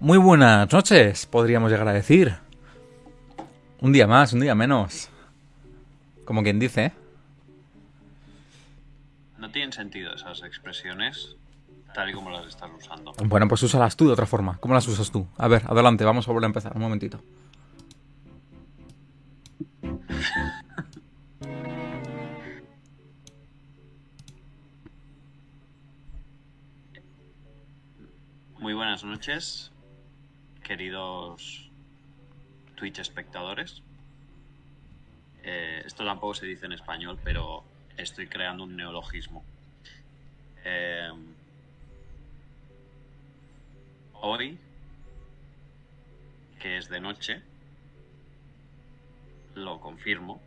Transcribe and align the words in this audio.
Muy 0.00 0.18
buenas 0.18 0.72
noches, 0.72 1.26
podríamos 1.26 1.70
llegar 1.70 1.88
a 1.88 1.92
decir. 1.92 2.34
Un 3.80 3.92
día 3.92 4.06
más, 4.06 4.32
un 4.32 4.40
día 4.40 4.54
menos. 4.54 5.08
Como 6.24 6.42
quien 6.42 6.58
dice. 6.58 6.86
¿eh? 6.86 6.92
No 9.38 9.50
tienen 9.50 9.72
sentido 9.72 10.14
esas 10.14 10.42
expresiones 10.42 11.36
tal 11.94 12.10
y 12.10 12.12
como 12.12 12.30
las 12.30 12.46
estás 12.46 12.70
usando. 12.76 13.12
Bueno, 13.24 13.48
pues 13.48 13.62
úsalas 13.62 13.96
tú 13.96 14.06
de 14.06 14.12
otra 14.12 14.26
forma. 14.26 14.56
¿Cómo 14.58 14.74
las 14.74 14.86
usas 14.88 15.10
tú? 15.10 15.26
A 15.36 15.48
ver, 15.48 15.62
adelante, 15.66 16.04
vamos 16.04 16.26
a 16.26 16.32
volver 16.32 16.44
a 16.44 16.46
empezar. 16.46 16.72
Un 16.74 16.82
momentito. 16.82 17.20
Muy 28.58 28.74
buenas 28.74 29.02
noches, 29.02 29.71
queridos 30.62 31.70
Twitch 32.76 32.98
espectadores. 32.98 33.82
Eh, 35.42 35.82
esto 35.84 36.04
tampoco 36.04 36.34
se 36.34 36.46
dice 36.46 36.66
en 36.66 36.72
español, 36.72 37.18
pero 37.22 37.64
estoy 37.96 38.26
creando 38.28 38.64
un 38.64 38.76
neologismo. 38.76 39.44
Eh, 40.64 41.10
hoy, 44.14 44.58
que 46.60 46.78
es 46.78 46.88
de 46.88 47.00
noche, 47.00 47.42
lo 49.54 49.80
confirmo, 49.80 50.40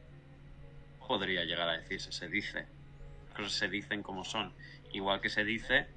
podría 1.08 1.44
llegar 1.44 1.70
a 1.70 1.78
decirse, 1.78 2.12
se 2.12 2.30
dice. 2.30 2.66
Las 3.28 3.38
cosas 3.38 3.54
se 3.54 3.68
dicen 3.68 4.02
como 4.02 4.24
son. 4.24 4.54
Igual 4.94 5.20
que 5.20 5.30
se 5.30 5.44
dice 5.44 5.88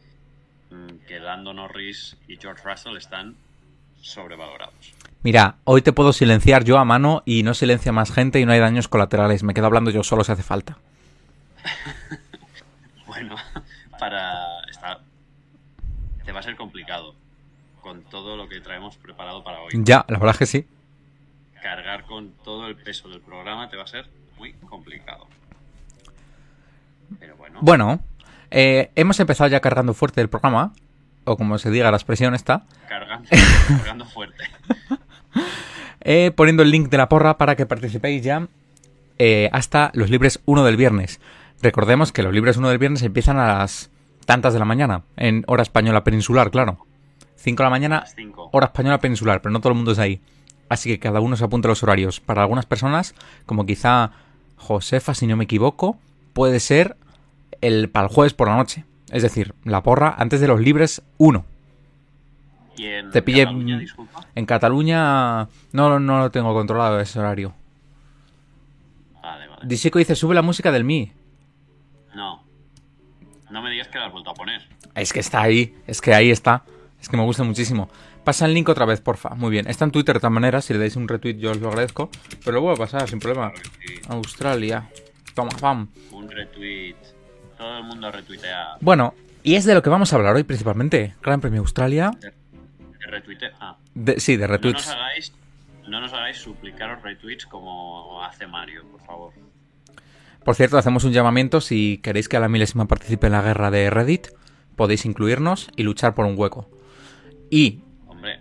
mm, 0.70 1.06
que 1.06 1.20
Lando 1.20 1.54
Norris 1.54 2.16
y 2.26 2.36
George 2.36 2.68
Russell 2.68 2.96
están 2.96 3.36
sobrevalorados. 4.00 4.94
Mira, 5.22 5.56
hoy 5.64 5.82
te 5.82 5.92
puedo 5.92 6.12
silenciar 6.12 6.64
yo 6.64 6.78
a 6.78 6.84
mano 6.84 7.22
y 7.24 7.42
no 7.42 7.54
silencia 7.54 7.92
más 7.92 8.12
gente 8.12 8.40
y 8.40 8.46
no 8.46 8.52
hay 8.52 8.60
daños 8.60 8.88
colaterales. 8.88 9.42
Me 9.42 9.54
quedo 9.54 9.66
hablando 9.66 9.90
yo 9.90 10.04
solo 10.04 10.22
si 10.24 10.32
hace 10.32 10.42
falta. 10.42 10.78
bueno, 13.06 13.34
para... 13.98 14.60
Está... 14.70 15.00
Te 16.24 16.32
va 16.32 16.40
a 16.40 16.42
ser 16.42 16.56
complicado 16.56 17.14
con 17.80 18.02
todo 18.02 18.36
lo 18.36 18.48
que 18.48 18.60
traemos 18.60 18.96
preparado 18.96 19.42
para 19.42 19.60
hoy. 19.60 19.70
Ya, 19.72 20.04
la 20.08 20.18
verdad 20.18 20.34
es 20.34 20.38
que 20.38 20.46
sí. 20.46 20.66
Cargar 21.62 22.04
con 22.04 22.32
todo 22.44 22.68
el 22.68 22.76
peso 22.76 23.08
del 23.08 23.20
programa 23.20 23.68
te 23.68 23.76
va 23.76 23.84
a 23.84 23.86
ser 23.88 24.06
muy 24.36 24.52
complicado. 24.52 25.26
Pero 27.18 27.36
bueno. 27.36 27.58
Bueno, 27.60 28.00
eh, 28.50 28.90
hemos 28.94 29.18
empezado 29.20 29.48
ya 29.48 29.60
cargando 29.60 29.94
fuerte 29.94 30.20
el 30.20 30.28
programa, 30.28 30.72
o 31.28 31.36
como 31.36 31.58
se 31.58 31.70
diga 31.70 31.90
la 31.90 31.96
expresión 31.96 32.34
esta. 32.34 32.64
Cargando, 32.88 33.28
cargando 33.68 34.04
fuerte. 34.04 34.44
Eh, 36.00 36.30
poniendo 36.34 36.62
el 36.62 36.70
link 36.70 36.88
de 36.88 36.96
la 36.96 37.08
porra 37.08 37.36
para 37.36 37.56
que 37.56 37.66
participéis 37.66 38.22
ya 38.22 38.46
eh, 39.18 39.50
hasta 39.52 39.90
los 39.94 40.10
libres 40.10 40.40
1 40.46 40.64
del 40.64 40.76
viernes. 40.76 41.20
Recordemos 41.60 42.12
que 42.12 42.22
los 42.22 42.32
libres 42.32 42.56
1 42.56 42.68
del 42.68 42.78
viernes 42.78 43.02
empiezan 43.02 43.36
a 43.36 43.58
las 43.58 43.90
tantas 44.24 44.52
de 44.52 44.60
la 44.60 44.64
mañana, 44.64 45.02
en 45.16 45.44
hora 45.48 45.62
española 45.62 46.04
peninsular, 46.04 46.50
claro. 46.50 46.86
5 47.36 47.62
de 47.62 47.64
la 47.64 47.70
mañana, 47.70 48.04
hora 48.52 48.66
española 48.66 48.98
peninsular, 48.98 49.42
pero 49.42 49.52
no 49.52 49.60
todo 49.60 49.70
el 49.70 49.76
mundo 49.76 49.92
es 49.92 49.98
ahí. 49.98 50.20
Así 50.68 50.88
que 50.88 50.98
cada 50.98 51.20
uno 51.20 51.36
se 51.36 51.44
apunte 51.44 51.66
a 51.66 51.70
los 51.70 51.82
horarios. 51.82 52.20
Para 52.20 52.42
algunas 52.42 52.66
personas, 52.66 53.14
como 53.44 53.66
quizá 53.66 54.12
Josefa, 54.56 55.14
si 55.14 55.26
no 55.26 55.36
me 55.36 55.44
equivoco, 55.44 55.98
puede 56.32 56.60
ser 56.60 56.96
el 57.60 57.90
para 57.90 58.06
el 58.06 58.14
jueves 58.14 58.34
por 58.34 58.48
la 58.48 58.56
noche. 58.56 58.84
Es 59.10 59.22
decir, 59.22 59.54
la 59.64 59.82
porra 59.82 60.14
antes 60.18 60.40
de 60.40 60.48
los 60.48 60.60
libres 60.60 61.02
1. 61.18 61.44
Y 62.76 62.86
en 62.86 63.10
Te 63.10 63.24
pille- 63.24 63.44
Cataluña, 63.44 63.78
disculpa. 63.78 64.26
En 64.34 64.46
Cataluña 64.46 65.48
no, 65.72 65.98
no 65.98 66.18
lo 66.20 66.30
tengo 66.30 66.52
controlado 66.54 67.00
ese 67.00 67.18
horario. 67.18 67.54
Vale, 69.22 69.48
vale. 69.48 69.62
Disico 69.64 69.98
dice, 69.98 70.14
sube 70.14 70.34
la 70.34 70.42
música 70.42 70.70
del 70.70 70.84
Mi. 70.84 71.10
No. 72.14 72.42
No 73.50 73.62
me 73.62 73.70
digas 73.70 73.88
que 73.88 73.98
la 73.98 74.06
has 74.06 74.12
vuelto 74.12 74.30
a 74.30 74.34
poner. 74.34 74.62
Es 74.94 75.12
que 75.12 75.20
está 75.20 75.42
ahí, 75.42 75.74
es 75.86 76.00
que 76.00 76.14
ahí 76.14 76.30
está. 76.30 76.64
Es 77.00 77.08
que 77.08 77.16
me 77.16 77.22
gusta 77.24 77.44
muchísimo. 77.44 77.88
Pasa 78.24 78.44
el 78.46 78.54
link 78.54 78.68
otra 78.68 78.84
vez, 78.84 79.00
porfa. 79.00 79.30
Muy 79.34 79.50
bien. 79.50 79.68
Está 79.68 79.84
en 79.84 79.90
Twitter 79.90 80.14
de 80.16 80.20
todas 80.20 80.32
maneras. 80.32 80.64
Si 80.64 80.72
le 80.74 80.78
dais 80.80 80.96
un 80.96 81.08
retweet, 81.08 81.38
yo 81.38 81.52
os 81.52 81.58
lo 81.60 81.68
agradezco. 81.68 82.10
Pero 82.44 82.56
lo 82.56 82.60
voy 82.62 82.74
a 82.74 82.76
pasar 82.76 83.08
sin 83.08 83.20
problema. 83.20 83.52
Sí. 83.86 83.94
Australia. 84.08 84.88
Toma, 85.34 85.50
pam. 85.60 85.88
Un 86.12 86.28
retweet. 86.30 86.96
Todo 87.58 87.78
el 87.78 87.84
mundo 87.84 88.10
retuitea. 88.10 88.76
Bueno, 88.80 89.14
y 89.42 89.56
es 89.56 89.64
de 89.64 89.74
lo 89.74 89.82
que 89.82 89.90
vamos 89.90 90.12
a 90.12 90.16
hablar 90.16 90.34
hoy 90.36 90.44
principalmente. 90.44 91.14
Gran 91.22 91.40
Premio 91.40 91.60
Australia. 91.60 92.12
De 92.20 92.32
retuite- 93.10 93.50
Ah. 93.60 93.76
De- 93.94 94.20
sí, 94.20 94.36
de 94.36 94.46
No 94.46 94.52
nos 94.54 94.62
retweets. 94.62 94.88
hagáis. 94.88 95.32
No 95.88 96.00
nos 96.00 96.12
hagáis 96.12 96.36
suplicaros 96.38 97.02
retweets 97.02 97.46
como 97.46 98.22
hace 98.22 98.46
Mario, 98.46 98.84
por 98.90 99.00
favor. 99.02 99.32
Por 100.44 100.54
cierto, 100.54 100.78
hacemos 100.78 101.04
un 101.04 101.12
llamamiento. 101.12 101.60
Si 101.60 101.98
queréis 102.02 102.28
que 102.28 102.36
a 102.36 102.40
la 102.40 102.48
milésima 102.48 102.86
participe 102.86 103.26
en 103.26 103.32
la 103.32 103.42
guerra 103.42 103.70
de 103.70 103.90
Reddit, 103.90 104.28
podéis 104.76 105.04
incluirnos 105.06 105.68
y 105.76 105.82
luchar 105.82 106.14
por 106.14 106.26
un 106.26 106.38
hueco. 106.38 106.70
Y, 107.50 107.80
Hombre, 108.06 108.40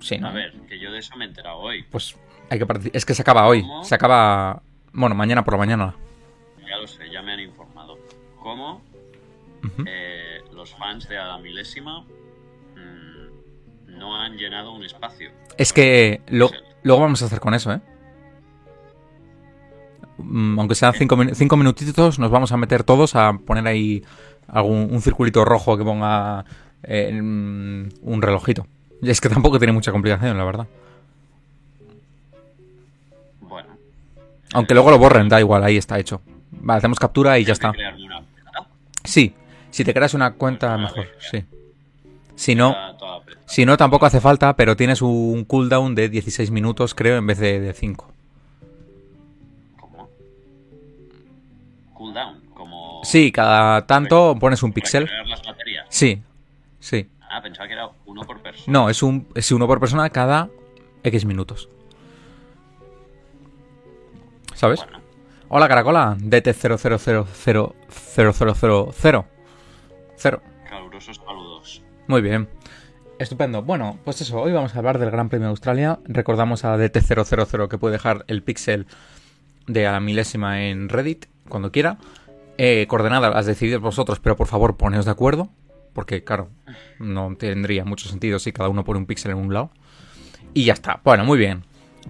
sí, 0.00 0.18
¿no? 0.18 0.28
a 0.28 0.32
ver, 0.32 0.52
que 0.68 0.78
yo 0.80 0.90
de 0.90 0.98
eso 0.98 1.14
me 1.16 1.24
he 1.24 1.28
enterado 1.28 1.58
hoy. 1.58 1.82
Pues 1.90 2.16
hay 2.48 2.58
que 2.58 2.90
Es 2.94 3.04
que 3.04 3.14
se 3.14 3.22
acaba 3.22 3.46
hoy. 3.46 3.62
¿Cómo? 3.62 3.84
Se 3.84 3.94
acaba. 3.94 4.62
Bueno, 4.92 5.14
mañana 5.14 5.44
por 5.44 5.54
la 5.54 5.58
mañana. 5.58 5.94
Ya 6.66 6.76
lo 6.78 6.86
sé, 6.86 7.10
ya 7.10 7.20
me 7.22 7.32
han 7.32 7.40
informado. 7.40 7.59
¿Cómo 8.50 8.82
Ujú. 9.62 9.84
eh, 9.86 10.40
los 10.52 10.74
fans 10.74 11.08
de 11.08 11.16
a 11.16 11.24
la 11.28 11.38
milésima 11.38 12.00
mm, 12.00 13.96
no 13.98 14.16
han 14.16 14.36
llenado 14.36 14.72
un 14.72 14.82
espacio? 14.82 15.30
Es 15.56 15.72
que 15.72 16.20
lo- 16.28 16.50
luego 16.82 17.02
vamos 17.02 17.22
a 17.22 17.26
hacer 17.26 17.38
con 17.38 17.54
eso, 17.54 17.72
¿eh? 17.72 17.80
Mm, 20.18 20.58
Aunque 20.58 20.74
sean 20.74 20.92
cinco, 20.94 21.16
cinco 21.34 21.56
minutitos, 21.56 22.18
nos 22.18 22.30
vamos 22.32 22.50
a 22.50 22.56
meter 22.56 22.82
todos 22.82 23.14
a 23.14 23.34
poner 23.34 23.66
ahí 23.68 24.02
algún 24.48 24.88
un 24.92 25.00
circulito 25.00 25.44
rojo 25.44 25.78
que 25.78 25.84
ponga 25.84 26.44
eh, 26.82 27.12
mm, 27.22 27.88
un 28.02 28.22
relojito. 28.22 28.66
Y 29.00 29.10
es 29.10 29.20
que 29.20 29.28
tampoco 29.28 29.58
tiene 29.58 29.72
mucha 29.72 29.92
complicación, 29.92 30.36
la 30.36 30.44
verdad. 30.44 30.66
Bueno. 33.40 33.68
Aunque 34.54 34.74
luego 34.74 34.90
lo 34.90 34.98
borren, 34.98 35.28
da 35.28 35.38
igual, 35.38 35.62
ahí 35.62 35.76
está 35.76 35.98
hecho. 36.00 36.20
Vale, 36.50 36.78
hacemos 36.78 36.98
captura 36.98 37.38
y 37.38 37.44
ya 37.44 37.52
está. 37.52 37.70
que 37.70 37.76
crearme 37.78 38.04
una 38.06 38.16
cuenta. 38.16 38.66
Sí, 39.04 39.34
si 39.70 39.84
te 39.84 39.94
creas 39.94 40.14
una 40.14 40.32
cuenta, 40.34 40.68
Pues 40.76 40.80
mejor, 40.80 40.96
vale, 41.06 41.10
sí. 41.18 41.44
Si 42.34 42.54
no, 42.54 42.74
si 43.46 43.66
no, 43.66 43.76
tampoco 43.76 44.06
hace 44.06 44.20
falta, 44.20 44.56
pero 44.56 44.76
tienes 44.76 45.02
un 45.02 45.44
cooldown 45.44 45.94
de 45.94 46.08
16 46.08 46.50
minutos, 46.50 46.94
creo, 46.94 47.18
en 47.18 47.26
vez 47.26 47.38
de, 47.38 47.60
de 47.60 47.72
5. 47.74 48.12
¿Cómo? 49.78 50.08
Cooldown, 51.92 52.40
como... 52.54 53.00
Sí, 53.04 53.30
cada 53.30 53.86
tanto 53.86 54.36
pones 54.40 54.62
un 54.62 54.72
pixel. 54.72 55.02
recargar 55.02 55.26
las 55.26 55.42
baterías. 55.42 55.86
Sí, 55.90 56.22
sí. 56.78 57.08
Ah, 57.30 57.42
pensaba 57.42 57.68
que 57.68 57.74
era 57.74 57.90
uno 58.06 58.22
por 58.22 58.40
persona. 58.40 58.64
No, 58.66 58.88
es 58.88 59.02
un 59.02 59.28
es 59.34 59.52
uno 59.52 59.66
por 59.66 59.78
persona 59.78 60.08
cada 60.10 60.48
X 61.04 61.24
minutos. 61.24 61.68
¿Sabes? 64.54 64.80
Bueno, 64.80 64.99
Hola, 65.52 65.66
Caracola. 65.66 66.16
DT00000000. 66.20 67.24
Cero. 68.94 70.42
calurosos 70.68 71.16
saludos. 71.16 71.82
Muy 72.06 72.22
bien. 72.22 72.48
Estupendo. 73.18 73.60
Bueno, 73.60 73.98
pues 74.04 74.20
eso, 74.20 74.40
hoy 74.40 74.52
vamos 74.52 74.76
a 74.76 74.78
hablar 74.78 75.00
del 75.00 75.10
Gran 75.10 75.28
Premio 75.28 75.48
de 75.48 75.50
Australia. 75.50 75.98
Recordamos 76.04 76.64
a 76.64 76.76
DT000 76.76 77.66
que 77.66 77.78
puede 77.78 77.94
dejar 77.94 78.24
el 78.28 78.44
pixel 78.44 78.86
de 79.66 79.88
a 79.88 79.92
la 79.92 79.98
milésima 79.98 80.62
en 80.68 80.88
Reddit 80.88 81.26
cuando 81.48 81.72
quiera. 81.72 81.98
Eh, 82.56 82.86
coordenadas 82.88 83.34
las 83.34 83.46
decidís 83.46 83.80
vosotros, 83.80 84.20
pero 84.20 84.36
por 84.36 84.46
favor 84.46 84.76
poneos 84.76 85.06
de 85.06 85.10
acuerdo. 85.10 85.48
Porque, 85.92 86.22
claro, 86.22 86.50
no 87.00 87.34
tendría 87.34 87.84
mucho 87.84 88.08
sentido 88.08 88.38
si 88.38 88.52
cada 88.52 88.68
uno 88.68 88.84
pone 88.84 89.00
un 89.00 89.06
píxel 89.06 89.32
en 89.32 89.38
un 89.38 89.52
lado. 89.52 89.72
Y 90.54 90.66
ya 90.66 90.74
está. 90.74 91.00
Bueno, 91.02 91.24
muy 91.24 91.38
bien. 91.38 91.64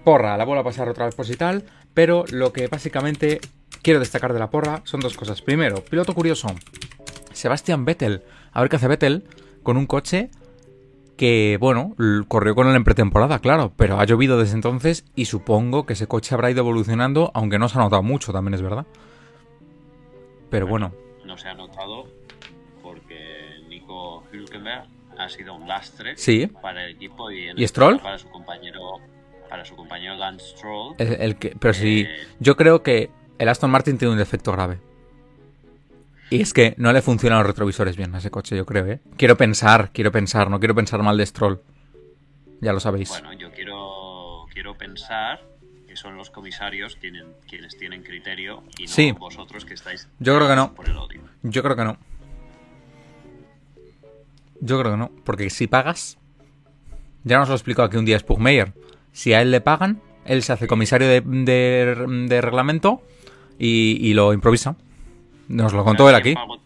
Porra, 0.05 0.37
la 0.37 0.45
vuelvo 0.45 0.61
a 0.61 0.65
pasar 0.65 0.91
otra 0.91 1.07
vez 1.07 1.15
por 1.15 1.27
si 1.27 1.37
tal. 1.37 1.65
Pero 1.95 2.25
lo 2.31 2.53
que 2.53 2.69
básicamente 2.69 3.41
quiero 3.83 4.01
destacar 4.01 4.33
de 4.33 4.39
la 4.39 4.51
porra 4.51 4.83
son 4.85 5.01
dos 5.01 5.17
cosas. 5.17 5.43
Primero, 5.43 5.83
piloto 5.85 6.15
curioso. 6.15 6.49
Sebastian 7.33 7.85
Vettel. 7.85 8.23
A 8.53 8.61
ver 8.61 8.71
qué 8.71 8.77
hace 8.77 8.89
Vettel 8.89 9.25
con 9.63 9.77
un 9.77 9.87
coche 9.87 10.31
que, 11.17 11.59
bueno, 11.61 11.95
corrió 12.29 12.55
con 12.55 12.67
él 12.69 12.75
en 12.75 12.85
pretemporada, 12.85 13.41
claro, 13.41 13.73
pero 13.77 14.01
ha 14.01 14.05
llovido 14.07 14.39
desde 14.39 14.55
entonces 14.55 15.05
y 15.15 15.27
supongo 15.27 15.85
que 15.85 15.93
ese 15.93 16.07
coche 16.07 16.35
habrá 16.35 16.51
ido 16.51 16.61
evolucionando, 16.61 17.31
aunque 17.35 17.59
no 17.59 17.69
se 17.69 17.79
ha 17.79 17.83
notado 17.83 18.03
mucho, 18.03 18.33
también 18.33 18.55
es 18.55 18.63
verdad. 18.63 18.87
Pero 20.49 20.67
bueno, 20.67 20.93
No 21.27 21.37
se 21.37 21.49
ha 21.49 21.55
notado 21.55 22.07
porque 22.83 23.61
Nico 23.69 24.25
Hülkenberg 24.33 24.87
ha 25.19 25.29
sido 25.29 25.55
un 25.55 25.69
lastre 25.69 26.17
sí, 26.17 26.47
para 26.47 26.87
el 26.87 26.93
equipo 26.97 27.31
y, 27.31 27.49
en 27.49 27.59
¿Y 27.59 27.69
Stroll? 27.69 28.01
para 28.01 28.19
su 28.19 28.29
compañero 28.31 28.81
para 29.50 29.64
su 29.67 29.76
compañero 29.76 30.14
Lance 30.14 30.47
Stroll. 30.56 30.94
el, 30.99 31.12
el 31.20 31.37
que, 31.37 31.55
pero 31.58 31.75
sí, 31.75 32.06
Eh. 32.08 32.26
yo 32.38 32.56
creo 32.56 32.82
que 32.82 33.11
el 33.38 33.49
Aston 33.49 33.70
Martin 33.70 33.99
tiene 33.99 34.12
un 34.12 34.19
defecto 34.19 34.52
grave. 34.52 34.79
Y 36.31 36.41
es 36.43 36.52
que 36.55 36.75
no 36.79 36.93
le 36.93 37.02
funcionan 37.02 37.38
los 37.41 37.47
retrovisores 37.49 37.97
bien 37.97 38.14
a 38.14 38.19
ese 38.19 38.31
coche, 38.31 38.56
yo 38.56 38.64
creo, 38.64 38.87
¿eh? 38.87 39.00
Quiero 39.17 39.37
pensar, 39.37 39.91
quiero 39.93 40.12
pensar, 40.12 40.49
no 40.49 40.61
quiero 40.61 40.75
pensar 40.76 41.02
mal 41.02 41.17
de 41.17 41.26
Stroll. 41.26 41.61
ya 42.61 42.73
lo 42.73 42.79
sabéis. 42.81 43.08
Bueno, 43.08 43.32
yo 43.32 43.50
quiero, 43.52 44.47
quiero 44.52 44.76
pensar 44.79 45.41
que 45.88 45.97
son 45.97 46.17
los 46.17 46.31
comisarios 46.31 46.94
quienes, 46.97 47.25
quienes 47.49 47.76
tienen 47.76 48.02
criterio 48.05 48.62
y 48.79 48.85
no 48.85 48.88
Sí. 48.88 49.11
vosotros 49.12 49.64
que 49.64 49.75
estáis 49.75 50.08
Yo 50.20 50.37
creo 50.37 50.47
que 50.47 50.55
no. 50.55 50.73
por 50.75 50.88
el 50.88 50.97
odio. 50.97 51.23
Yo 51.43 51.62
creo 51.64 51.75
que 51.75 51.85
no. 51.85 51.97
Yo 54.61 54.79
creo 54.79 54.93
que 54.93 54.99
no, 54.99 55.11
porque 55.25 55.49
si 55.50 55.67
pagas, 55.67 56.19
ya 57.25 57.38
nos 57.38 57.49
lo 57.49 57.55
explicó 57.55 57.82
aquí 57.82 57.97
un 57.97 58.05
día 58.05 58.19
Spugmeyer, 58.19 58.73
si 59.12 59.33
a 59.35 59.43
él 59.43 59.51
le 59.51 59.61
pagan, 59.61 60.01
él 60.25 60.43
se 60.43 60.53
hace 60.53 60.67
comisario 60.67 61.09
de, 61.09 61.21
de- 61.23 62.27
de 62.29 62.41
reglamento 62.41 63.03
y, 63.59 63.99
y 64.01 64.15
lo 64.15 64.33
improvisa. 64.33 64.77
Nos 65.49 65.73
lo 65.73 65.85
contó 65.85 66.09
él 66.09 66.15
¿Sabes 66.15 66.21
aquí. 66.21 66.35
pagó- 66.35 66.61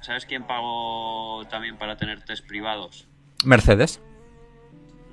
¿Sabes 0.00 0.24
quién 0.26 0.44
pagó 0.44 1.42
también 1.50 1.76
para 1.76 1.96
tener 1.96 2.22
test 2.22 2.46
privados? 2.46 3.08
Mercedes. 3.44 4.00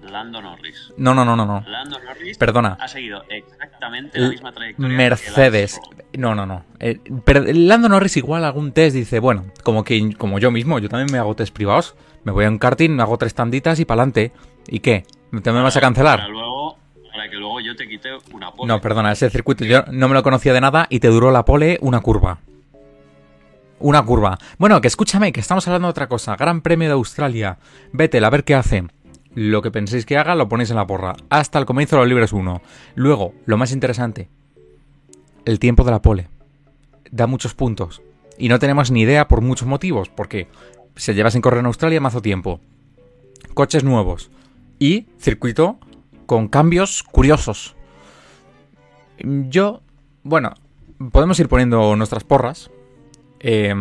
Lando 0.03 0.41
Norris. 0.41 0.91
No, 0.97 1.13
no, 1.13 1.23
no, 1.23 1.35
no, 1.37 1.45
no. 1.45 1.63
Lando 1.65 1.97
Norris 1.99 2.37
Perdona. 2.37 2.77
ha 2.79 2.87
seguido 2.89 3.23
exactamente 3.29 4.19
la 4.19 4.29
misma 4.29 4.51
trayectoria. 4.51 4.97
Mercedes. 4.97 5.79
No, 6.17 6.35
no, 6.35 6.45
no. 6.45 6.65
Eh, 6.79 6.99
pero 7.23 7.41
Lando 7.47 7.87
Norris 7.87 8.17
igual 8.17 8.43
algún 8.43 8.73
test 8.73 8.95
dice, 8.97 9.19
bueno, 9.19 9.45
como 9.63 9.83
que 9.85 10.13
como 10.17 10.39
yo 10.39 10.51
mismo, 10.51 10.77
yo 10.79 10.89
también 10.89 11.07
me 11.11 11.19
hago 11.19 11.35
test 11.35 11.53
privados. 11.55 11.95
Me 12.25 12.33
voy 12.33 12.43
a 12.45 12.49
un 12.49 12.59
karting, 12.59 12.89
me 12.91 13.01
hago 13.01 13.17
tres 13.17 13.33
tanditas 13.33 13.79
y 13.79 13.85
pa'lante. 13.85 14.33
¿Y 14.67 14.79
qué? 14.81 15.05
¿Te 15.41 15.51
me 15.51 15.61
vas 15.61 15.75
a 15.75 15.79
Para 15.79 15.87
cancelar? 15.87 16.29
luego, 16.29 16.77
para 17.11 17.29
que 17.29 17.35
luego 17.37 17.59
yo 17.59 17.75
te 17.75 17.87
quite 17.87 18.09
una 18.33 18.51
pole. 18.51 18.67
No, 18.67 18.79
perdona, 18.81 19.11
ese 19.11 19.29
circuito 19.29 19.65
yo 19.65 19.83
no 19.91 20.07
me 20.07 20.13
lo 20.13 20.21
conocía 20.23 20.53
de 20.53 20.61
nada 20.61 20.85
y 20.89 20.99
te 20.99 21.07
duró 21.07 21.31
la 21.31 21.43
pole 21.45 21.77
una 21.81 22.01
curva. 22.01 22.39
Una 23.79 24.03
curva. 24.05 24.37
Bueno, 24.57 24.79
que 24.79 24.87
escúchame, 24.87 25.33
que 25.33 25.39
estamos 25.39 25.67
hablando 25.67 25.87
de 25.87 25.91
otra 25.91 26.07
cosa. 26.07 26.35
Gran 26.35 26.61
Premio 26.61 26.87
de 26.87 26.93
Australia. 26.93 27.57
Vettel, 27.91 28.23
a 28.23 28.29
ver 28.29 28.43
qué 28.43 28.55
hace. 28.55 28.85
Lo 29.35 29.61
que 29.61 29.71
penséis 29.71 30.05
que 30.05 30.17
haga, 30.17 30.35
lo 30.35 30.47
ponéis 30.47 30.69
en 30.69 30.75
la 30.77 30.87
porra. 30.87 31.15
Hasta 31.29 31.59
el 31.59 31.65
comienzo 31.65 31.95
de 31.95 32.03
los 32.03 32.09
libres 32.09 32.31
1. 32.31 32.61
Luego, 32.95 33.33
lo 33.45 33.57
más 33.57 33.71
interesante. 33.71 34.29
El 35.45 35.59
tiempo 35.59 35.83
de 35.83 35.91
la 35.91 36.01
pole. 36.01 36.29
Da 37.11 37.27
muchos 37.27 37.55
puntos. 37.55 38.01
Y 38.37 38.47
no 38.47 38.59
tenemos 38.59 38.91
ni 38.91 39.01
idea 39.01 39.27
por 39.27 39.41
muchos 39.41 39.67
motivos. 39.67 40.09
Porque 40.09 40.47
se 40.95 41.13
lleva 41.15 41.31
sin 41.31 41.41
correr 41.41 41.59
en 41.59 41.65
Australia 41.65 41.99
mazo 41.99 42.21
tiempo. 42.21 42.61
Coches 43.53 43.83
nuevos. 43.83 44.29
Y 44.83 45.05
circuito 45.17 45.77
con 46.25 46.49
cambios 46.49 47.03
curiosos. 47.03 47.73
Yo, 49.17 49.81
bueno, 50.23 50.53
podemos 51.13 51.39
ir 51.39 51.47
poniendo 51.47 51.95
nuestras 51.95 52.25
porras 52.25 52.69
eh, 53.39 53.73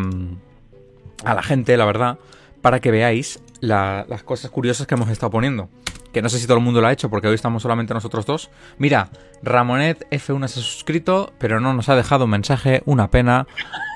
a 1.24 1.34
la 1.34 1.42
gente, 1.42 1.76
la 1.76 1.86
verdad, 1.86 2.18
para 2.60 2.78
que 2.78 2.92
veáis 2.92 3.42
la- 3.58 4.06
las 4.08 4.22
cosas 4.22 4.52
curiosas 4.52 4.86
que 4.86 4.94
hemos 4.94 5.08
estado 5.08 5.30
poniendo. 5.30 5.68
Que 6.12 6.22
no 6.22 6.28
sé 6.28 6.38
si 6.38 6.46
todo 6.46 6.58
el 6.58 6.62
mundo 6.62 6.80
lo 6.80 6.86
ha 6.86 6.92
hecho 6.92 7.10
porque 7.10 7.26
hoy 7.26 7.34
estamos 7.34 7.62
solamente 7.62 7.94
nosotros 7.94 8.24
dos. 8.24 8.50
Mira, 8.78 9.08
Ramonet 9.42 10.06
F1 10.10 10.46
se 10.46 10.60
ha 10.60 10.62
suscrito, 10.62 11.32
pero 11.38 11.58
no 11.58 11.74
nos 11.74 11.88
ha 11.88 11.96
dejado 11.96 12.26
un 12.26 12.30
mensaje, 12.30 12.82
una 12.86 13.10
pena. 13.10 13.46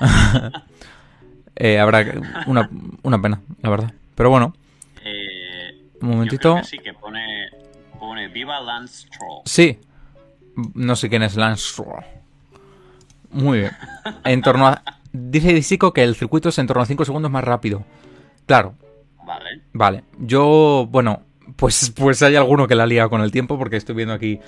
Eh, 1.58 1.78
habrá 1.80 2.04
una, 2.46 2.68
una 3.02 3.22
pena, 3.22 3.40
la 3.62 3.70
verdad. 3.70 3.94
Pero 4.14 4.28
bueno, 4.28 4.52
Un 6.00 6.08
yo 6.08 6.14
momentito. 6.14 6.52
creo 6.52 6.62
que 6.62 6.68
sí, 6.68 6.78
que 6.78 6.94
pone, 6.94 7.48
pone 7.98 8.28
Viva 8.28 8.60
Lance 8.60 9.06
Stroll. 9.08 9.42
Sí. 9.44 9.78
No 10.74 10.96
sé 10.96 11.08
quién 11.08 11.22
es 11.22 11.36
Lance 11.36 11.62
Stroll. 11.72 12.04
Muy 13.30 13.58
bien. 13.60 13.72
En 14.24 14.42
torno 14.42 14.66
a... 14.68 14.82
Dice 15.12 15.52
Disico 15.52 15.92
que 15.92 16.02
el 16.02 16.14
circuito 16.14 16.50
es 16.50 16.58
en 16.58 16.66
torno 16.66 16.82
a 16.82 16.86
5 16.86 17.04
segundos 17.04 17.30
más 17.30 17.42
rápido. 17.44 17.84
Claro, 18.46 18.74
Vale. 19.24 19.62
vale. 19.72 20.04
Yo, 20.18 20.86
bueno, 20.90 21.22
pues, 21.56 21.90
pues 21.96 22.22
hay 22.22 22.36
alguno 22.36 22.68
que 22.68 22.74
la 22.74 22.84
ha 22.84 22.86
liado 22.86 23.10
con 23.10 23.22
el 23.22 23.32
tiempo 23.32 23.58
porque 23.58 23.76
estoy 23.76 23.94
viendo 23.96 24.14
aquí... 24.14 24.38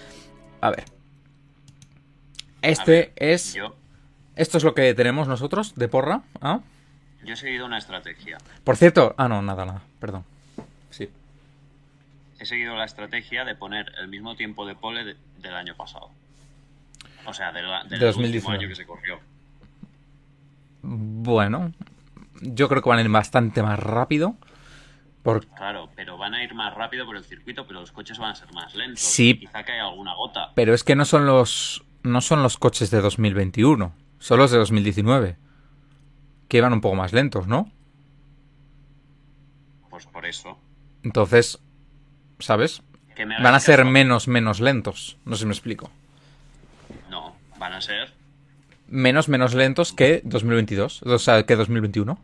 A 0.60 0.70
ver. 0.70 0.84
Este 2.62 2.92
A 2.92 2.94
ver, 2.94 3.12
es... 3.16 3.54
Yo, 3.54 3.74
Esto 4.36 4.58
es 4.58 4.64
lo 4.64 4.74
que 4.74 4.92
tenemos 4.94 5.26
nosotros 5.28 5.74
de 5.74 5.88
porra. 5.88 6.22
¿ah? 6.40 6.60
yo 7.24 7.34
he 7.34 7.36
seguido 7.36 7.66
una 7.66 7.78
estrategia. 7.78 8.38
Por 8.64 8.76
cierto... 8.76 9.14
Ah, 9.16 9.28
no, 9.28 9.42
nada, 9.42 9.64
nada. 9.64 9.82
Perdón. 10.00 10.24
Sí. 10.90 11.08
He 12.38 12.46
seguido 12.46 12.76
la 12.76 12.84
estrategia 12.84 13.44
de 13.44 13.54
poner 13.54 13.92
el 13.98 14.08
mismo 14.08 14.36
tiempo 14.36 14.64
de 14.66 14.74
pole 14.74 15.04
de- 15.04 15.16
del 15.40 15.54
año 15.54 15.74
pasado. 15.76 16.10
O 17.26 17.34
sea, 17.34 17.52
del, 17.52 17.66
del 17.88 17.98
De 18.00 18.06
último 18.06 18.22
2019. 18.22 18.58
año 18.58 18.68
que 18.68 18.74
se 18.76 18.86
corrió. 18.86 19.18
Bueno. 20.82 21.72
Yo 22.40 22.68
creo 22.68 22.82
que 22.82 22.88
van 22.88 22.98
a 23.00 23.02
ir 23.02 23.08
bastante 23.08 23.62
más 23.62 23.78
rápido. 23.78 24.36
Claro, 25.56 25.90
pero 25.94 26.16
van 26.16 26.32
a 26.34 26.42
ir 26.42 26.54
más 26.54 26.74
rápido 26.74 27.04
por 27.04 27.14
el 27.16 27.24
circuito, 27.24 27.66
pero 27.66 27.80
los 27.80 27.92
coches 27.92 28.16
van 28.18 28.30
a 28.30 28.34
ser 28.34 28.50
más 28.54 28.74
lentos. 28.74 29.00
Sí. 29.00 29.36
Quizá 29.38 29.62
que 29.62 29.72
haya 29.72 29.84
alguna 29.86 30.14
gota. 30.14 30.52
Pero 30.54 30.72
es 30.72 30.84
que 30.84 30.94
no 30.96 31.04
son 31.04 31.26
los. 31.26 31.84
No 32.02 32.20
son 32.22 32.42
los 32.42 32.56
coches 32.56 32.90
de 32.90 33.00
2021. 33.02 33.92
Son 34.20 34.38
los 34.38 34.50
de 34.52 34.56
2019. 34.58 35.36
Que 36.48 36.56
iban 36.58 36.72
un 36.72 36.80
poco 36.80 36.94
más 36.94 37.12
lentos, 37.12 37.46
¿no? 37.46 37.70
Pues 39.90 40.06
por 40.06 40.24
eso. 40.24 40.56
Entonces. 41.02 41.58
¿Sabes? 42.38 42.82
Que 43.14 43.26
me 43.26 43.40
Van 43.42 43.54
a 43.54 43.60
ser 43.60 43.80
caso. 43.80 43.90
menos, 43.90 44.28
menos 44.28 44.60
lentos. 44.60 45.16
No 45.24 45.34
sé 45.34 45.40
si 45.40 45.46
me 45.46 45.52
explico. 45.52 45.90
No, 47.10 47.34
van 47.58 47.72
a 47.72 47.80
ser. 47.80 48.12
Menos, 48.88 49.28
menos 49.28 49.54
lentos 49.54 49.92
que 49.92 50.22
2022. 50.24 51.02
O 51.02 51.18
sea, 51.18 51.44
que 51.44 51.56
2021. 51.56 52.18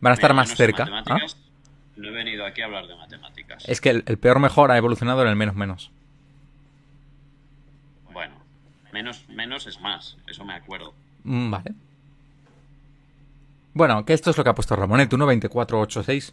Van 0.00 0.10
a 0.10 0.14
estar 0.14 0.34
más 0.34 0.54
cerca. 0.54 0.88
¿ah? 1.06 1.18
No 1.96 2.08
he 2.08 2.10
venido 2.12 2.44
aquí 2.46 2.62
a 2.62 2.64
hablar 2.64 2.86
de 2.86 2.96
matemáticas. 2.96 3.62
Es 3.68 3.80
que 3.80 3.90
el, 3.90 4.02
el 4.06 4.18
peor 4.18 4.40
mejor 4.40 4.70
ha 4.70 4.76
evolucionado 4.78 5.22
en 5.22 5.28
el 5.28 5.36
menos, 5.36 5.54
menos. 5.54 5.90
Bueno, 8.12 8.34
menos, 8.92 9.28
menos 9.28 9.66
es 9.66 9.80
más, 9.80 10.16
eso 10.26 10.44
me 10.44 10.54
acuerdo. 10.54 10.94
Mm, 11.24 11.50
Vale. 11.50 11.74
Bueno, 13.74 14.04
que 14.04 14.14
esto 14.14 14.30
es 14.30 14.36
lo 14.38 14.42
que 14.44 14.50
ha 14.50 14.54
puesto 14.54 14.74
Ramonet, 14.74 15.10
1.2486. 15.12 16.32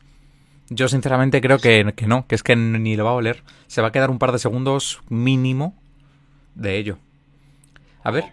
Yo 0.70 0.88
sinceramente 0.90 1.40
creo 1.42 1.60
que, 1.60 1.94
que 1.96 2.08
no, 2.08 2.28
que 2.28 2.36
es 2.36 2.44
que 2.44 2.56
ni 2.56 2.96
lo 2.96 3.06
va 3.06 3.12
a 3.12 3.14
oler. 3.14 3.44
Se 3.68 3.82
va 3.82 3.88
a 3.90 3.92
quedar 3.92 4.10
un 4.10 4.20
par 4.20 4.32
de 4.32 4.40
segundos 4.40 5.02
mínimo 5.10 5.76
de 6.56 6.78
ello. 6.78 6.98
A 8.04 8.12
ver, 8.12 8.26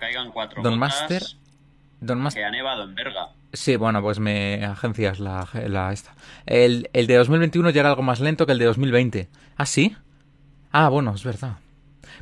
Don 0.63 0.79
Master, 0.79 1.23
Don 2.01 2.21
Master. 2.21 2.43
que 2.43 2.47
ha 2.47 2.51
nevado 2.51 2.85
en 2.85 2.95
Berga. 2.95 3.31
Sí, 3.53 3.77
bueno, 3.77 4.03
pues 4.03 4.19
me 4.19 4.65
agencias 4.65 5.21
la, 5.21 5.49
la 5.69 5.93
esta. 5.93 6.15
El, 6.47 6.91
el 6.93 7.07
de 7.07 7.15
2021 7.17 7.71
ya 7.71 7.81
era 7.81 7.91
algo 7.91 8.03
más 8.03 8.21
lento 8.21 8.47
que 8.47 8.53
el 8.53 8.59
de 8.59 8.65
2020. 8.67 9.29
¿Ah, 9.57 9.67
sí? 9.67 9.97
Ah, 10.73 10.89
bueno, 10.89 11.15
es 11.15 11.23
verdad. 11.25 11.59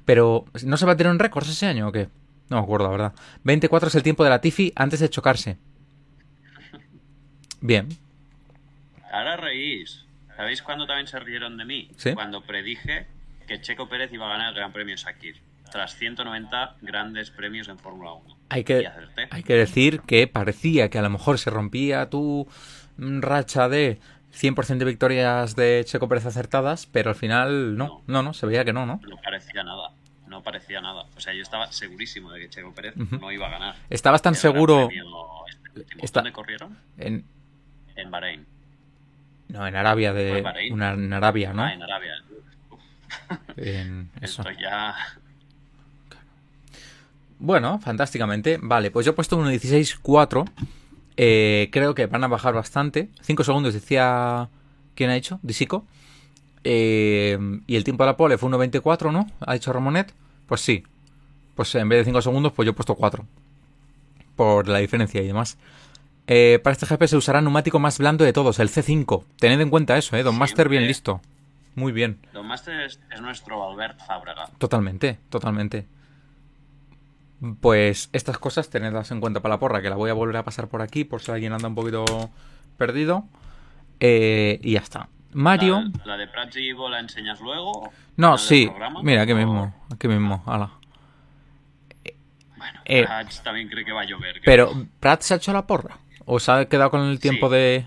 Pero, 0.04 0.44
¿no 0.64 0.76
se 0.76 0.84
va 0.86 0.92
a 0.92 0.96
tener 0.96 1.10
un 1.10 1.18
récord 1.18 1.46
ese 1.48 1.66
año 1.66 1.88
o 1.88 1.92
qué? 1.92 2.08
No 2.50 2.58
me 2.58 2.62
acuerdo, 2.62 2.86
la 2.86 2.90
verdad. 2.90 3.12
24 3.44 3.88
es 3.88 3.94
el 3.94 4.02
tiempo 4.02 4.24
de 4.24 4.30
la 4.30 4.40
Tifi 4.40 4.72
antes 4.76 5.00
de 5.00 5.08
chocarse. 5.08 5.56
Bien. 7.60 7.88
Ahora 9.10 9.36
reís. 9.36 10.04
¿Sabéis 10.36 10.62
cuándo 10.62 10.86
también 10.86 11.06
se 11.06 11.18
rieron 11.20 11.56
de 11.56 11.64
mí? 11.64 11.90
¿Sí? 11.96 12.14
Cuando 12.14 12.42
predije 12.42 13.06
que 13.46 13.60
Checo 13.60 13.88
Pérez 13.88 14.12
iba 14.12 14.26
a 14.26 14.30
ganar 14.30 14.48
el 14.50 14.54
Gran 14.54 14.72
Premio 14.72 14.96
Sakir. 14.96 15.36
Tras 15.70 15.96
190 15.96 16.76
grandes 16.82 17.30
premios 17.30 17.68
en 17.68 17.78
Fórmula 17.78 18.12
1. 18.12 18.36
Hay 18.50 18.64
que, 18.64 18.86
hay 19.30 19.42
que 19.42 19.54
decir 19.54 20.00
que 20.02 20.26
parecía 20.26 20.90
que 20.90 20.98
a 20.98 21.02
lo 21.02 21.08
mejor 21.10 21.38
se 21.38 21.48
rompía 21.50 22.10
tu 22.10 22.46
racha 22.98 23.68
de 23.70 23.98
100% 24.34 24.78
de 24.78 24.84
victorias 24.84 25.56
de 25.56 25.82
Checo 25.86 26.08
Pérez 26.08 26.26
acertadas, 26.26 26.86
pero 26.86 27.10
al 27.10 27.16
final 27.16 27.76
no, 27.76 28.02
no, 28.06 28.22
no, 28.22 28.34
se 28.34 28.44
veía 28.46 28.64
que 28.66 28.72
no, 28.74 28.84
¿no? 28.84 29.00
No 29.08 29.16
parecía 29.16 29.62
nada. 29.64 29.90
No 30.26 30.42
parecía 30.42 30.80
nada. 30.80 31.04
O 31.16 31.20
sea, 31.20 31.32
yo 31.34 31.42
estaba 31.42 31.70
segurísimo 31.72 32.32
de 32.32 32.40
que 32.40 32.48
Checo 32.50 32.72
Pérez 32.74 32.94
no 32.96 33.32
iba 33.32 33.46
a 33.46 33.50
ganar. 33.50 33.76
Estabas 33.90 34.20
tan 34.22 34.34
seguro 34.34 34.88
este. 34.90 35.94
Está- 36.02 36.20
¿Dónde 36.20 36.32
corrieron? 36.32 36.78
en, 36.98 37.24
En 37.96 38.10
Bahrein. 38.10 38.46
No, 39.52 39.66
en 39.66 39.76
Arabia 39.76 40.14
de 40.14 40.42
una, 40.70 40.92
en 40.92 41.12
Arabia, 41.12 41.52
¿no? 41.52 41.62
Ah, 41.62 41.74
en 41.74 41.82
Arabia. 41.82 42.12
En 43.56 44.10
eso. 44.20 44.42
Esto 44.42 44.60
ya. 44.60 44.94
Bueno, 47.38 47.78
fantásticamente. 47.80 48.58
Vale, 48.60 48.90
pues 48.90 49.04
yo 49.04 49.12
he 49.12 49.14
puesto 49.14 49.36
un 49.36 49.46
16.4. 49.48 50.50
Eh, 51.18 51.68
creo 51.70 51.94
que 51.94 52.06
van 52.06 52.24
a 52.24 52.28
bajar 52.28 52.54
bastante. 52.54 53.10
5 53.20 53.44
segundos 53.44 53.74
decía... 53.74 54.48
¿Quién 54.94 55.10
ha 55.10 55.16
hecho? 55.16 55.38
Disico. 55.42 55.84
Eh, 56.64 57.38
y 57.66 57.76
el 57.76 57.84
tiempo 57.84 58.04
de 58.04 58.10
la 58.10 58.16
pole 58.16 58.38
fue 58.38 58.50
1.24, 58.50 59.12
¿no? 59.12 59.26
Ha 59.40 59.54
dicho 59.54 59.72
Ramonet. 59.72 60.14
Pues 60.46 60.60
sí. 60.60 60.84
Pues 61.54 61.74
en 61.74 61.88
vez 61.88 62.00
de 62.00 62.04
5 62.06 62.22
segundos, 62.22 62.52
pues 62.52 62.64
yo 62.66 62.72
he 62.72 62.74
puesto 62.74 62.94
4. 62.94 63.24
Por 64.36 64.68
la 64.68 64.78
diferencia 64.78 65.20
y 65.20 65.26
demás. 65.26 65.58
Eh, 66.26 66.60
para 66.62 66.72
este 66.72 66.86
GP 66.86 67.06
se 67.08 67.16
usará 67.16 67.40
el 67.40 67.44
neumático 67.44 67.78
más 67.78 67.98
blando 67.98 68.24
de 68.24 68.32
todos, 68.32 68.58
el 68.60 68.68
C5. 68.68 69.24
Tened 69.38 69.60
en 69.60 69.70
cuenta 69.70 69.96
eso, 69.98 70.16
¿eh? 70.16 70.22
Don 70.22 70.36
Master 70.38 70.68
bien 70.68 70.86
listo. 70.86 71.20
Muy 71.74 71.90
bien. 71.92 72.18
Don 72.32 72.46
Master 72.46 72.80
es, 72.82 73.00
es 73.10 73.20
nuestro 73.20 73.68
Albert 73.68 73.98
Fábrega. 74.06 74.48
Totalmente, 74.58 75.18
totalmente. 75.30 75.86
Pues 77.60 78.08
estas 78.12 78.38
cosas 78.38 78.70
tenedlas 78.70 79.10
en 79.10 79.20
cuenta 79.20 79.40
para 79.40 79.54
la 79.54 79.58
porra, 79.58 79.82
que 79.82 79.90
la 79.90 79.96
voy 79.96 80.10
a 80.10 80.14
volver 80.14 80.36
a 80.36 80.44
pasar 80.44 80.68
por 80.68 80.80
aquí 80.80 81.04
por 81.04 81.22
si 81.22 81.32
alguien 81.32 81.52
anda 81.52 81.66
un 81.68 81.74
poquito 81.74 82.04
perdido. 82.76 83.24
Eh, 83.98 84.60
y 84.62 84.72
ya 84.72 84.80
está. 84.80 85.08
Mario. 85.32 85.80
La, 86.04 86.06
la 86.06 86.16
de 86.18 86.28
Prats 86.28 86.56
y 86.56 86.68
Ivo 86.68 86.88
la 86.88 87.00
enseñas 87.00 87.40
luego. 87.40 87.90
No, 88.16 88.26
¿La 88.28 88.30
del 88.32 88.38
sí. 88.38 88.70
Mira, 89.02 89.22
aquí 89.22 89.32
¿O- 89.32 89.36
mismo. 89.36 89.74
Aquí 89.92 90.06
mismo. 90.08 90.42
Ala. 90.46 90.70
Bueno, 92.56 92.80
Eh, 92.84 93.02
Prats 93.04 93.42
también 93.42 93.68
cree 93.68 93.84
que 93.84 93.92
va 93.92 94.02
a 94.02 94.04
llover. 94.04 94.40
Pero, 94.44 94.72
¿Pratt 95.00 95.22
se 95.22 95.34
ha 95.34 95.36
hecho 95.38 95.52
la 95.52 95.66
porra? 95.66 95.96
¿O 96.24 96.38
se 96.40 96.52
ha 96.52 96.64
quedado 96.66 96.90
con 96.90 97.00
el 97.02 97.18
tiempo 97.20 97.48
Sí. 97.48 97.54
de.? 97.54 97.86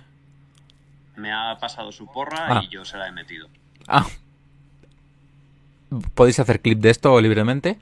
Me 1.15 1.31
ha 1.31 1.57
pasado 1.59 1.91
su 1.91 2.07
porra 2.07 2.57
Ah. 2.59 2.61
y 2.63 2.69
yo 2.69 2.83
se 2.85 2.97
la 2.97 3.07
he 3.07 3.11
metido. 3.11 3.47
Ah. 3.87 4.05
Podéis 6.13 6.39
hacer 6.39 6.61
clip 6.61 6.79
de 6.79 6.89
esto 6.89 7.19
libremente. 7.21 7.79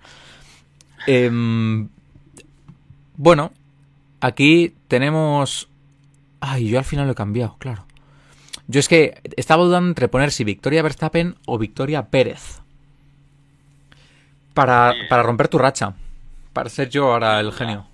Em, 1.08 1.90
bueno, 3.16 3.52
aquí 4.22 4.76
tenemos. 4.88 5.68
Ay, 6.40 6.68
yo 6.70 6.78
al 6.78 6.86
final 6.86 7.06
lo 7.08 7.14
he 7.14 7.16
cambiado, 7.16 7.56
claro. 7.58 7.86
Yo 8.68 8.80
es 8.80 8.88
que 8.88 9.20
estaba 9.36 9.64
dudando 9.64 9.90
entre 9.90 10.08
poner 10.08 10.32
si 10.32 10.44
Victoria 10.44 10.84
Verstappen 10.84 11.36
o 11.46 11.58
Victoria 11.58 12.08
Pérez. 12.10 12.62
Para, 14.54 14.94
para 15.10 15.24
romper 15.24 15.48
tu 15.48 15.58
racha. 15.58 15.96
Para 16.54 16.70
ser 16.70 16.90
yo 16.90 17.12
ahora 17.12 17.40
el 17.40 17.52
genio. 17.52 17.88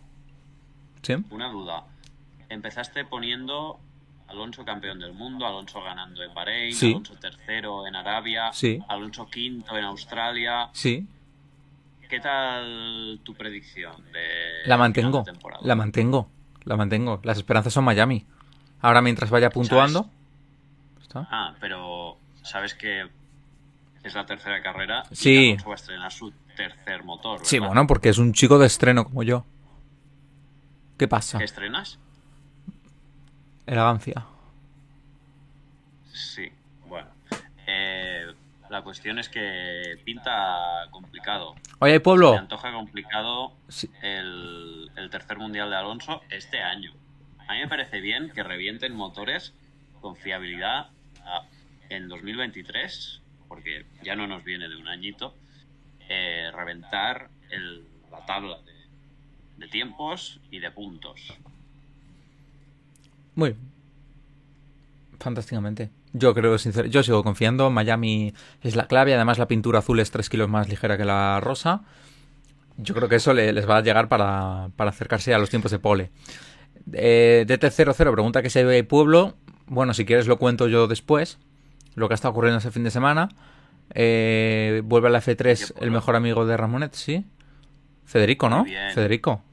¿Sí? 1.01 1.13
Una 1.29 1.49
duda. 1.49 1.85
Empezaste 2.49 3.05
poniendo 3.05 3.79
Alonso 4.27 4.63
campeón 4.65 4.99
del 4.99 5.13
mundo, 5.13 5.45
Alonso 5.45 5.81
ganando 5.81 6.21
en 6.23 6.33
Bahrein, 6.33 6.73
Sí. 6.73 6.89
Alonso 6.91 7.15
tercero 7.15 7.87
en 7.87 7.95
Arabia, 7.95 8.51
Sí. 8.53 8.79
Alonso 8.87 9.27
quinto 9.27 9.77
en 9.77 9.83
Australia. 9.85 10.69
Sí. 10.73 11.07
¿Qué 12.09 12.19
tal 12.19 13.19
tu 13.23 13.35
predicción 13.35 14.03
de 14.11 14.65
La 14.67 14.77
mantengo. 14.77 15.19
de 15.19 15.31
temporada? 15.31 15.61
La 15.63 15.75
mantengo. 15.75 16.29
La 16.63 16.75
mantengo. 16.75 17.19
Las 17.23 17.37
esperanzas 17.37 17.71
son 17.73 17.83
Miami. 17.85 18.25
Ahora 18.81 19.01
mientras 19.01 19.29
vaya 19.29 19.49
puntuando. 19.51 20.09
¿Está? 21.01 21.27
Ah, 21.29 21.55
pero 21.59 22.17
sabes 22.43 22.73
que 22.73 23.07
es 24.03 24.13
la 24.15 24.25
tercera 24.25 24.61
carrera 24.63 25.03
y 25.11 25.15
Sí. 25.15 25.47
Alonso 25.49 25.67
va 25.69 25.73
a 25.73 25.75
estrenar 25.75 26.11
su 26.11 26.31
tercer 26.55 27.03
motor. 27.03 27.39
Sí, 27.43 27.59
bueno, 27.59 27.85
porque 27.87 28.09
es 28.09 28.17
un 28.17 28.33
chico 28.33 28.57
de 28.57 28.65
estreno 28.67 29.03
como 29.05 29.21
yo. 29.23 29.45
¿Qué 30.97 31.07
pasa? 31.07 31.37
¿Qué 31.37 31.45
estrenas? 31.45 31.99
Elegancia. 33.69 34.25
Sí, 36.11 36.51
bueno. 36.88 37.07
Eh, 37.67 38.25
la 38.69 38.81
cuestión 38.81 39.19
es 39.19 39.29
que 39.29 40.01
pinta 40.03 40.88
complicado. 40.89 41.53
Oye, 41.79 41.93
Me 41.93 41.99
pueblo. 41.99 42.35
antoja 42.35 42.73
complicado 42.73 43.53
Sí. 43.67 43.88
el, 44.01 44.89
el 44.95 45.09
tercer 45.11 45.38
mundial 45.38 45.69
de 45.69 45.75
Alonso 45.75 46.21
este 46.31 46.61
año. 46.63 46.93
A 47.47 47.53
mí 47.53 47.59
me 47.59 47.67
parece 47.67 47.99
bien 48.01 48.31
que 48.33 48.41
revienten 48.41 48.95
motores 48.95 49.53
con 50.01 50.15
fiabilidad 50.15 50.89
a- 51.23 51.45
en 51.89 52.07
2023, 52.07 53.21
porque 53.47 53.85
ya 54.01 54.15
no 54.15 54.25
nos 54.25 54.43
viene 54.43 54.67
de 54.67 54.77
un 54.77 54.88
añito, 54.88 55.35
eh, 56.09 56.49
reventar 56.53 57.29
el- 57.51 57.88
la 58.11 58.25
tabla 58.25 58.57
de, 58.63 58.73
de 59.57 59.67
tiempos 59.67 60.39
y 60.49 60.57
de 60.59 60.71
puntos. 60.71 61.33
Muy 63.36 63.50
bien. 63.51 63.62
Fantásticamente. 65.19 65.89
Yo 66.13 66.33
creo, 66.33 66.55
sincer- 66.57 66.89
yo 66.89 67.03
sigo 67.03 67.24
confiando. 67.24 67.69
Miami 67.69 68.33
es 68.63 68.75
la 68.75 68.88
clave. 68.88 69.13
Además, 69.13 69.38
la 69.38 69.48
pintura 69.48 69.79
azul 69.79 70.00
es 70.00 70.12
3 70.12 70.29
kilos 70.29 70.50
más 70.50 70.69
ligera 70.69 70.98
que 70.98 71.05
la 71.05 71.39
rosa. 71.41 71.81
Yo 72.77 72.95
creo 72.95 73.09
que 73.09 73.15
eso 73.17 73.33
le- 73.33 73.51
les 73.53 73.69
va 73.69 73.77
a 73.77 73.81
llegar 73.81 74.07
para, 74.07 74.69
para 74.75 74.89
acercarse 74.91 75.33
a 75.33 75.38
los 75.39 75.50
tiempos 75.50 75.71
de 75.71 75.79
pole. 75.79 76.09
Eh, 76.93 77.45
DT00 77.48 78.12
pregunta 78.13 78.41
que 78.41 78.50
si 78.50 78.59
hay 78.59 78.83
pueblo. 78.83 79.36
Bueno, 79.67 79.93
si 79.93 80.05
quieres 80.05 80.27
lo 80.27 80.38
cuento 80.39 80.67
yo 80.67 80.88
después. 80.88 81.38
Lo 81.95 82.07
que 82.07 82.13
ha 82.13 82.15
estado 82.15 82.31
ocurriendo 82.31 82.59
ese 82.59 82.71
fin 82.71 82.83
de 82.86 82.91
semana. 82.91 83.29
Eh, 83.93 84.81
vuelve 84.86 85.09
a 85.09 85.12
la 85.12 85.19
¿Qué 85.21 85.36
F3 85.36 85.67
pueblo? 85.74 85.86
el 85.86 85.91
mejor 85.91 86.15
amigo 86.15 86.45
de 86.45 86.55
Ramonet, 86.55 86.93
¿sí? 86.93 87.25
Federico, 88.05 88.50
¿no? 88.50 88.63
Federico. 88.93 89.43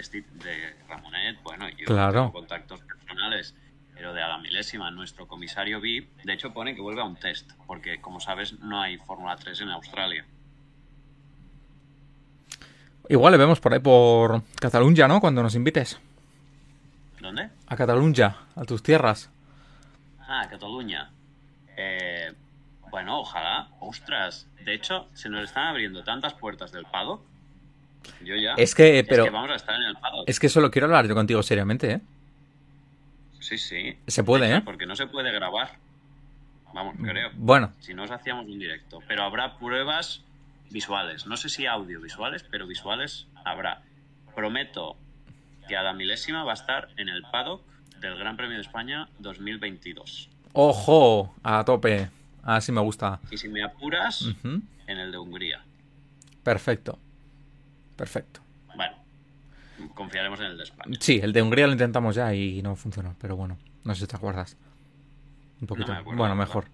De 0.00 0.74
Ramonet, 0.88 1.42
bueno, 1.42 1.68
yo 1.70 1.84
Claro. 1.86 2.12
tengo 2.20 2.32
contactos 2.32 2.80
personales, 2.80 3.54
pero 3.94 4.12
de 4.14 4.22
a 4.22 4.28
la 4.28 4.38
milésima, 4.38 4.90
nuestro 4.92 5.26
comisario 5.26 5.80
VIP, 5.80 6.08
de 6.24 6.32
hecho 6.34 6.52
pone 6.52 6.74
que 6.74 6.80
vuelve 6.80 7.00
a 7.00 7.04
un 7.04 7.16
test, 7.16 7.50
porque 7.66 8.00
como 8.00 8.20
sabes 8.20 8.58
no 8.60 8.80
hay 8.80 8.96
Fórmula 8.98 9.34
3 9.36 9.60
en 9.62 9.70
Australia. 9.70 10.24
Igual 13.08 13.32
le 13.32 13.38
vemos 13.38 13.58
por 13.60 13.72
ahí 13.72 13.80
por 13.80 14.42
Cataluña, 14.60 15.08
¿no? 15.08 15.20
Cuando 15.20 15.42
nos 15.42 15.54
invites. 15.54 15.98
¿Dónde? 17.20 17.48
A 17.66 17.76
Cataluña, 17.76 18.36
a 18.54 18.64
tus 18.64 18.82
tierras. 18.82 19.30
Ah, 20.20 20.46
Cataluña. 20.48 21.10
Eh, 21.76 22.32
bueno, 22.90 23.20
ojalá. 23.20 23.68
Ostras, 23.80 24.46
de 24.64 24.74
hecho, 24.74 25.08
se 25.14 25.28
nos 25.30 25.42
están 25.44 25.68
abriendo 25.68 26.04
tantas 26.04 26.34
puertas 26.34 26.70
del 26.70 26.84
paddock. 26.84 27.22
Yo 28.24 28.34
ya. 28.36 28.54
Es 28.54 28.74
que, 28.74 29.04
pero- 29.08 29.24
que 29.24 29.30
vamos 29.30 29.50
a 29.50 29.54
estar 29.56 29.74
en 29.76 29.82
el 29.82 29.96
paddock. 29.96 30.28
Es 30.28 30.38
que 30.40 30.48
solo 30.48 30.70
quiero 30.70 30.86
hablar 30.86 31.06
yo 31.06 31.14
contigo 31.14 31.42
seriamente, 31.42 31.92
¿eh? 31.92 32.00
Sí, 33.40 33.56
sí. 33.58 33.96
Se 34.06 34.24
puede, 34.24 34.46
hecho, 34.46 34.56
¿eh? 34.58 34.62
Porque 34.64 34.86
no 34.86 34.94
se 34.96 35.06
puede 35.06 35.32
grabar. 35.32 35.76
Vamos, 36.74 36.96
creo. 37.02 37.30
Bueno, 37.34 37.72
Si 37.80 37.94
no, 37.94 38.02
os 38.04 38.10
hacíamos 38.10 38.46
un 38.46 38.58
directo. 38.58 39.00
Pero 39.08 39.22
habrá 39.22 39.56
pruebas 39.56 40.22
visuales. 40.70 41.26
No 41.26 41.36
sé 41.36 41.48
si 41.48 41.64
audiovisuales, 41.66 42.44
pero 42.50 42.66
visuales 42.66 43.26
habrá. 43.44 43.80
Prometo 44.34 44.96
que 45.66 45.76
a 45.76 45.82
la 45.82 45.92
milésima 45.94 46.44
va 46.44 46.52
a 46.52 46.54
estar 46.54 46.88
en 46.98 47.08
el 47.08 47.22
paddock 47.32 47.62
del 48.00 48.16
Gran 48.18 48.36
Premio 48.36 48.56
de 48.56 48.62
España 48.62 49.08
2022. 49.18 50.28
ojo, 50.52 51.34
a 51.42 51.64
tope. 51.64 52.10
Así 52.42 52.70
me 52.72 52.80
gusta. 52.80 53.20
Y 53.30 53.36
si 53.38 53.48
me 53.48 53.62
apuras, 53.62 54.24
en 54.44 54.98
el 54.98 55.10
de 55.12 55.18
Hungría. 55.18 55.62
Perfecto. 56.42 56.98
Perfecto. 57.98 58.40
Bueno, 58.76 58.94
confiaremos 59.94 60.38
en 60.40 60.46
el 60.46 60.56
de 60.56 60.62
España. 60.64 60.96
Sí, 61.00 61.20
el 61.22 61.32
de 61.34 61.42
Hungría 61.42 61.66
lo 61.66 61.72
intentamos 61.72 62.14
ya 62.14 62.32
y 62.32 62.62
no 62.62 62.76
funcionó, 62.76 63.14
pero 63.20 63.36
bueno, 63.36 63.58
no 63.84 63.94
sé 63.94 64.02
si 64.02 64.06
te 64.06 64.16
acuerdas. 64.16 64.56
Un 65.60 65.66
poquito. 65.66 65.88
No 65.88 65.94
me 65.94 66.00
acuerdo, 66.00 66.18
bueno, 66.18 66.34
mejor. 66.36 66.66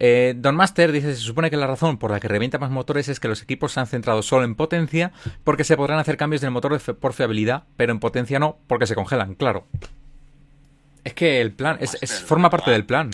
Eh, 0.00 0.34
Don 0.36 0.56
Master 0.56 0.90
dice, 0.90 1.14
se 1.14 1.20
supone 1.20 1.48
que 1.50 1.56
la 1.56 1.68
razón 1.68 1.96
por 1.98 2.10
la 2.10 2.18
que 2.18 2.26
revienta 2.26 2.58
más 2.58 2.70
motores 2.72 3.08
es 3.08 3.20
que 3.20 3.28
los 3.28 3.40
equipos 3.42 3.70
se 3.70 3.78
han 3.80 3.86
centrado 3.86 4.20
solo 4.22 4.44
en 4.44 4.56
potencia 4.56 5.12
porque 5.44 5.62
se 5.62 5.76
podrán 5.76 6.00
hacer 6.00 6.16
cambios 6.16 6.40
del 6.42 6.50
motor 6.50 6.76
por 6.96 7.12
fiabilidad, 7.12 7.62
pero 7.76 7.92
en 7.92 8.00
potencia 8.00 8.40
no 8.40 8.58
porque 8.66 8.86
se 8.88 8.96
congelan, 8.96 9.36
claro. 9.36 9.68
Es 11.04 11.14
que 11.14 11.40
el 11.40 11.52
plan, 11.52 11.76
es, 11.80 11.96
es- 12.02 12.20
forma 12.24 12.50
parte 12.50 12.70
¿verdad? 12.70 12.78
del 12.78 12.86
plan. 12.86 13.10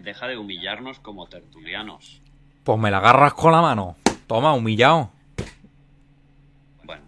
Deja 0.00 0.26
de 0.28 0.36
humillarnos 0.36 1.00
como 1.00 1.26
tertulianos. 1.26 2.20
Pues 2.62 2.78
me 2.78 2.90
la 2.90 2.98
agarras 2.98 3.32
con 3.32 3.52
la 3.52 3.62
mano. 3.62 3.96
Toma, 4.26 4.52
humillado. 4.52 5.10
Bueno, 6.84 7.02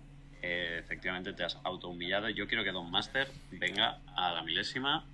te 1.25 1.45
has 1.45 1.59
autohumillado. 1.65 2.29
Yo 2.29 2.47
quiero 2.49 2.65
que 2.65 2.73
Don 2.73 2.91
Master 2.91 3.29
venga 3.53 3.99
a 4.17 4.33
la 4.33 4.43
milésima. 4.43 5.05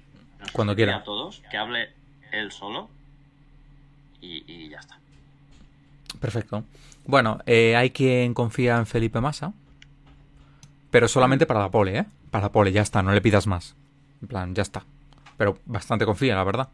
nos 0.40 0.50
Cuando 0.52 0.74
quiera. 0.74 0.96
A 0.96 1.02
todos, 1.04 1.42
que 1.50 1.56
hable 1.56 1.90
él 2.32 2.52
solo. 2.52 2.88
Y, 4.20 4.44
y 4.50 4.68
ya 4.70 4.78
está. 4.78 4.98
Perfecto. 6.20 6.64
Bueno, 7.06 7.40
eh, 7.46 7.76
hay 7.76 7.90
quien 7.90 8.32
confía 8.34 8.76
en 8.76 8.86
Felipe 8.86 9.20
Massa. 9.20 9.52
Pero 10.90 11.08
solamente 11.08 11.44
para 11.46 11.60
la 11.60 11.70
pole, 11.70 11.98
¿eh? 11.98 12.04
Para 12.30 12.46
la 12.46 12.52
pole, 12.52 12.72
ya 12.72 12.82
está, 12.82 13.02
no 13.02 13.12
le 13.12 13.20
pidas 13.20 13.46
más. 13.46 13.74
En 14.22 14.28
plan, 14.28 14.54
ya 14.54 14.62
está. 14.62 14.84
Pero 15.36 15.58
bastante 15.66 16.04
confía, 16.06 16.34
la 16.36 16.44
verdad. 16.44 16.68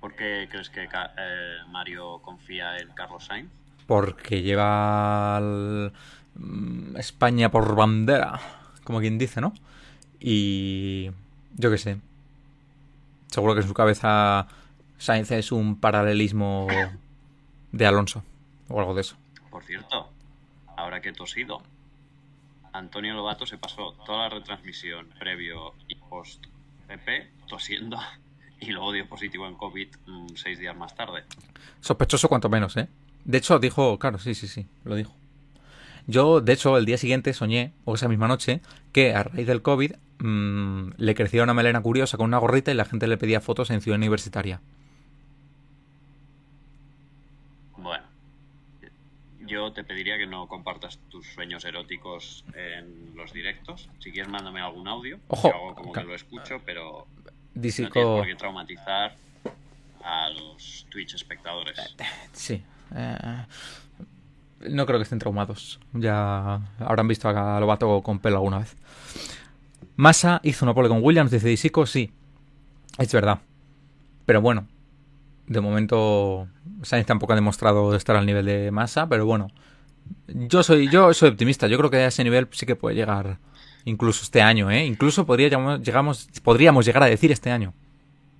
¿Por 0.00 0.14
qué 0.16 0.48
crees 0.50 0.68
que 0.70 0.84
eh, 0.84 1.56
Mario 1.68 2.20
confía 2.22 2.76
en 2.78 2.88
Carlos 2.90 3.24
Sainz? 3.24 3.48
Porque 3.86 4.42
lleva 4.42 5.36
al- 5.36 5.92
España 6.96 7.50
por 7.50 7.74
bandera, 7.74 8.40
como 8.84 9.00
quien 9.00 9.18
dice, 9.18 9.40
¿no? 9.40 9.52
Y 10.20 11.10
yo 11.56 11.70
qué 11.70 11.78
sé. 11.78 11.98
Seguro 13.28 13.54
que 13.54 13.60
en 13.60 13.68
su 13.68 13.74
cabeza 13.74 14.46
Sainz 14.98 15.30
es 15.30 15.52
un 15.52 15.78
paralelismo 15.78 16.66
de 17.72 17.86
Alonso 17.86 18.22
o 18.68 18.80
algo 18.80 18.94
de 18.94 19.02
eso. 19.02 19.16
Por 19.50 19.64
cierto, 19.64 20.08
ahora 20.76 21.00
que 21.00 21.10
he 21.10 21.12
tosido, 21.12 21.62
Antonio 22.72 23.14
Lobato 23.14 23.46
se 23.46 23.58
pasó 23.58 23.92
toda 24.04 24.28
la 24.28 24.28
retransmisión 24.30 25.08
previo 25.18 25.74
y 25.88 25.94
post 25.96 26.44
PP 26.86 27.30
tosiendo 27.48 27.98
y 28.60 28.70
luego 28.70 28.92
dio 28.92 29.08
positivo 29.08 29.46
en 29.46 29.54
COVID 29.54 29.88
mm, 30.06 30.26
seis 30.34 30.58
días 30.58 30.76
más 30.76 30.94
tarde. 30.94 31.24
Sospechoso 31.80 32.28
cuanto 32.28 32.48
menos, 32.48 32.76
¿eh? 32.76 32.88
De 33.24 33.38
hecho, 33.38 33.58
dijo, 33.58 33.98
claro, 33.98 34.18
sí, 34.18 34.34
sí, 34.34 34.46
sí, 34.46 34.66
lo 34.84 34.94
dijo. 34.94 35.12
Yo, 36.06 36.40
de 36.40 36.52
hecho, 36.52 36.76
el 36.78 36.84
día 36.86 36.98
siguiente 36.98 37.32
soñé, 37.34 37.72
o 37.84 37.94
esa 37.94 38.08
misma 38.08 38.28
noche, 38.28 38.60
que 38.92 39.14
a 39.14 39.24
raíz 39.24 39.46
del 39.46 39.62
COVID 39.62 39.92
mm, 40.20 40.90
le 40.96 41.14
crecía 41.14 41.42
una 41.42 41.54
melena 41.54 41.80
curiosa 41.82 42.16
con 42.16 42.26
una 42.26 42.38
gorrita 42.38 42.70
y 42.70 42.74
la 42.74 42.84
gente 42.84 43.06
le 43.08 43.16
pedía 43.18 43.40
fotos 43.40 43.70
en 43.70 43.80
Ciudad 43.80 43.96
Universitaria. 43.98 44.60
Bueno, 47.76 48.04
yo 49.46 49.72
te 49.72 49.84
pediría 49.84 50.16
que 50.16 50.26
no 50.26 50.46
compartas 50.48 50.98
tus 51.10 51.26
sueños 51.26 51.64
eróticos 51.64 52.44
en 52.54 53.16
los 53.16 53.32
directos. 53.32 53.88
Si 53.98 54.12
quieres, 54.12 54.30
mándame 54.30 54.60
algún 54.60 54.86
audio. 54.88 55.18
Ojo, 55.28 55.48
Yo 55.48 55.54
hago 55.54 55.74
como 55.74 55.92
que 55.92 56.02
lo 56.04 56.14
escucho, 56.14 56.60
pero 56.64 57.06
No 57.24 57.32
Disico... 57.54 57.90
tienes 57.92 58.10
por 58.18 58.26
qué 58.26 58.34
traumatizar 58.36 59.16
a 60.04 60.30
los 60.30 60.86
Twitch 60.88 61.14
espectadores. 61.14 61.76
Sí. 62.32 62.62
eh, 62.94 63.44
no 64.60 64.86
creo 64.86 64.98
que 64.98 65.04
estén 65.04 65.18
traumados. 65.18 65.80
Ya 65.92 66.60
habrán 66.78 67.08
visto 67.08 67.28
a 67.28 67.60
Lobato 67.60 68.02
con 68.02 68.18
pelo 68.18 68.36
alguna 68.36 68.58
vez. 68.58 68.76
Massa 69.96 70.40
hizo 70.42 70.64
una 70.64 70.74
pole 70.74 70.88
con 70.88 71.02
Williams, 71.02 71.30
dice 71.30 71.48
Disico, 71.48 71.86
sí. 71.86 72.10
Es 72.98 73.12
verdad. 73.12 73.40
Pero 74.24 74.40
bueno. 74.40 74.66
De 75.46 75.60
momento. 75.60 76.48
Sainz 76.82 77.06
tampoco 77.06 77.32
ha 77.32 77.36
demostrado 77.36 77.94
estar 77.94 78.16
al 78.16 78.26
nivel 78.26 78.46
de 78.46 78.70
Massa, 78.70 79.08
pero 79.08 79.26
bueno. 79.26 79.48
Yo 80.28 80.62
soy, 80.62 80.88
yo 80.88 81.12
soy 81.14 81.30
optimista. 81.30 81.66
Yo 81.66 81.78
creo 81.78 81.90
que 81.90 81.98
a 81.98 82.06
ese 82.08 82.24
nivel 82.24 82.48
sí 82.50 82.66
que 82.66 82.76
puede 82.76 82.96
llegar. 82.96 83.38
Incluso 83.84 84.24
este 84.24 84.42
año, 84.42 84.70
¿eh? 84.70 84.84
Incluso 84.84 85.24
llegamos, 85.36 86.28
podríamos 86.42 86.84
llegar 86.84 87.04
a 87.04 87.06
decir 87.06 87.30
este 87.30 87.50
año. 87.52 87.72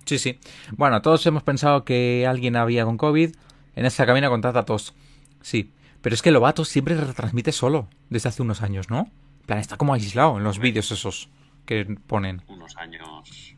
Sí, 0.05 0.19
sí. 0.19 0.39
Bueno, 0.71 1.01
todos 1.01 1.25
hemos 1.25 1.43
pensado 1.43 1.85
que 1.85 2.25
alguien 2.27 2.55
había 2.55 2.85
con 2.85 2.97
COVID. 2.97 3.33
En 3.75 3.85
esa 3.85 4.05
cabina 4.05 4.29
contrata 4.29 4.65
tos. 4.65 4.93
Sí. 5.41 5.71
Pero 6.01 6.13
es 6.13 6.21
que 6.21 6.31
Lobato 6.31 6.65
siempre 6.65 6.95
retransmite 6.95 7.51
solo. 7.51 7.87
Desde 8.09 8.29
hace 8.29 8.41
unos 8.41 8.61
años, 8.61 8.89
¿no? 8.89 9.09
En 9.41 9.45
plan, 9.45 9.59
está 9.59 9.77
como 9.77 9.93
aislado 9.93 10.37
en 10.37 10.43
los 10.43 10.59
vídeos 10.59 10.91
esos 10.91 11.29
que 11.65 11.85
ponen. 12.07 12.41
Unos 12.47 12.75
años 12.77 13.55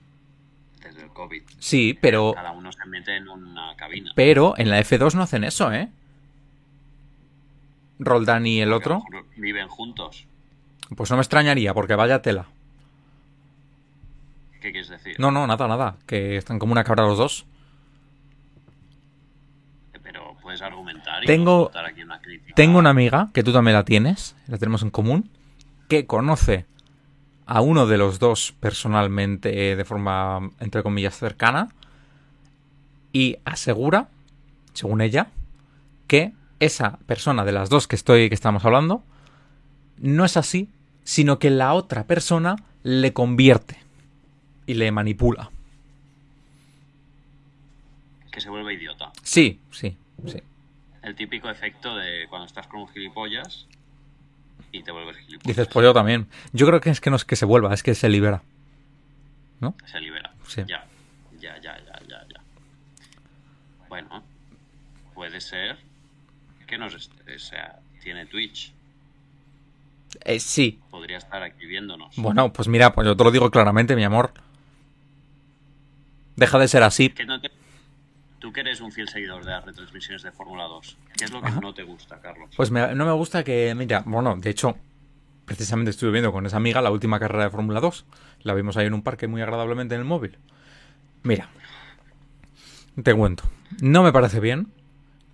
desde 0.82 1.04
el 1.04 1.10
COVID. 1.10 1.44
Sí, 1.60 1.98
pero. 2.00 2.34
Cada 2.34 2.52
uno 2.52 2.72
se 2.72 2.86
mete 2.88 3.16
en 3.18 3.28
una 3.28 3.76
cabina. 3.76 4.12
Pero 4.16 4.54
en 4.58 4.70
la 4.70 4.80
F2 4.80 5.14
no 5.14 5.24
hacen 5.24 5.44
eso, 5.44 5.72
¿eh? 5.72 5.90
Roldán 8.00 8.48
y 8.48 8.62
el 8.62 8.70
Porque 8.70 8.90
otro. 8.90 9.04
Viven 9.36 9.68
juntos. 9.68 10.26
Pues 10.96 11.10
no 11.10 11.18
me 11.18 11.22
extrañaría, 11.22 11.74
porque 11.74 11.96
vaya 11.96 12.22
tela. 12.22 12.48
¿Qué 14.62 14.72
quieres 14.72 14.90
decir? 14.90 15.16
No, 15.20 15.32
no, 15.32 15.46
nada, 15.48 15.68
nada. 15.68 15.98
Que 16.06 16.38
están 16.38 16.60
como 16.60 16.72
una 16.72 16.84
cabra 16.84 17.06
los 17.06 17.18
dos. 17.18 17.46
Pero 20.50 20.58
puedes 20.58 20.62
argumentar 20.62 21.24
y 21.24 21.28
Tengo- 21.28 21.72
aquí 21.76 22.02
una 22.04 22.20
crítica. 22.22 22.54
Tengo 22.56 22.80
una 22.80 22.90
amiga, 22.90 23.30
que 23.34 23.44
tú 23.44 23.52
también 23.54 23.76
la 23.76 23.84
tienes, 23.86 24.36
la 24.48 24.58
tenemos 24.58 24.82
en 24.84 24.90
común, 24.90 25.30
que 25.88 26.06
conoce 26.06 26.66
a 27.46 27.62
uno 27.62 27.88
de 27.88 27.98
los 27.98 28.20
dos 28.20 28.54
personalmente 28.60 29.72
eh, 29.72 29.76
de 29.76 29.86
forma, 29.86 30.50
entre 30.60 30.84
comillas, 30.84 31.18
cercana 31.18 31.70
y 33.12 33.38
asegura, 33.46 34.08
según 34.74 35.02
ella, 35.02 35.28
que 36.08 36.34
esa 36.60 36.98
persona 37.06 37.44
de 37.46 37.52
las 37.52 37.70
dos 37.70 37.88
que 37.88 37.96
estoy 37.96 38.30
que 38.30 38.36
estamos 38.36 38.66
hablando 38.66 39.04
no 39.98 40.26
es 40.26 40.38
así, 40.38 40.70
sino 41.04 41.40
que 41.40 41.50
la 41.50 41.74
otra 41.74 42.06
persona 42.06 42.56
le 42.84 43.14
convierte 43.14 43.78
y 44.68 44.76
le 44.76 44.92
manipula. 44.92 45.50
Que 48.32 48.42
se 48.42 48.50
vuelve 48.50 48.74
idiota. 48.76 49.12
Sí, 49.24 49.60
sí, 49.72 49.98
sí. 50.28 50.42
El 51.02 51.16
típico 51.16 51.50
efecto 51.50 51.96
de 51.96 52.26
cuando 52.30 52.46
estás 52.46 52.68
con 52.68 52.82
un 52.82 52.88
gilipollas 52.90 53.68
y 54.72 54.84
te 54.84 54.92
vuelves 54.92 55.18
gilipollas. 55.18 55.44
Dices, 55.48 55.68
pues 55.72 55.84
yo 55.84 55.94
también. 55.94 56.28
Yo 56.52 56.66
creo 56.68 56.82
que 56.82 56.90
es 56.90 57.00
que 57.02 57.10
no 57.10 57.16
es 57.16 57.26
que 57.26 57.36
se 57.36 57.46
vuelva, 57.46 57.74
es 57.74 57.84
que 57.84 57.96
se 57.96 58.10
libera. 58.10 58.42
¿No? 59.62 59.76
Se 59.86 60.00
libera. 60.00 60.34
Sí. 60.48 60.64
Ya, 60.68 60.86
ya, 61.40 61.56
ya, 61.62 61.78
ya, 61.86 62.00
ya, 62.08 62.26
ya. 62.28 62.42
Bueno, 63.88 64.24
puede 65.14 65.40
ser 65.42 65.78
que 66.68 66.78
nos 66.78 66.94
o 66.96 67.40
sea, 67.40 67.80
tiene 68.04 68.26
Twitch. 68.26 68.74
Eh, 70.26 70.40
sí. 70.40 70.80
Podría 70.92 71.18
estar 71.18 71.42
aquí 71.44 71.66
viéndonos. 71.66 72.16
Bueno, 72.18 72.52
pues 72.54 72.68
mira, 72.68 72.94
pues 72.94 73.06
yo 73.08 73.16
te 73.16 73.24
lo 73.24 73.32
digo 73.32 73.50
claramente, 73.52 73.96
mi 73.96 74.04
amor. 74.04 74.34
Deja 76.36 76.58
de 76.60 76.68
ser 76.68 76.84
así. 76.84 77.10
Que 77.10 77.26
no 77.26 77.40
te- 77.42 77.52
Tú 78.40 78.54
que 78.54 78.62
eres 78.62 78.80
un 78.82 78.92
fiel 78.92 79.10
seguidor 79.10 79.44
de 79.44 79.52
las 79.52 79.66
retransmisiones 79.66 80.24
de 80.24 80.32
Fórmula 80.32 80.64
2, 80.64 80.98
¿qué 81.18 81.26
es 81.26 81.32
lo 81.32 81.42
que 81.42 81.48
Ajá. 81.48 81.60
no 81.60 81.74
te 81.74 81.84
gusta, 81.84 82.20
Carlos? 82.22 82.50
Pues 82.56 82.72
me- 82.72 82.96
no 82.96 83.06
me 83.06 83.12
gusta 83.12 83.44
que, 83.44 83.74
mira, 83.76 84.04
bueno, 84.06 84.36
de 84.38 84.50
hecho, 84.50 84.78
precisamente 85.46 85.92
estuve 85.92 86.12
viendo 86.12 86.32
con 86.32 86.46
esa 86.46 86.58
amiga 86.58 86.82
la 86.82 86.92
última 86.92 87.20
carrera 87.20 87.44
de 87.46 87.50
Fórmula 87.50 87.80
2. 87.82 88.06
La 88.44 88.54
vimos 88.54 88.78
ahí 88.78 88.88
en 88.88 88.94
un 88.94 89.02
parque 89.02 89.28
muy 89.28 89.42
agradablemente 89.42 89.96
en 89.96 90.02
el 90.02 90.08
móvil. 90.08 90.38
Mira, 91.24 91.50
te 93.04 93.14
cuento. 93.14 93.44
No 93.82 94.04
me 94.04 94.12
parece 94.14 94.40
bien 94.40 94.68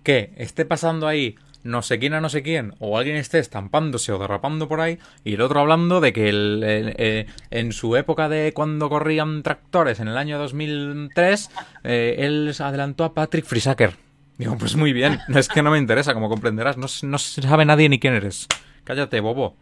que 0.02 0.32
esté 0.36 0.64
pasando 0.64 1.06
ahí 1.06 1.36
no 1.66 1.82
sé 1.82 1.98
quién 1.98 2.14
a 2.14 2.20
no 2.20 2.28
sé 2.28 2.42
quién, 2.42 2.74
o 2.78 2.96
alguien 2.96 3.16
esté 3.16 3.38
estampándose 3.38 4.12
o 4.12 4.18
derrapando 4.18 4.68
por 4.68 4.80
ahí, 4.80 4.98
y 5.24 5.34
el 5.34 5.40
otro 5.42 5.60
hablando 5.60 6.00
de 6.00 6.12
que 6.12 6.28
el- 6.28 6.62
eh, 6.64 7.26
en 7.50 7.72
su 7.72 7.96
época 7.96 8.28
de 8.28 8.52
cuando 8.54 8.88
corrían 8.88 9.42
tractores, 9.42 10.00
en 10.00 10.08
el 10.08 10.16
año 10.16 10.38
2003, 10.38 11.50
eh, 11.84 12.16
él 12.20 12.54
adelantó 12.58 13.04
a 13.04 13.12
Patrick 13.14 13.44
Frisaker. 13.44 13.96
Digo, 14.38 14.56
pues 14.58 14.76
muy 14.76 14.92
bien, 14.92 15.18
es 15.34 15.48
que 15.48 15.62
no 15.62 15.70
me 15.70 15.78
interesa, 15.78 16.14
como 16.14 16.28
comprenderás, 16.28 16.76
no, 16.76 16.86
no 17.02 17.18
sabe 17.18 17.64
nadie 17.64 17.88
ni 17.88 17.98
quién 17.98 18.14
eres. 18.14 18.46
Cállate, 18.84 19.20
bobo. 19.20 19.56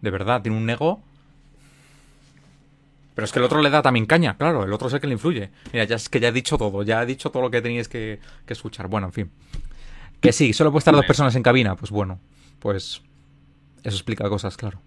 De 0.00 0.10
verdad, 0.10 0.42
tiene 0.42 0.56
un 0.58 0.68
ego. 0.70 1.02
Pero 3.14 3.24
es 3.24 3.32
que 3.32 3.38
el 3.38 3.44
otro 3.44 3.60
le 3.60 3.70
da 3.70 3.82
también 3.82 4.06
caña, 4.06 4.36
claro, 4.36 4.64
el 4.64 4.72
otro 4.72 4.88
es 4.88 4.94
el 4.94 5.00
que 5.00 5.06
le 5.06 5.12
influye. 5.14 5.50
Mira, 5.72 5.84
ya 5.84 5.96
es 5.96 6.08
que 6.08 6.20
ya 6.20 6.28
he 6.28 6.32
dicho 6.32 6.56
todo, 6.56 6.82
ya 6.82 7.02
he 7.02 7.06
dicho 7.06 7.30
todo 7.30 7.42
lo 7.42 7.50
que 7.50 7.60
teníais 7.60 7.88
que, 7.88 8.18
que 8.46 8.52
escuchar. 8.54 8.86
Bueno, 8.88 9.08
en 9.08 9.12
fin. 9.12 9.30
Que 10.20 10.32
sí, 10.32 10.52
solo 10.52 10.70
puede 10.70 10.80
estar 10.80 10.94
dos 10.94 11.06
personas 11.06 11.34
en 11.36 11.42
cabina, 11.42 11.76
pues 11.76 11.90
bueno, 11.90 12.20
pues 12.58 13.02
eso 13.82 13.96
explica 13.96 14.28
cosas, 14.28 14.56
claro. 14.56 14.80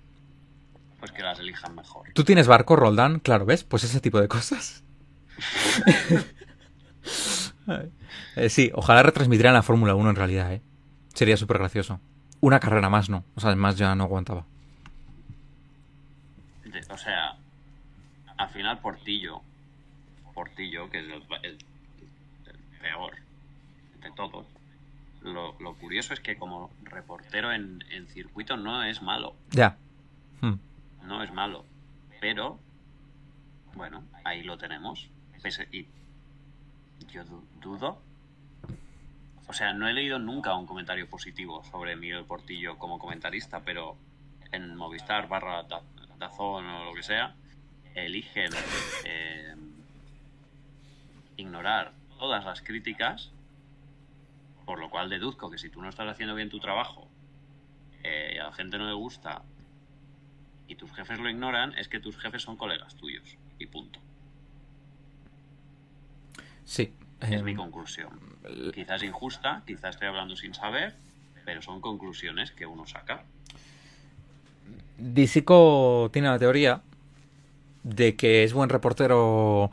Pues 1.00 1.12
que 1.12 1.22
las 1.24 1.39
elijan 1.39 1.76
mejor. 1.76 2.10
¿Tú 2.13 2.24
tienes 2.24 2.48
barco, 2.48 2.76
Roldán? 2.76 3.19
Claro, 3.19 3.46
¿ves? 3.46 3.63
Pues 3.63 3.84
ese 3.84 4.00
tipo 4.00 4.22
de 4.22 4.28
cosas. 4.28 4.84
Eh, 8.36 8.50
sí, 8.50 8.72
ojalá 8.74 9.04
retransmitieran 9.04 9.54
la 9.54 9.62
Fórmula 9.63 9.96
1 9.96 10.10
en 10.10 10.15
realidad, 10.15 10.52
¿eh? 10.54 10.62
Sería 11.13 11.38
súper 11.38 11.60
gracioso. 11.60 12.00
Una 12.41 12.60
carrera 12.60 12.89
más, 12.89 13.10
no. 13.10 13.24
O 13.36 13.39
sea, 13.41 13.56
más 13.56 13.78
ya 13.78 13.96
no 13.96 14.04
aguantaba. 14.04 14.46
De- 16.65 16.86
o 16.89 16.98
sea, 16.98 17.38
al 18.38 18.50
final 18.50 18.80
Portillo, 18.80 19.41
Portillo, 20.34 20.89
que 20.89 21.00
es 21.00 21.06
el, 21.06 21.24
el- 21.43 21.58
el 22.48 22.80
peor 22.82 23.13
de 24.02 24.12
todos, 24.12 24.46
lo, 25.23 25.57
lo 25.59 25.73
curioso 25.75 26.13
es 26.13 26.19
que 26.19 26.38
como 26.38 26.69
reportero 26.83 27.51
en, 27.51 27.83
en 27.91 28.07
circuito 28.07 28.57
no 28.57 28.83
es 28.83 29.01
malo, 29.01 29.36
Ya. 29.51 29.77
Hmm. 30.41 30.55
no 31.03 31.23
es 31.23 31.31
malo, 31.33 31.65
pero 32.21 32.59
bueno, 33.75 34.03
ahí 34.23 34.43
lo 34.43 34.57
tenemos. 34.57 35.09
Pese- 35.41 35.67
y 35.71 35.88
yo 37.12 37.23
du- 37.25 37.43
dudo. 37.62 38.01
O 39.47 39.53
sea, 39.53 39.73
no 39.73 39.88
he 39.88 39.93
leído 39.93 40.19
nunca 40.19 40.55
un 40.55 40.65
comentario 40.65 41.07
positivo 41.09 41.63
sobre 41.65 41.95
Miguel 41.95 42.23
Portillo 42.25 42.77
como 42.77 42.97
comentarista, 42.99 43.59
pero 43.62 43.97
en 44.51 44.75
Movistar 44.75 45.27
barra 45.27 45.63
Da- 45.63 45.81
Dazón 46.17 46.65
o 46.65 46.86
lo 46.86 46.93
que 46.93 47.03
sea, 47.03 47.36
eligen 47.95 48.49
eh, 49.05 49.53
ignorar 51.38 51.91
todas 52.19 52.45
las 52.45 52.62
críticas, 52.62 53.31
por 54.65 54.80
lo 54.80 54.89
cual 54.89 55.10
deduzco 55.10 55.49
que 55.49 55.58
si 55.58 55.69
tú 55.69 55.82
no 55.82 55.89
estás 55.89 56.08
haciendo 56.08 56.36
bien 56.36 56.49
tu 56.49 56.60
trabajo 56.60 57.08
eh, 58.04 58.34
y 58.36 58.38
a 58.38 58.45
la 58.45 58.54
gente 58.54 58.78
no 58.78 58.88
le 58.88 58.93
gusta 58.93 59.43
y 60.67 60.76
tus 60.76 60.91
jefes 60.93 61.19
lo 61.19 61.30
ignoran, 61.30 61.73
es 61.78 61.88
que 61.88 61.99
tus 61.99 62.17
jefes 62.17 62.41
son 62.41 62.58
colegas 62.58 62.95
tuyos. 62.95 63.38
Y 63.60 63.67
punto. 63.67 63.99
Sí. 66.65 66.93
Es 67.21 67.32
eh, 67.32 67.43
mi 67.43 67.56
conclusión. 67.56 68.19
Quizás 68.73 69.04
injusta, 69.04 69.63
quizás 69.65 69.95
estoy 69.95 70.08
hablando 70.08 70.36
sin 70.36 70.54
saber, 70.54 70.95
pero 71.45 71.62
son 71.62 71.82
conclusiones 71.82 72.52
que 72.52 72.65
uno 72.65 72.86
saca. 72.86 73.23
Disico 74.97 76.10
tiene 76.12 76.30
la 76.30 76.39
teoría 76.39 76.82
de 77.84 78.15
que 78.15 78.43
es 78.43 78.54
buen 78.54 78.69
reportero 78.69 79.71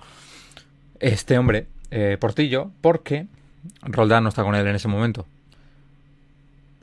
este 0.99 1.39
hombre, 1.39 1.67
eh, 1.91 2.17
Portillo, 2.21 2.71
porque 2.81 3.27
Roldán 3.83 4.23
no 4.25 4.29
está 4.29 4.43
con 4.43 4.55
él 4.55 4.67
en 4.67 4.75
ese 4.77 4.89
momento. 4.89 5.27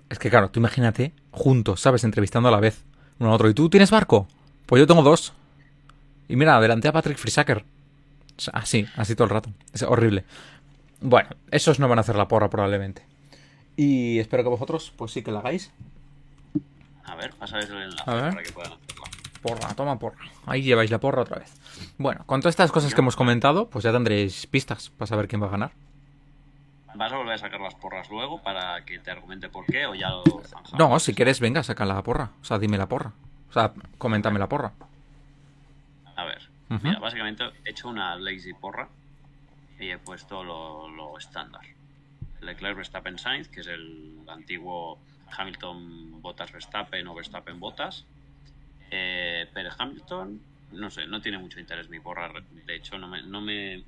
Es 0.09 0.19
que 0.19 0.29
claro, 0.29 0.49
tú 0.49 0.59
imagínate, 0.59 1.11
juntos, 1.31 1.81
¿sabes? 1.81 2.03
Entrevistando 2.03 2.47
a 2.49 2.51
la 2.51 2.59
vez, 2.59 2.83
uno 3.19 3.31
a 3.31 3.33
otro. 3.35 3.49
¿Y 3.49 3.53
tú 3.53 3.69
tienes 3.69 3.91
barco? 3.91 4.27
Pues 4.65 4.79
yo 4.79 4.87
tengo 4.87 5.01
dos. 5.03 5.33
Y 6.29 6.35
mira, 6.35 6.55
adelanté 6.57 6.87
a 6.87 6.93
Patrick 6.93 7.17
Frisaker. 7.17 7.59
O 8.37 8.39
sea, 8.41 8.53
Así, 8.55 8.85
así 8.95 9.15
todo 9.15 9.25
el 9.25 9.31
rato. 9.31 9.49
Es 9.73 9.81
horrible. 9.83 10.23
Bueno, 11.01 11.29
esos 11.51 11.79
no 11.79 11.87
van 11.87 11.97
a 11.99 12.01
hacer 12.01 12.15
la 12.15 12.27
porra 12.27 12.49
probablemente. 12.49 13.03
Y 13.75 14.19
espero 14.19 14.43
que 14.43 14.49
vosotros, 14.49 14.93
pues 14.95 15.11
sí 15.11 15.21
que 15.23 15.31
la 15.31 15.39
hagáis. 15.39 15.71
A 17.05 17.15
ver, 17.15 17.33
pásales 17.35 17.69
el 17.69 17.77
enlace 17.77 18.03
A 18.05 18.13
ver. 18.15 18.29
para 18.31 18.43
que 18.43 18.51
puedan 18.51 18.73
hacerlo. 18.73 19.03
Porra, 19.41 19.73
toma 19.75 19.99
porra. 19.99 20.17
Ahí 20.45 20.63
lleváis 20.63 20.89
la 20.91 20.99
porra 20.99 21.21
otra 21.21 21.39
vez. 21.39 21.53
Bueno, 21.97 22.23
con 22.25 22.41
todas 22.41 22.53
estas 22.53 22.71
cosas 22.71 22.93
que 22.93 23.01
hemos 23.01 23.15
comentado, 23.15 23.69
pues 23.69 23.83
ya 23.83 23.91
tendréis 23.91 24.47
pistas 24.47 24.89
para 24.89 25.07
saber 25.07 25.27
quién 25.27 25.41
va 25.41 25.47
a 25.47 25.51
ganar. 25.51 25.71
¿Vas 26.97 27.13
a 27.13 27.17
volver 27.17 27.35
a 27.35 27.37
sacar 27.37 27.61
las 27.61 27.75
porras 27.75 28.09
luego 28.09 28.41
para 28.41 28.83
que 28.83 28.97
te 28.97 29.11
argumente 29.11 29.49
por 29.49 29.65
qué 29.65 29.85
o 29.85 29.93
ya 29.93 30.09
lo 30.09 30.23
zanjamos? 30.43 30.73
No, 30.73 30.99
si 30.99 31.13
quieres, 31.13 31.39
venga, 31.39 31.61
saca 31.61 31.85
la 31.85 32.01
porra. 32.01 32.31
O 32.41 32.45
sea, 32.45 32.57
dime 32.57 32.77
la 32.77 32.87
porra. 32.87 33.13
O 33.49 33.53
sea, 33.53 33.71
coméntame 33.97 34.39
la 34.39 34.49
porra. 34.49 34.73
A 36.15 36.25
ver. 36.25 36.49
Mira, 36.69 36.99
básicamente 36.99 37.45
he 37.63 37.69
hecho 37.69 37.87
una 37.87 38.15
lazy 38.17 38.53
porra 38.53 38.89
y 39.79 39.89
he 39.89 39.97
puesto 39.97 40.43
lo, 40.43 40.89
lo 40.89 41.17
estándar. 41.17 41.61
Leclerc 42.41 42.75
Verstappen 42.75 43.17
Sainz, 43.17 43.47
que 43.47 43.61
es 43.61 43.67
el 43.67 44.19
antiguo 44.27 44.97
Hamilton 45.37 46.21
Bottas 46.21 46.51
Verstappen 46.51 47.07
o 47.07 47.13
Verstappen 47.13 47.59
Bottas. 47.59 48.05
Eh, 48.89 49.47
Pérez 49.53 49.73
Hamilton, 49.77 50.41
no 50.71 50.89
sé, 50.89 51.07
no 51.07 51.21
tiene 51.21 51.37
mucho 51.37 51.59
interés 51.59 51.89
mi 51.89 51.99
porra. 51.99 52.31
De 52.65 52.75
hecho, 52.75 52.97
no 52.97 53.07
me, 53.07 53.21
no 53.21 53.39
me. 53.39 53.83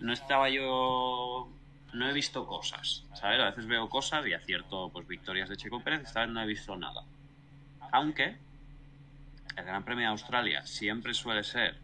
No 0.00 0.12
estaba 0.12 0.48
yo. 0.50 1.48
No 1.92 2.08
he 2.08 2.12
visto 2.12 2.46
cosas, 2.46 3.04
¿sabes? 3.14 3.40
A 3.40 3.46
veces 3.50 3.66
veo 3.66 3.88
cosas 3.88 4.26
y 4.26 4.32
acierto 4.32 4.88
pues 4.92 5.06
victorias 5.06 5.48
de 5.48 5.56
Checo 5.56 5.80
Pérez, 5.82 6.02
esta 6.04 6.20
vez 6.20 6.30
no 6.30 6.40
he 6.42 6.46
visto 6.46 6.76
nada. 6.76 7.02
Aunque 7.92 8.36
el 9.56 9.64
Gran 9.64 9.84
Premio 9.84 10.04
de 10.06 10.10
Australia 10.10 10.64
siempre 10.66 11.12
suele 11.12 11.44
ser 11.44 11.76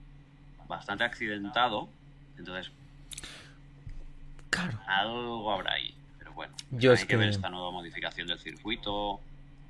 bastante 0.66 1.04
accidentado, 1.04 1.88
entonces 2.38 2.70
Claro. 4.50 4.78
algo 4.86 5.52
habrá 5.52 5.74
ahí. 5.74 5.94
Pero 6.18 6.32
bueno, 6.32 6.54
Yo 6.70 6.90
hay 6.90 6.94
es 6.94 7.00
que, 7.02 7.08
que- 7.08 7.16
ver 7.16 7.28
esta 7.28 7.50
nueva 7.50 7.70
modificación 7.70 8.26
del 8.28 8.38
circuito, 8.38 9.20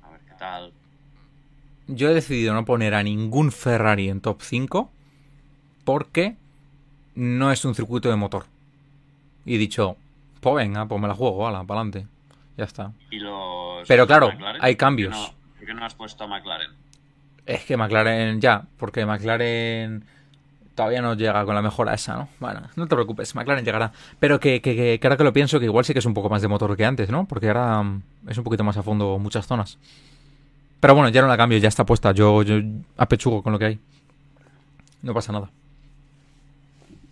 a 0.03 0.09
ver 0.11 0.21
qué 0.21 0.33
tal. 0.37 0.71
Yo 1.87 2.09
he 2.09 2.13
decidido 2.13 2.53
no 2.53 2.65
poner 2.65 2.93
a 2.93 3.03
ningún 3.03 3.51
Ferrari 3.51 4.09
en 4.09 4.21
top 4.21 4.41
5 4.41 4.91
porque 5.83 6.37
no 7.15 7.51
es 7.51 7.65
un 7.65 7.75
circuito 7.75 8.09
de 8.09 8.15
motor. 8.15 8.45
Y 9.45 9.55
he 9.55 9.57
dicho, 9.57 9.97
pues 10.39 10.55
venga, 10.55 10.85
pues 10.85 11.01
me 11.01 11.07
la 11.07 11.13
juego, 11.15 11.47
ala, 11.47 11.63
para 11.63 11.81
adelante. 11.81 12.07
Ya 12.57 12.65
está. 12.65 12.91
Y 13.09 13.19
los 13.19 13.87
Pero 13.87 14.03
los 14.03 14.07
claro, 14.07 14.27
hay 14.27 14.35
¿por 14.37 14.61
qué 14.61 14.77
cambios. 14.77 15.11
no- 15.15 15.33
¿Por 15.57 15.65
qué 15.67 15.73
no 15.73 15.85
has 15.85 15.93
puesto 15.95 16.23
a 16.23 16.27
McLaren? 16.27 16.71
Es 17.45 17.65
que 17.65 17.75
McLaren 17.77 18.39
ya, 18.41 18.63
porque 18.77 19.05
McLaren 19.05 20.03
todavía 20.75 21.01
no 21.01 21.13
llega 21.15 21.43
con 21.45 21.55
la 21.55 21.61
mejora 21.61 21.93
esa, 21.93 22.15
¿no? 22.15 22.29
Bueno, 22.39 22.61
no 22.75 22.87
te 22.87 22.95
preocupes, 22.95 23.33
McLaren 23.35 23.65
llegará. 23.65 23.91
Pero 24.19 24.39
que, 24.39 24.61
que, 24.61 24.75
que- 24.75 24.99
que 24.99 25.07
ahora 25.07 25.17
que 25.17 25.23
lo 25.23 25.33
pienso, 25.33 25.59
que 25.59 25.65
igual 25.65 25.83
sí 25.85 25.93
que 25.93 25.99
es 25.99 26.05
un 26.05 26.13
poco 26.13 26.29
más 26.29 26.41
de 26.41 26.47
motor 26.47 26.75
que 26.77 26.85
antes, 26.85 27.09
¿no? 27.09 27.25
Porque 27.25 27.47
ahora 27.47 27.81
mm, 27.83 28.01
es 28.27 28.37
un 28.37 28.43
poquito 28.43 28.63
más 28.63 28.77
a 28.77 28.83
fondo 28.83 29.17
muchas 29.19 29.45
zonas. 29.47 29.77
Pero 30.79 30.95
bueno, 30.95 31.09
ya 31.09 31.21
no 31.21 31.27
la 31.27 31.35
cambio, 31.37 31.57
ya 31.57 31.67
está 31.67 31.85
puesta. 31.85 32.11
Yo, 32.13 32.41
yo 32.43 32.55
apechugo 32.97 33.43
con 33.43 33.51
lo 33.51 33.59
que 33.59 33.65
hay. 33.65 33.79
No 35.01 35.13
pasa 35.13 35.31
nada. 35.33 35.49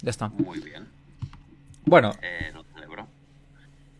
Ya 0.02 0.12
está. 0.12 0.30
Muy 0.30 0.60
bien, 0.60 0.88
Bueno, 1.86 2.12
eh. 2.22 2.52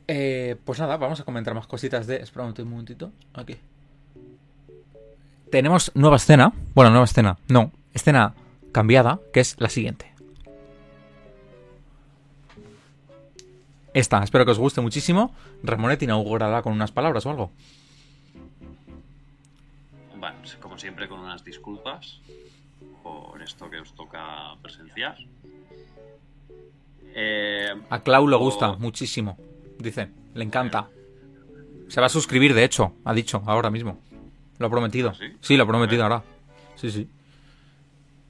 Eh, 0.08 0.56
pues 0.64 0.80
nada, 0.80 0.98
vamos 0.98 1.20
a 1.20 1.24
comentar 1.26 1.54
más 1.54 1.68
cositas 1.68 2.08
de. 2.08 2.18
Espera 2.18 2.46
un 2.46 2.70
momentito. 2.70 3.12
Aquí. 3.34 3.56
Tenemos 5.52 5.92
nueva 5.96 6.16
escena. 6.18 6.54
Bueno, 6.74 6.92
nueva 6.92 7.06
escena. 7.06 7.38
No, 7.50 7.72
escena 7.94 8.34
cambiada, 8.72 9.20
que 9.34 9.40
es 9.42 9.56
la 9.60 9.70
siguiente. 9.70 10.12
Esta, 13.94 14.22
espero 14.24 14.46
que 14.46 14.52
os 14.52 14.60
guste 14.60 14.82
muchísimo. 14.82 15.34
Ramonet 15.64 16.02
inaugurará 16.04 16.62
con 16.62 16.74
unas 16.74 16.92
palabras 16.92 17.26
o 17.26 17.30
algo. 17.32 17.52
Bueno, 20.18 20.36
como 20.62 20.78
siempre, 20.78 21.08
con 21.08 21.20
unas 21.20 21.44
disculpas 21.44 22.20
por 23.04 23.42
esto 23.42 23.70
que 23.70 23.80
os 23.80 23.94
toca 23.94 24.56
presenciar. 24.62 25.18
Eh, 27.16 27.70
A 27.90 28.00
Clau 28.02 28.28
le 28.28 28.36
O- 28.36 28.40
gusta 28.40 28.74
muchísimo. 28.74 29.38
Dice, 29.80 30.10
le 30.34 30.44
encanta. 30.44 30.90
Se 31.88 32.00
va 32.00 32.08
a 32.08 32.10
suscribir, 32.10 32.54
de 32.54 32.64
hecho, 32.64 32.94
ha 33.06 33.14
dicho, 33.14 33.42
ahora 33.46 33.70
mismo. 33.70 34.00
Lo 34.60 34.68
ha 34.68 34.70
prometido. 34.70 35.12
¿Ah, 35.12 35.16
sí? 35.16 35.26
Sí, 35.40 35.58
lo 35.58 35.64
ha 35.64 35.68
prometido 35.68 36.04
ahora. 36.04 36.24
Sí, 36.76 36.92
sí. 36.92 37.10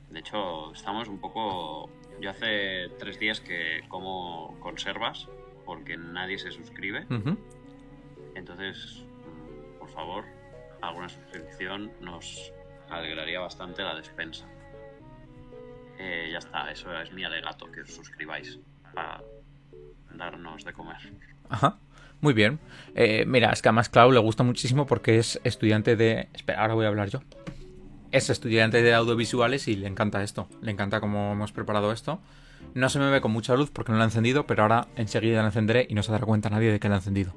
de 0.09 0.19
hecho, 0.19 0.73
estamos 0.73 1.07
un 1.07 1.19
poco. 1.19 1.89
Yo 2.19 2.31
hace 2.31 2.89
tres 2.97 3.19
días 3.19 3.39
que 3.39 3.81
como 3.89 4.57
conservas 4.59 5.27
porque 5.65 5.97
nadie 5.97 6.39
se 6.39 6.51
suscribe. 6.51 7.05
Entonces, 8.35 9.03
mm, 9.03 9.79
por 9.79 9.89
favor, 9.89 10.25
alguna 10.81 11.09
suscripción 11.09 11.91
nos 12.01 12.51
alegraría 12.89 13.39
bastante 13.39 13.83
la 13.83 13.93
despensa. 13.95 14.47
Eh, 15.99 16.29
ya 16.31 16.37
está, 16.37 16.71
eso 16.71 16.95
es 16.99 17.11
mi 17.11 17.23
alegato, 17.23 17.71
que 17.71 17.81
os 17.81 17.93
suscribáis 17.93 18.59
para 18.93 19.21
darnos 20.17 20.63
de 20.65 20.73
comer. 20.73 20.97
Ajá. 21.49 21.77
Muy 22.19 22.33
bien. 22.33 22.59
Eh, 22.95 23.25
mira, 23.27 23.51
es 23.51 23.61
que 23.61 23.69
además 23.69 23.89
Clau 23.89 24.11
le 24.11 24.19
gusta 24.19 24.43
muchísimo 24.43 24.87
porque 24.87 25.19
es 25.19 25.39
estudiante 25.43 25.95
de... 25.95 26.29
Espera, 26.33 26.61
ahora 26.61 26.73
voy 26.73 26.85
a 26.85 26.89
hablar 26.89 27.09
yo. 27.09 27.21
Es 28.11 28.29
estudiante 28.29 28.81
de 28.81 28.93
audiovisuales 28.93 29.67
y 29.67 29.75
le 29.75 29.87
encanta 29.87 30.23
esto. 30.23 30.47
Le 30.61 30.71
encanta 30.71 30.99
cómo 30.99 31.33
hemos 31.33 31.51
preparado 31.51 31.91
esto. 31.91 32.19
No 32.73 32.89
se 32.89 32.99
me 32.99 33.09
ve 33.11 33.21
con 33.21 33.31
mucha 33.31 33.55
luz 33.55 33.69
porque 33.69 33.91
no 33.91 33.97
lo 33.99 34.03
he 34.03 34.07
encendido, 34.07 34.47
pero 34.47 34.63
ahora 34.63 34.87
enseguida 34.95 35.41
lo 35.41 35.47
encenderé 35.47 35.85
y 35.89 35.93
no 35.93 36.01
se 36.01 36.11
dará 36.11 36.25
cuenta 36.25 36.49
nadie 36.49 36.71
de 36.71 36.79
que 36.79 36.87
lo 36.87 36.95
he 36.95 36.97
encendido. 36.97 37.33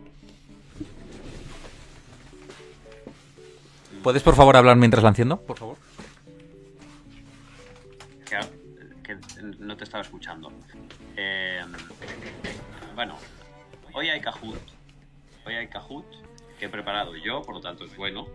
¿Puedes 4.03 4.23
por 4.23 4.35
favor 4.35 4.57
hablar 4.57 4.77
mientras 4.77 5.03
la 5.03 5.11
enciendo? 5.11 5.43
Por 5.43 5.59
favor. 5.59 5.77
Que, 8.25 8.38
que 9.03 9.19
no 9.59 9.77
te 9.77 9.85
estaba 9.85 10.03
escuchando. 10.03 10.51
Eh, 11.16 11.61
bueno, 12.94 13.16
hoy 13.92 14.09
hay 14.09 14.20
Kahoot. 14.20 14.61
Hoy 15.46 15.55
hay 15.55 15.68
Kahoot 15.68 16.07
que 16.59 16.66
he 16.66 16.68
preparado 16.68 17.16
yo, 17.16 17.42
por 17.42 17.55
lo 17.57 17.61
tanto 17.61 17.85
es 17.85 17.96
bueno. 17.96 18.26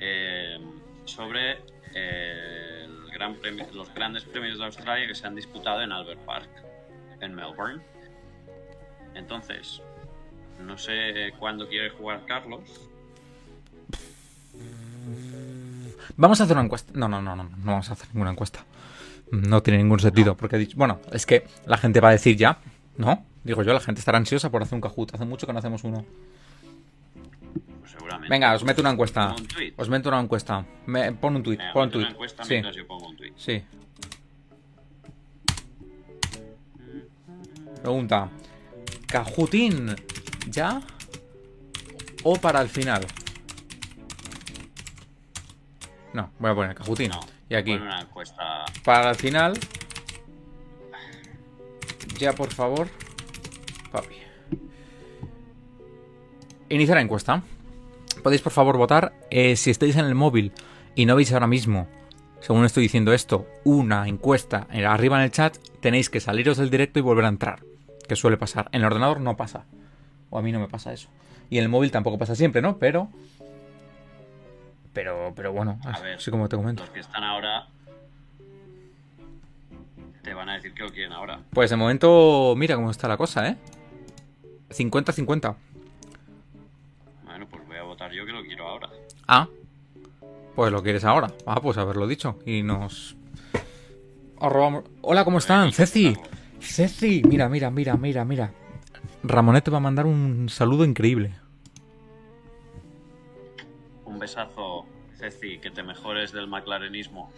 eh, 0.00 0.58
sobre 1.04 1.58
eh, 1.94 2.84
el 2.84 3.10
gran 3.12 3.34
premio- 3.36 3.70
los 3.72 3.92
grandes 3.94 4.24
premios 4.24 4.58
de 4.58 4.64
Australia 4.64 5.06
que 5.06 5.14
se 5.14 5.26
han 5.26 5.34
disputado 5.34 5.80
en 5.82 5.92
Albert 5.92 6.20
Park, 6.20 6.48
en 7.20 7.34
Melbourne. 7.34 7.82
Entonces, 9.14 9.80
no 10.60 10.78
sé 10.78 11.32
cuándo 11.38 11.68
quiere 11.68 11.90
jugar 11.90 12.24
Carlos. 12.26 12.62
Vamos 16.16 16.40
a 16.40 16.44
hacer 16.44 16.56
una 16.56 16.64
encuesta. 16.64 16.92
No, 16.94 17.08
no, 17.08 17.20
no, 17.22 17.36
no, 17.36 17.44
no 17.44 17.50
vamos 17.64 17.90
a 17.90 17.92
hacer 17.94 18.08
ninguna 18.12 18.30
encuesta. 18.32 18.64
No 19.30 19.62
tiene 19.62 19.78
ningún 19.78 20.00
sentido, 20.00 20.36
porque 20.36 20.56
he 20.56 20.58
dicho. 20.58 20.76
Bueno, 20.76 21.00
es 21.12 21.26
que 21.26 21.46
la 21.66 21.78
gente 21.78 22.00
va 22.00 22.08
a 22.10 22.12
decir 22.12 22.36
ya, 22.36 22.58
¿no? 22.96 23.24
Digo 23.44 23.62
yo, 23.62 23.72
la 23.72 23.80
gente 23.80 23.98
estará 24.00 24.18
ansiosa 24.18 24.50
por 24.50 24.62
hacer 24.62 24.74
un 24.76 24.80
Kahoot. 24.80 25.14
Hace 25.14 25.24
mucho 25.24 25.46
que 25.46 25.52
no 25.52 25.58
hacemos 25.58 25.82
uno. 25.84 26.04
Pues 27.80 27.90
seguramente. 27.90 28.28
Venga, 28.30 28.54
os 28.54 28.62
meto 28.64 28.80
una 28.80 28.90
encuesta. 28.90 29.34
Un. 29.36 29.46
Os 29.76 29.88
meto 29.88 30.08
una 30.08 30.20
encuesta. 30.20 30.64
Me- 30.86 31.12
pon 31.12 31.36
un 31.36 31.42
tweet, 31.42 31.58
Venga, 31.58 31.72
pon 31.72 31.82
un 31.82 31.88
una 31.88 31.92
tweet. 31.92 32.10
encuesta 32.12 32.44
Sí, 32.44 32.62
yo 32.74 32.86
pongo 32.86 33.08
un 33.08 33.16
tweet. 33.16 33.32
sí. 33.36 33.62
Pregunta: 37.80 38.30
¿Cahootín 39.08 39.94
ya 40.48 40.80
o 42.22 42.36
para 42.36 42.60
el 42.60 42.68
final? 42.68 43.04
No, 46.14 46.30
voy 46.38 46.50
a 46.50 46.54
poner 46.54 46.74
Cahootín. 46.76 47.10
No, 47.10 47.20
y 47.48 47.54
aquí. 47.54 47.72
pon 47.76 47.82
una 47.88 48.00
encuesta. 48.02 48.64
Para 48.84 49.10
el 49.10 49.16
final. 49.16 49.58
Ya, 52.18 52.32
por 52.34 52.52
favor. 52.52 52.88
Papi. 53.92 54.14
Iniciar 56.70 56.96
la 56.96 57.02
encuesta. 57.02 57.42
Podéis, 58.22 58.40
por 58.42 58.52
favor, 58.52 58.76
votar. 58.78 59.12
Eh, 59.30 59.56
si 59.56 59.70
estáis 59.70 59.96
en 59.96 60.06
el 60.06 60.14
móvil 60.14 60.52
y 60.94 61.06
no 61.06 61.16
veis 61.16 61.32
ahora 61.32 61.46
mismo, 61.46 61.86
según 62.40 62.64
estoy 62.64 62.84
diciendo 62.84 63.12
esto, 63.12 63.46
una 63.64 64.08
encuesta 64.08 64.66
eh, 64.72 64.84
arriba 64.86 65.18
en 65.18 65.24
el 65.24 65.30
chat, 65.30 65.56
tenéis 65.80 66.08
que 66.10 66.20
saliros 66.20 66.56
del 66.56 66.70
directo 66.70 66.98
y 66.98 67.02
volver 67.02 67.24
a 67.26 67.28
entrar. 67.28 67.60
Que 68.08 68.16
suele 68.16 68.36
pasar. 68.36 68.68
En 68.72 68.80
el 68.80 68.86
ordenador 68.86 69.20
no 69.20 69.36
pasa. 69.36 69.64
O 70.30 70.38
a 70.38 70.42
mí 70.42 70.50
no 70.52 70.60
me 70.60 70.68
pasa 70.68 70.92
eso. 70.92 71.08
Y 71.50 71.58
en 71.58 71.64
el 71.64 71.68
móvil 71.68 71.90
tampoco 71.90 72.18
pasa 72.18 72.34
siempre, 72.34 72.62
¿no? 72.62 72.78
Pero. 72.78 73.08
Pero, 74.92 75.32
pero 75.34 75.52
bueno, 75.52 75.78
A 75.84 76.00
ver. 76.00 76.16
así 76.16 76.30
como 76.30 76.48
te 76.48 76.56
comento. 76.56 76.82
Los 76.82 76.90
que 76.92 77.00
están 77.00 77.24
ahora 77.24 77.66
te 80.22 80.34
van 80.34 80.48
a 80.48 80.54
decir 80.54 80.72
que 80.74 80.82
lo 80.82 80.90
quieren 80.90 81.12
ahora. 81.12 81.40
Pues 81.50 81.70
de 81.70 81.76
momento, 81.76 82.54
mira 82.56 82.76
cómo 82.76 82.90
está 82.90 83.08
la 83.08 83.16
cosa, 83.16 83.48
¿eh? 83.48 83.56
50-50. 84.72 85.56
Bueno, 87.24 87.46
pues 87.48 87.66
voy 87.66 87.76
a 87.76 87.82
votar 87.82 88.12
yo 88.12 88.24
que 88.26 88.32
lo 88.32 88.42
quiero 88.42 88.66
ahora. 88.68 88.90
Ah, 89.26 89.48
pues 90.54 90.70
lo 90.72 90.82
quieres 90.82 91.04
ahora. 91.04 91.32
Ah, 91.46 91.60
pues 91.60 91.78
haberlo 91.78 92.06
dicho. 92.06 92.38
Y 92.46 92.62
nos. 92.62 93.16
os 94.38 94.52
robamos- 94.52 94.84
Hola, 95.02 95.24
¿cómo 95.24 95.38
están? 95.38 95.72
Ceci. 95.72 96.16
Ceci, 96.60 97.22
mira, 97.26 97.48
mira, 97.48 97.70
mira, 97.70 97.96
mira, 97.96 98.24
mira. 98.24 98.52
Ramonet 99.24 99.64
te 99.64 99.70
va 99.70 99.78
a 99.78 99.80
mandar 99.80 100.06
un 100.06 100.48
saludo 100.48 100.84
increíble. 100.84 101.34
Un 104.04 104.18
besazo, 104.18 104.84
Ceci, 105.18 105.58
que 105.58 105.70
te 105.70 105.82
mejores 105.82 106.32
del 106.32 106.48
McLarenismo. 106.48 107.32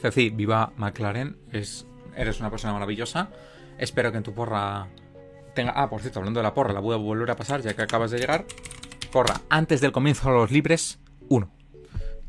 Ceci, 0.00 0.30
viva 0.30 0.72
McLaren. 0.76 1.36
Es, 1.52 1.86
eres 2.14 2.40
una 2.40 2.50
persona 2.50 2.72
maravillosa. 2.74 3.30
Espero 3.78 4.10
que 4.12 4.18
en 4.18 4.22
tu 4.24 4.32
porra 4.34 4.86
tenga. 5.56 5.72
Ah, 5.74 5.90
por 5.90 6.00
cierto, 6.00 6.20
hablando 6.20 6.38
de 6.38 6.44
la 6.44 6.54
porra, 6.54 6.72
la 6.72 6.78
voy 6.78 6.94
a 6.94 6.98
volver 6.98 7.28
a 7.32 7.36
pasar 7.36 7.60
ya 7.62 7.74
que 7.74 7.82
acabas 7.82 8.12
de 8.12 8.18
llegar. 8.18 8.44
Porra, 9.10 9.40
antes 9.48 9.80
del 9.80 9.90
comienzo 9.90 10.28
de 10.28 10.36
los 10.36 10.52
libres, 10.52 11.00
uno. 11.28 11.50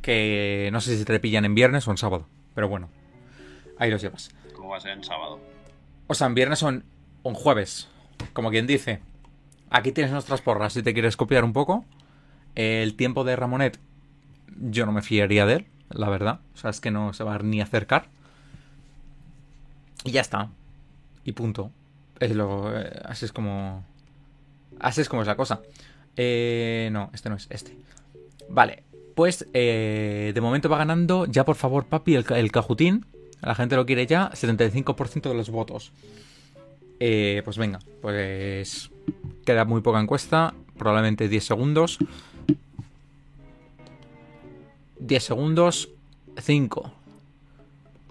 Que 0.02 0.70
no 0.72 0.82
sé 0.82 0.98
si 0.98 1.06
te 1.06 1.20
pillan 1.20 1.46
en 1.46 1.54
viernes 1.54 1.88
o 1.88 1.92
en 1.92 1.98
sábado, 1.98 2.28
pero 2.56 2.68
bueno. 2.68 2.90
Ahí 3.78 3.92
los 3.92 4.02
llevas. 4.02 4.32
¿Cómo 4.56 4.70
va 4.70 4.78
a 4.78 4.80
ser 4.82 4.92
en 4.92 5.04
sábado? 5.04 5.40
O 6.08 6.16
sea, 6.16 6.26
en 6.26 6.34
viernes 6.34 6.64
o 6.64 6.70
en, 6.70 6.84
o 7.22 7.30
en 7.30 7.36
jueves. 7.36 7.88
Como 8.34 8.50
quien 8.50 8.66
dice. 8.66 9.02
Aquí 9.70 9.92
tienes 9.92 10.12
nuestras 10.12 10.42
porras 10.42 10.74
si 10.74 10.82
te 10.82 10.94
quieres 10.94 11.18
copiar 11.18 11.44
un 11.44 11.54
poco. 11.54 11.86
El 12.56 12.96
tiempo 12.96 13.24
de 13.24 13.36
Ramonet, 13.36 13.80
yo 14.58 14.86
no 14.88 14.92
me 14.92 15.04
fiaría 15.04 15.46
de 15.46 15.54
él, 15.54 15.68
la 15.90 16.10
verdad. 16.10 16.40
O 16.56 16.58
sea, 16.58 16.72
es 16.72 16.80
que 16.80 16.90
no 16.90 17.14
se 17.14 17.24
va 17.24 17.38
ni 17.40 17.60
a 17.60 17.66
acercar. 17.66 18.08
Y 20.04 20.12
ya 20.12 20.22
está. 20.22 20.50
Y 21.24 21.34
punto. 21.34 21.72
Es 22.20 22.36
lo, 22.36 22.78
eh, 22.78 23.02
así 23.06 23.26
es 23.26 23.32
como. 23.32 23.84
Así 24.80 25.02
es 25.02 25.10
como 25.10 25.22
es 25.22 25.28
la 25.28 25.36
cosa. 25.36 25.62
Eh, 26.16 26.90
no, 26.92 27.10
este 27.14 27.30
no 27.30 27.36
es 27.36 27.48
este. 27.50 27.78
Vale, 28.50 28.84
pues 29.16 29.48
eh, 29.54 30.32
de 30.34 30.42
momento 30.42 30.70
va 30.70 30.78
ganando. 30.78 31.26
Ya 31.26 31.46
por 31.46 31.56
favor, 31.56 31.86
papi, 31.86 32.16
el, 32.16 32.26
el 32.30 32.52
cajutín. 32.52 33.06
La 33.42 33.56
gente 33.56 33.76
lo 33.76 33.86
quiere 33.86 34.06
ya. 34.08 34.32
75% 34.32 35.30
de 35.30 35.34
los 35.34 35.50
votos. 35.50 35.92
Eh, 37.00 37.42
pues 37.46 37.58
venga, 37.58 37.80
pues 38.02 38.90
queda 39.46 39.66
muy 39.66 39.82
poca 39.82 40.00
encuesta. 40.00 40.54
Probablemente 40.78 41.30
10 41.30 41.44
segundos. 41.44 42.00
10 45.00 45.24
segundos. 45.24 45.90
5. 46.40 46.94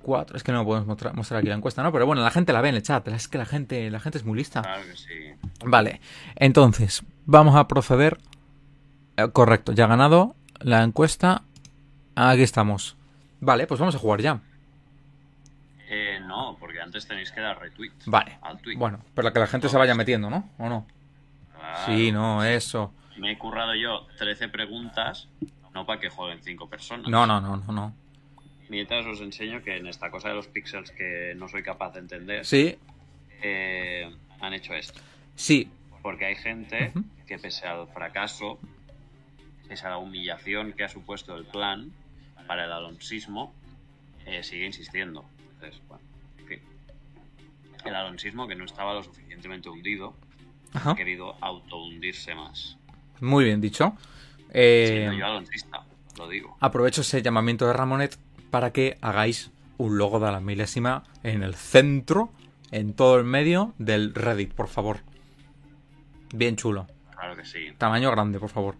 4. 0.07 0.37
Es 0.37 0.45
que 0.45 0.53
no 0.53 0.65
podemos 0.65 0.87
mostrar, 0.87 1.15
mostrar 1.15 1.41
aquí 1.41 1.49
la 1.49 1.57
encuesta, 1.57 1.83
¿no? 1.83 1.91
Pero 1.91 2.07
bueno, 2.07 2.23
la 2.23 2.31
gente 2.31 2.53
la 2.53 2.61
ve 2.61 2.69
en 2.69 2.77
el 2.77 2.83
chat. 2.83 3.07
Es 3.09 3.27
que 3.27 3.39
la 3.39 3.45
gente, 3.45 3.91
la 3.91 3.99
gente 3.99 4.19
es 4.19 4.25
muy 4.25 4.39
lista. 4.39 4.63
Claro 4.63 4.83
que 4.85 4.97
sí. 4.97 5.35
Vale, 5.65 6.01
entonces, 6.37 7.03
vamos 7.25 7.57
a 7.57 7.67
proceder. 7.67 8.19
Eh, 9.17 9.29
correcto, 9.33 9.73
ya 9.73 9.85
ha 9.85 9.89
ganado 9.89 10.37
la 10.61 10.85
encuesta. 10.85 11.43
Aquí 12.15 12.43
estamos. 12.43 12.97
Vale, 13.41 13.67
pues 13.67 13.81
vamos 13.81 13.97
a 13.97 13.99
jugar 13.99 14.21
ya. 14.21 14.41
Eh, 15.89 16.21
no, 16.25 16.57
porque 16.61 16.81
antes 16.81 17.07
tenéis 17.07 17.33
que 17.33 17.41
dar 17.41 17.59
retweet. 17.61 17.93
Vale. 18.07 18.39
Al 18.43 18.61
tweet. 18.61 18.77
Bueno, 18.77 19.01
pero 19.13 19.33
que 19.33 19.41
la 19.41 19.49
gente 19.49 19.69
se 19.69 19.77
vaya 19.77 19.95
metiendo, 19.97 20.31
¿no? 20.31 20.51
¿O 20.59 20.69
no? 20.69 20.87
Claro. 21.53 21.79
Sí, 21.85 22.13
no, 22.13 22.45
eso. 22.45 22.93
Me 23.19 23.33
he 23.33 23.39
currado 23.39 23.75
yo 23.75 24.07
13 24.19 24.49
preguntas, 24.51 25.29
no 25.75 25.85
para 25.85 25.99
que 25.99 26.11
jueguen 26.11 26.41
5 26.43 26.69
personas. 26.69 27.09
No, 27.09 27.27
no, 27.27 27.41
no, 27.41 27.57
no, 27.57 27.73
no. 27.73 28.06
Mientras 28.69 29.07
os 29.07 29.21
enseño 29.21 29.63
que 29.63 29.77
en 29.77 29.87
esta 29.87 30.11
cosa 30.11 30.29
de 30.31 30.35
los 30.35 30.49
pixels 30.49 30.91
que 30.91 31.35
no 31.37 31.49
soy 31.49 31.63
capaz 31.63 31.93
de 31.93 32.01
entender, 32.01 32.45
Sí, 32.45 32.77
eh, 33.43 34.11
han 34.41 34.53
hecho 34.55 34.75
esto. 34.75 35.01
sí. 35.35 35.69
Porque 36.03 36.25
hay 36.27 36.37
gente 36.37 36.93
que 37.27 37.37
pese 37.39 37.67
al 37.67 37.89
fracaso, 37.89 38.61
pese 39.69 39.87
a 39.87 39.91
la 39.91 39.99
humillación 39.99 40.73
que 40.73 40.85
ha 40.85 40.89
supuesto 40.89 41.37
el 41.37 41.45
plan 41.47 41.91
para 42.47 42.65
el 42.67 42.71
alonsismo, 42.73 43.53
eh, 44.25 44.45
sigue 44.45 44.67
insistiendo. 44.67 45.25
Entonces, 45.55 45.81
bueno, 45.89 46.05
en 46.39 46.47
fin. 46.47 46.61
El 47.85 47.95
alonsismo, 47.97 48.47
que 48.47 48.55
no 48.55 48.65
estaba 48.65 48.95
lo 48.95 49.03
suficientemente 49.03 49.69
hundido, 49.69 50.15
Ajá. 50.75 50.93
ha 50.93 50.95
querido 50.95 51.35
autohundirse 51.41 52.37
más. 52.37 52.77
Muy 53.21 53.45
bien 53.47 53.61
dicho. 53.61 53.97
Eh, 54.53 55.11
yo 55.19 55.27
alonsista, 55.27 55.85
lo 56.19 56.29
digo. 56.29 56.57
aprovecho 56.61 57.01
ese 57.01 57.21
llamamiento 57.21 57.67
de 57.67 57.73
Ramonet 57.73 58.17
para 58.51 58.73
que 58.73 58.99
hagáis 59.01 59.51
un 59.79 59.99
logo 59.99 60.19
de 60.21 60.31
la 60.33 60.41
milésima 60.41 61.05
en 61.23 61.43
el 61.43 61.55
centro, 61.55 62.31
en 62.71 62.95
todo 62.95 63.19
el 63.19 63.25
medio 63.25 63.75
del 63.79 64.15
Reddit, 64.15 64.53
por 64.55 64.69
favor. 64.69 65.01
Bien 66.35 66.57
chulo. 66.57 66.87
Claro 67.13 67.37
que 67.37 67.45
sí. 67.45 67.69
Tamaño 67.79 68.11
grande, 68.11 68.39
por 68.41 68.49
favor. 68.51 68.77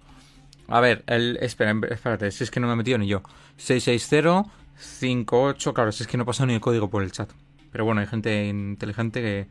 A 0.69 0.81
ver, 0.81 1.05
el. 1.07 1.39
Espera, 1.41 1.71
em- 1.71 1.85
espérate, 1.85 2.31
si 2.31 2.45
es 2.45 2.51
que 2.51 2.61
no 2.61 2.67
me 2.67 2.73
he 2.73 2.77
metido 2.77 2.99
ni 2.99 3.07
yo. 3.07 3.23
66058. 3.57 5.75
Claro, 5.75 5.93
si 5.93 6.03
es 6.03 6.09
que 6.09 6.17
no 6.17 6.25
he 6.25 6.27
pasado 6.27 6.47
ni 6.47 6.55
el 6.55 6.61
código 6.61 6.91
por 6.91 7.03
el 7.03 7.13
chat. 7.13 7.31
Pero 7.71 7.85
bueno, 7.85 8.01
hay 8.01 8.07
gente 8.07 8.47
inteligente 8.47 9.21
que. 9.23 9.47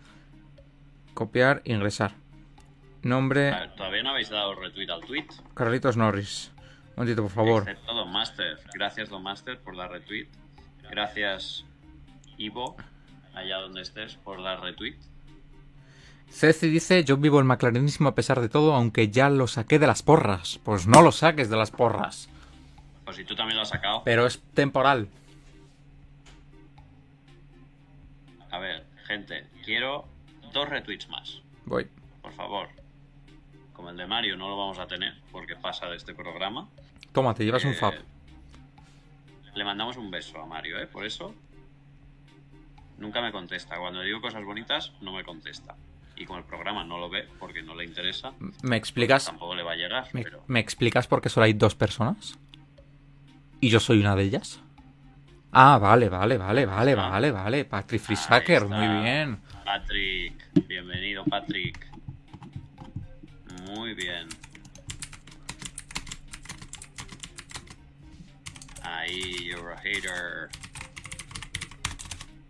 Copiar, 1.13 1.62
ingresar. 1.65 2.13
Nombre: 3.01 3.51
ver, 3.51 3.75
Todavía 3.75 4.04
no 4.04 4.10
habéis 4.10 4.30
dado 4.30 4.56
retweet 4.56 4.89
al 4.89 5.01
tweet. 5.01 5.28
Carlitos 5.54 5.95
Norris. 5.95 6.51
Un 6.95 7.03
momentito, 7.03 7.23
por 7.23 7.31
favor. 7.31 7.63
Excepto 7.63 7.93
Don 7.93 8.12
Master. 8.12 8.58
Gracias, 8.73 9.10
Don 9.10 9.21
Master, 9.21 9.60
por 9.60 9.75
dar 9.75 9.91
retweet. 9.91 10.27
Gracias, 10.89 11.65
Ivo, 12.38 12.77
allá 13.34 13.58
donde 13.58 13.81
estés, 13.81 14.15
por 14.15 14.41
dar 14.41 14.62
retweet. 14.62 14.95
Ceci 16.29 16.69
dice: 16.69 17.03
Yo 17.03 17.17
vivo 17.17 17.39
el 17.39 17.45
McLarenismo 17.45 18.08
a 18.08 18.15
pesar 18.15 18.39
de 18.39 18.47
todo, 18.47 18.73
aunque 18.73 19.10
ya 19.10 19.29
lo 19.29 19.47
saqué 19.47 19.77
de 19.77 19.88
las 19.88 20.03
porras. 20.03 20.60
Pues 20.63 20.88
no 20.88 21.01
lo 21.01 21.12
saques 21.12 21.49
de 21.49 21.58
las 21.58 21.71
porras. 21.71 22.29
Pues 23.03 23.17
si 23.17 23.25
tú 23.25 23.36
también 23.36 23.58
lo 23.58 23.63
has 23.63 23.69
sacado. 23.69 24.01
Pero 24.05 24.25
es 24.25 24.41
temporal. 24.53 25.10
A 28.51 28.60
ver, 28.60 28.86
gente, 29.05 29.47
quiero 29.65 30.05
dos 30.53 30.69
retweets 30.69 31.10
más. 31.10 31.41
Voy. 31.65 31.88
Por 32.21 32.31
favor. 32.31 32.69
Como 33.76 33.90
el 33.90 33.98
de 33.98 34.08
Mario 34.08 34.38
no 34.38 34.48
lo 34.50 34.58
vamos 34.58 34.80
a 34.80 34.88
tener 34.88 35.14
porque 35.32 35.56
pasa 35.56 35.88
de 35.88 35.98
este 35.98 36.14
programa. 36.14 36.68
Toma, 37.12 37.34
te 37.34 37.44
llevas 37.44 37.64
un 37.66 37.72
Eh, 37.72 37.76
fab. 37.76 37.94
Le 39.54 39.64
mandamos 39.64 39.98
un 39.98 40.12
beso 40.12 40.42
a 40.42 40.46
Mario, 40.46 40.80
¿eh? 40.80 40.88
Por 40.88 41.06
eso 41.06 41.34
nunca 42.98 43.22
me 43.22 43.32
contesta. 43.32 43.78
Cuando 43.78 44.00
le 44.00 44.06
digo 44.08 44.22
cosas 44.22 44.44
bonitas, 44.44 44.92
no 45.02 45.14
me 45.14 45.24
contesta. 45.24 45.76
Y 46.18 46.26
como 46.26 46.40
el 46.40 46.46
programa 46.46 46.84
no 46.86 46.98
lo 46.98 47.10
ve 47.10 47.28
porque 47.40 47.62
no 47.62 47.76
le 47.76 47.84
interesa, 47.84 48.32
¿Me 48.64 48.78
explicas? 48.78 49.26
tampoco 49.26 49.54
le 49.56 49.64
va 49.64 49.74
a 49.74 49.76
llegar. 49.76 50.08
¿Me, 50.14 50.24
Pero 50.24 50.44
me 50.48 50.60
explicas 50.62 51.08
por 51.08 51.22
qué 51.22 51.28
solo 51.30 51.46
hay 51.46 51.54
dos 51.54 51.76
personas? 51.76 52.40
¿Y 53.60 53.70
yo 53.70 53.80
soy 53.82 54.00
una 54.00 54.16
de 54.16 54.24
ellas? 54.24 54.62
Ah, 55.52 55.78
vale, 55.78 56.08
vale, 56.10 56.38
vale, 56.38 56.66
vale, 56.66 56.96
vale, 56.96 57.32
vale. 57.32 57.66
Patrick 57.66 58.02
Frisacker, 58.02 58.66
muy 58.68 58.88
bien. 59.04 59.40
Patrick, 59.64 60.34
bienvenido, 60.68 61.24
Patrick. 61.26 61.75
Muy 63.86 63.93
bien. 63.93 64.28
Ahí, 68.82 69.52
Eurohater. 69.52 70.50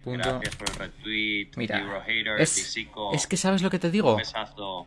Punto. 0.02 0.39
Gracias 0.39 0.56
por 0.56 0.69
el 0.69 0.76
retweet. 0.76 1.50
Mira, 1.58 2.06
es, 2.38 2.78
es 3.12 3.28
que 3.28 3.36
sabes 3.36 3.62
lo 3.62 3.69
que 3.69 3.80
te 3.80 3.91
digo. 3.91 4.17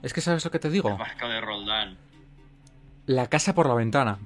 Es 0.03 0.15
que 0.15 0.23
sabes 0.23 0.43
lo 0.43 0.51
que 0.51 0.59
te 0.59 0.71
digo. 0.71 0.89
El 0.89 0.97
barco 0.97 1.29
de 1.29 1.39
Roldán. 1.43 1.99
La 3.05 3.27
casa 3.27 3.55
por 3.55 3.69
la 3.69 3.75
ventana. 3.75 4.19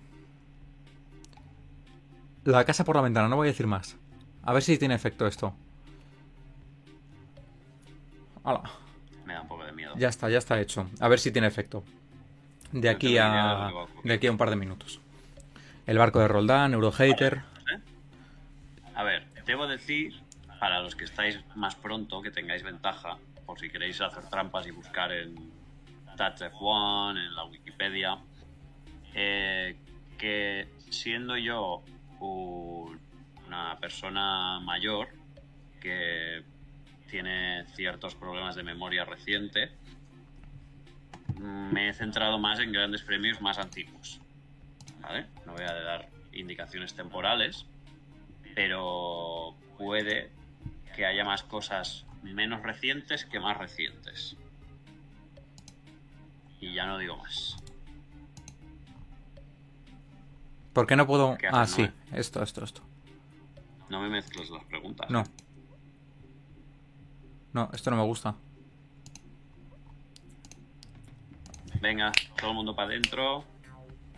La 2.44 2.64
casa 2.64 2.85
por 2.85 2.94
la 2.94 3.02
ventana, 3.02 3.26
no 3.26 3.35
voy 3.35 3.48
a 3.48 3.50
decir 3.50 3.66
más. 3.66 3.96
A 4.44 4.52
ver 4.52 4.62
si 4.62 4.78
tiene 4.78 4.94
efecto 4.94 5.26
esto. 5.26 5.56
Hala, 8.44 8.62
Me 9.26 9.35
da 9.35 9.42
un 9.42 9.48
poco 9.48 9.64
de 9.64 9.72
miedo. 9.72 9.94
ya 9.96 10.08
está, 10.08 10.30
ya 10.30 10.38
está 10.38 10.61
hecho. 10.61 10.88
A 11.00 11.08
ver 11.08 11.18
si 11.18 11.32
tiene 11.32 11.48
efecto. 11.48 11.82
De 12.72 12.88
aquí 12.88 13.18
a. 13.18 13.70
De 14.04 14.14
aquí 14.14 14.26
a 14.26 14.30
un 14.32 14.38
par 14.38 14.50
de 14.50 14.56
minutos. 14.56 15.00
El 15.87 15.98
barco 15.98 16.20
de 16.20 16.28
Roldán, 16.28 16.72
Eurohater. 16.74 17.42
¿eh? 17.72 17.78
A 18.94 19.02
ver, 19.02 19.26
debo 19.46 19.66
decir, 19.66 20.14
para 20.61 20.80
los 20.80 20.94
que 20.94 21.04
estáis 21.04 21.38
más 21.56 21.74
pronto, 21.74 22.22
que 22.22 22.30
tengáis 22.30 22.62
ventaja, 22.62 23.18
por 23.46 23.58
si 23.58 23.68
queréis 23.68 24.00
hacer 24.00 24.28
trampas 24.30 24.66
y 24.66 24.70
buscar 24.70 25.12
en 25.12 25.35
TouchF1, 26.16 27.11
en 27.18 27.35
la 27.35 27.44
Wikipedia, 27.44 28.18
eh, 29.14 29.76
que 30.18 30.68
siendo 30.90 31.37
yo 31.37 31.82
un- 32.20 33.00
una 33.46 33.76
persona 33.78 34.61
mayor 34.61 35.08
que 35.80 36.42
tiene 37.11 37.64
ciertos 37.74 38.14
problemas 38.14 38.54
de 38.54 38.62
memoria 38.62 39.04
reciente, 39.04 39.72
me 41.42 41.88
he 41.88 41.92
centrado 41.94 42.38
más 42.38 42.59
en 42.61 42.72
grandes 42.72 43.02
premios 43.02 43.40
más 43.40 43.59
antiguos. 43.59 44.20
¿Vale? 45.00 45.26
No 45.46 45.52
voy 45.52 45.64
a 45.64 45.72
dar 45.72 46.09
indicaciones 46.33 46.94
temporales, 46.94 47.66
pero 48.55 49.55
puede 49.78 50.31
que 50.94 51.05
haya 51.07 51.24
más 51.24 51.42
cosas 51.42 52.07
menos 52.22 52.62
recientes 52.62 53.24
que 53.24 53.40
más 53.40 53.57
recientes. 53.59 54.37
Y 56.61 56.74
ya 56.74 56.87
no 56.87 56.98
digo 56.98 57.16
más. 57.16 57.57
¿Por 60.72 60.87
qué 60.87 60.96
no 60.96 61.07
puedo.? 61.07 61.37
¿Qué 61.37 61.48
Ah, 61.50 61.66
sí, 61.66 61.83
Noé? 61.83 61.92
esto, 62.20 62.42
esto, 62.42 62.64
esto. 62.64 62.83
No 63.88 64.00
me 64.00 64.09
mezcles 64.09 64.48
las 64.50 64.64
preguntas. 64.64 65.11
No. 65.11 65.24
No, 67.52 67.68
esto 67.74 67.90
no 67.90 67.96
me 67.98 68.05
gusta. 68.05 68.37
Venga, 71.82 72.12
todo 72.38 72.50
el 72.50 72.56
mundo 72.56 72.76
para 72.76 72.90
adentro. 72.90 73.44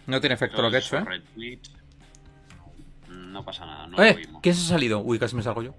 No 0.06 0.20
tiene 0.20 0.34
efecto 0.34 0.60
lo 0.60 0.70
que 0.70 0.76
he 0.76 0.80
hecho, 0.80 0.98
¿eh? 0.98 1.04
Retweet. 1.04 1.60
No 3.08 3.42
pasa 3.42 3.64
nada, 3.64 3.86
no 3.86 3.96
lo 3.96 4.04
¡Eh! 4.04 4.16
oímos. 4.16 4.42
¿Quién 4.42 4.54
se 4.54 4.66
ha 4.66 4.68
salido? 4.68 5.00
Uy, 5.00 5.18
casi 5.18 5.34
me 5.34 5.42
salgo 5.42 5.62
yo. 5.62 5.74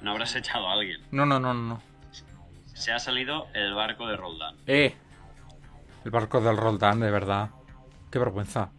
No 0.00 0.12
habrás 0.12 0.34
echado 0.36 0.66
a 0.68 0.72
alguien. 0.72 1.02
No, 1.10 1.26
no, 1.26 1.38
no, 1.38 1.52
no. 1.52 1.82
Se 2.72 2.92
ha 2.92 2.98
salido 2.98 3.46
el 3.52 3.74
barco 3.74 4.06
de 4.08 4.16
Roldán. 4.16 4.56
¡Eh! 4.66 4.96
El 6.02 6.10
barco 6.10 6.40
del 6.40 6.56
Roldán, 6.56 7.00
de 7.00 7.10
verdad. 7.10 7.50
Qué 8.10 8.18
vergüenza. 8.18 8.70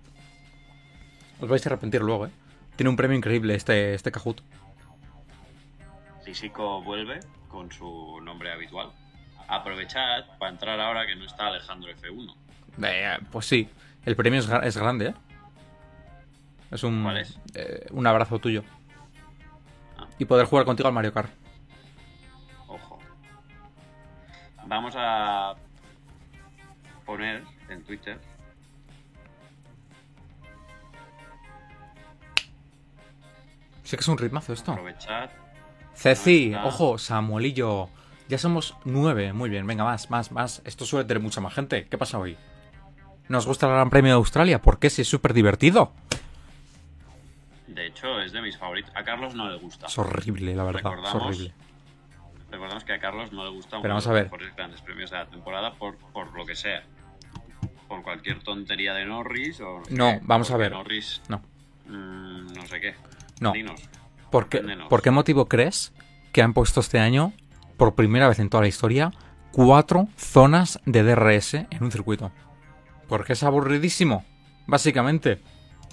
Os 1.39 1.47
vais 1.47 1.63
a 1.67 1.69
arrepentir 1.69 2.01
luego, 2.01 2.25
¿eh? 2.25 2.31
Tiene 2.75 2.89
un 2.89 2.95
premio 2.95 3.15
increíble 3.15 3.53
este, 3.53 3.93
este 3.93 4.11
Kahoot. 4.11 4.41
Físico 6.25 6.81
vuelve 6.81 7.19
con 7.47 7.71
su 7.71 8.19
nombre 8.23 8.51
habitual. 8.51 8.91
Aprovechad 9.51 10.25
para 10.39 10.51
entrar 10.51 10.79
ahora 10.79 11.05
que 11.05 11.13
no 11.15 11.25
está 11.25 11.47
Alejandro 11.47 11.91
F1. 11.91 12.33
Eh, 12.83 13.17
pues 13.29 13.45
sí, 13.45 13.69
el 14.05 14.15
premio 14.15 14.39
es, 14.39 14.49
es 14.49 14.77
grande, 14.77 15.07
¿eh? 15.09 15.13
Es 16.71 16.83
un, 16.83 17.03
¿Cuál 17.03 17.17
es? 17.17 17.37
eh, 17.53 17.85
un 17.91 18.07
abrazo 18.07 18.39
tuyo. 18.39 18.63
Ah. 19.97 20.07
Y 20.17 20.23
poder 20.23 20.45
jugar 20.45 20.63
contigo 20.63 20.87
al 20.87 20.93
Mario 20.93 21.11
Kart. 21.13 21.29
Ojo. 22.67 22.97
Vamos 24.67 24.93
a 24.97 25.53
poner 27.05 27.43
en 27.67 27.83
Twitter 27.83 28.17
Sí 33.83 33.97
que 33.97 34.01
es 34.01 34.07
un 34.07 34.17
ritmazo 34.17 34.53
esto. 34.53 34.71
aprovechad. 34.71 35.29
Ceci, 35.93 36.55
ojo, 36.55 36.97
Samuelillo. 36.97 37.89
Ya 38.31 38.37
somos 38.37 38.77
nueve. 38.85 39.33
Muy 39.33 39.49
bien, 39.49 39.67
venga, 39.67 39.83
más, 39.83 40.09
más, 40.09 40.31
más. 40.31 40.61
Esto 40.63 40.85
suele 40.85 41.05
tener 41.05 41.21
mucha 41.21 41.41
más 41.41 41.53
gente. 41.53 41.85
¿Qué 41.89 41.97
pasa 41.97 42.17
hoy? 42.17 42.37
¿Nos 43.27 43.45
gusta 43.45 43.65
el 43.67 43.73
Gran 43.73 43.89
Premio 43.89 44.11
de 44.13 44.15
Australia? 44.15 44.61
¿Por 44.61 44.79
qué? 44.79 44.89
Si 44.89 45.01
es 45.01 45.07
súper 45.09 45.33
divertido. 45.33 45.91
De 47.67 47.87
hecho, 47.87 48.21
es 48.21 48.31
de 48.31 48.41
mis 48.41 48.57
favoritos. 48.57 48.89
A 48.95 49.03
Carlos 49.03 49.35
no 49.35 49.49
le 49.49 49.57
gusta. 49.57 49.87
Es 49.87 49.97
horrible, 49.97 50.55
la 50.55 50.63
verdad. 50.63 50.93
Es 51.03 51.13
horrible. 51.13 51.53
Recordamos 52.49 52.85
que 52.85 52.93
a 52.93 52.99
Carlos 52.99 53.33
no 53.33 53.43
le 53.43 53.49
gusta 53.51 53.81
Pero 53.81 53.93
vamos 53.95 54.07
a 54.07 54.11
los 54.11 54.15
ver. 54.15 54.23
mejores 54.25 54.55
grandes 54.55 54.81
premios 54.81 55.11
de 55.11 55.17
la 55.17 55.25
temporada 55.25 55.73
por, 55.73 55.97
por 55.97 56.33
lo 56.33 56.45
que 56.45 56.55
sea. 56.55 56.83
Por 57.89 58.01
cualquier 58.01 58.39
tontería 58.43 58.93
de 58.93 59.05
Norris 59.05 59.59
o... 59.59 59.81
No, 59.89 60.19
vamos 60.21 60.51
a 60.51 60.57
ver. 60.57 60.71
Norris, 60.71 61.21
No. 61.27 61.41
mm, 61.87 62.53
no 62.53 62.65
sé 62.65 62.79
qué. 62.79 62.95
No. 63.41 63.51
Dinos. 63.51 63.81
¿Por 64.31 64.47
qué, 64.47 64.61
por 64.89 65.01
qué 65.01 65.11
motivo 65.11 65.49
crees 65.49 65.91
que 66.31 66.41
han 66.41 66.53
puesto 66.53 66.79
este 66.79 66.99
año, 66.99 67.33
por 67.81 67.95
primera 67.95 68.27
vez 68.29 68.37
en 68.37 68.47
toda 68.47 68.61
la 68.61 68.67
historia, 68.67 69.11
cuatro 69.51 70.07
zonas 70.15 70.79
de 70.85 71.01
DRS 71.01 71.55
en 71.55 71.83
un 71.83 71.91
circuito? 71.91 72.31
Porque 73.07 73.33
es 73.33 73.41
aburridísimo, 73.41 74.23
básicamente. 74.67 75.41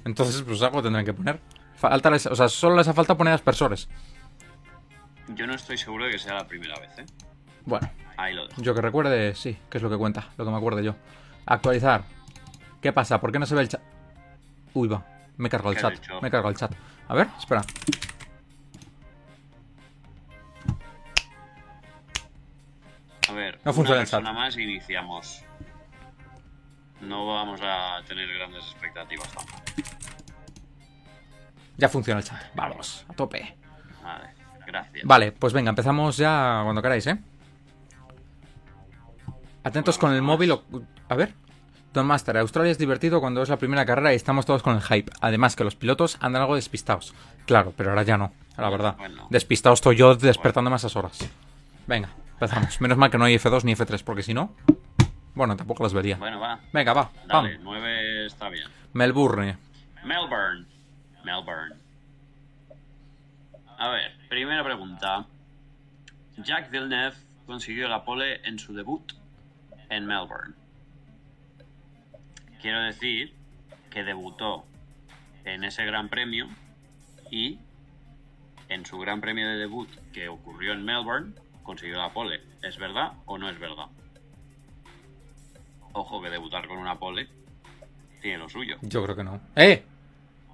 Entonces, 0.04 0.42
pues 0.42 0.60
algo 0.60 0.82
tendrán 0.82 1.06
que 1.06 1.14
poner. 1.14 1.40
Falta 1.76 2.10
les- 2.10 2.26
o 2.26 2.36
sea, 2.36 2.46
solo 2.50 2.76
les 2.76 2.86
hace 2.86 2.94
falta 2.94 3.16
poner 3.16 3.32
aspersores. 3.32 3.88
Yo 5.28 5.46
no 5.46 5.54
estoy 5.54 5.78
seguro 5.78 6.04
de 6.04 6.10
que 6.10 6.18
sea 6.18 6.34
la 6.34 6.46
primera 6.46 6.78
vez, 6.78 6.90
¿eh? 6.98 7.06
Bueno, 7.64 7.88
Ahí 8.18 8.34
lo 8.34 8.46
dejo. 8.46 8.60
yo 8.60 8.74
que 8.74 8.82
recuerde, 8.82 9.34
sí, 9.34 9.56
que 9.70 9.78
es 9.78 9.82
lo 9.82 9.88
que 9.88 9.96
cuenta, 9.96 10.28
lo 10.36 10.44
que 10.44 10.50
me 10.50 10.58
acuerde 10.58 10.84
yo. 10.84 10.94
Actualizar. 11.46 12.04
¿Qué 12.82 12.92
pasa? 12.92 13.18
¿Por 13.18 13.32
qué 13.32 13.38
no 13.38 13.46
se 13.46 13.54
ve 13.54 13.62
el 13.62 13.68
chat? 13.70 13.80
Uy, 14.74 14.88
va. 14.88 15.06
Me 15.38 15.48
cargo 15.48 15.70
el 15.70 15.76
¿Qué 15.76 15.80
chat. 15.80 15.94
Me 16.20 16.30
cargo 16.30 16.50
el 16.50 16.54
chat. 16.56 16.70
A 17.08 17.14
ver, 17.14 17.28
espera. 17.38 17.62
A 23.28 23.32
ver, 23.32 23.58
No 23.64 23.72
funciona 23.72 23.96
una 23.98 24.02
el 24.02 24.08
chat. 24.08 24.20
persona 24.20 24.32
más 24.38 24.56
y 24.56 24.62
iniciamos. 24.62 25.42
No 27.00 27.26
vamos 27.26 27.60
a 27.62 28.00
tener 28.06 28.28
grandes 28.32 28.64
expectativas 28.64 29.28
tampoco. 29.32 29.62
Ya 31.76 31.88
funciona 31.88 32.20
el 32.20 32.26
chat. 32.26 32.40
Vamos, 32.54 33.04
a 33.08 33.12
tope. 33.14 33.56
Vale, 34.02 34.30
gracias. 34.66 35.04
Vale, 35.06 35.32
pues 35.32 35.52
venga, 35.52 35.70
empezamos 35.70 36.16
ya 36.16 36.60
cuando 36.64 36.82
queráis, 36.82 37.06
¿eh? 37.06 37.18
Atentos 39.64 39.98
con 39.98 40.12
el 40.12 40.22
móvil. 40.22 40.52
o- 40.52 40.64
A 41.08 41.14
ver. 41.14 41.34
Don 41.92 42.06
Master, 42.06 42.36
Australia 42.36 42.70
es 42.70 42.78
divertido 42.78 43.20
cuando 43.20 43.42
es 43.42 43.48
la 43.48 43.56
primera 43.56 43.84
carrera 43.86 44.12
y 44.12 44.16
estamos 44.16 44.44
todos 44.44 44.62
con 44.62 44.74
el 44.76 44.82
hype. 44.82 45.10
Además 45.20 45.56
que 45.56 45.64
los 45.64 45.74
pilotos 45.74 46.18
andan 46.20 46.42
algo 46.42 46.54
despistados. 46.54 47.14
Claro, 47.46 47.72
pero 47.76 47.90
ahora 47.90 48.02
ya 48.02 48.18
no, 48.18 48.32
la 48.56 48.68
verdad. 48.70 48.94
Bueno. 48.98 49.26
Despistado 49.30 49.72
estoy 49.74 49.96
yo 49.96 50.14
despertándome 50.14 50.74
a 50.74 50.76
esas 50.76 50.94
horas. 50.96 51.18
Venga, 51.86 52.10
empezamos. 52.38 52.80
Menos 52.80 52.96
mal 52.96 53.10
que 53.10 53.18
no 53.18 53.24
hay 53.24 53.34
F2 53.34 53.64
ni 53.64 53.74
F3, 53.74 54.02
porque 54.04 54.22
si 54.22 54.32
no... 54.32 54.54
Bueno, 55.34 55.56
tampoco 55.56 55.82
las 55.82 55.92
vería. 55.92 56.16
Bueno, 56.16 56.40
va. 56.40 56.58
Venga, 56.72 56.92
va. 56.92 57.10
Pam. 57.28 57.44
Dale, 57.44 57.58
9 57.58 58.26
está 58.26 58.48
bien. 58.48 58.68
Melbourne. 58.92 59.56
Melbourne. 60.04 60.66
Melbourne. 61.24 61.76
A 63.78 63.88
ver, 63.88 64.16
primera 64.28 64.64
pregunta. 64.64 65.26
Jack 66.38 66.70
Villeneuve 66.70 67.16
consiguió 67.46 67.88
la 67.88 68.04
pole 68.04 68.40
en 68.44 68.58
su 68.58 68.74
debut 68.74 69.12
en 69.90 70.06
Melbourne. 70.06 70.54
Quiero 72.60 72.82
decir 72.82 73.34
que 73.90 74.02
debutó 74.02 74.64
en 75.44 75.64
ese 75.64 75.84
gran 75.84 76.08
premio 76.08 76.48
y 77.30 77.58
en 78.68 78.84
su 78.84 78.98
gran 78.98 79.20
premio 79.20 79.48
de 79.48 79.56
debut 79.56 79.88
que 80.12 80.28
ocurrió 80.28 80.72
en 80.72 80.84
Melbourne 80.84 81.34
consiguió 81.68 81.98
la 81.98 82.08
pole. 82.14 82.40
¿Es 82.62 82.78
verdad 82.78 83.12
o 83.26 83.36
no 83.36 83.50
es 83.50 83.58
verdad? 83.58 83.88
Ojo 85.92 86.22
que 86.22 86.30
debutar 86.30 86.66
con 86.66 86.78
una 86.78 86.98
pole 86.98 87.28
tiene 88.22 88.38
lo 88.38 88.48
suyo. 88.48 88.78
Yo 88.80 89.02
creo 89.04 89.14
que 89.14 89.22
no. 89.22 89.38
¡Eh! 89.54 89.84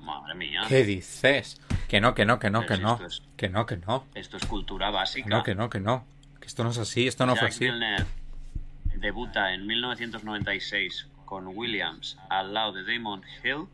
Madre 0.00 0.34
mía. 0.34 0.62
¿Qué 0.68 0.82
dices? 0.82 1.60
Que 1.86 2.00
no, 2.00 2.14
que 2.16 2.24
no, 2.24 2.40
que 2.40 2.50
no, 2.50 2.62
Pero 2.62 2.74
que 2.76 2.82
no. 2.82 3.06
es- 3.06 3.22
Que 3.36 3.48
no, 3.48 3.64
que 3.64 3.76
no. 3.76 4.04
Esto 4.16 4.36
es 4.38 4.44
cultura 4.46 4.90
básica. 4.90 5.24
Que 5.28 5.30
no, 5.30 5.42
que 5.44 5.54
no, 5.54 5.70
que 5.70 5.78
no. 5.80 6.04
Que 6.40 6.48
esto 6.48 6.64
no 6.64 6.70
es 6.70 6.78
así, 6.78 7.06
esto 7.06 7.26
no 7.26 7.36
fue 7.36 7.46
Jack 7.48 7.50
así. 7.52 7.64
Villeneuve 7.66 8.06
debuta 8.96 9.54
en 9.54 9.66
1996 9.68 11.06
con 11.26 11.46
Williams 11.46 12.18
al 12.28 12.52
lado 12.52 12.72
de 12.72 12.82
Damon 12.92 13.22
Hill 13.44 13.66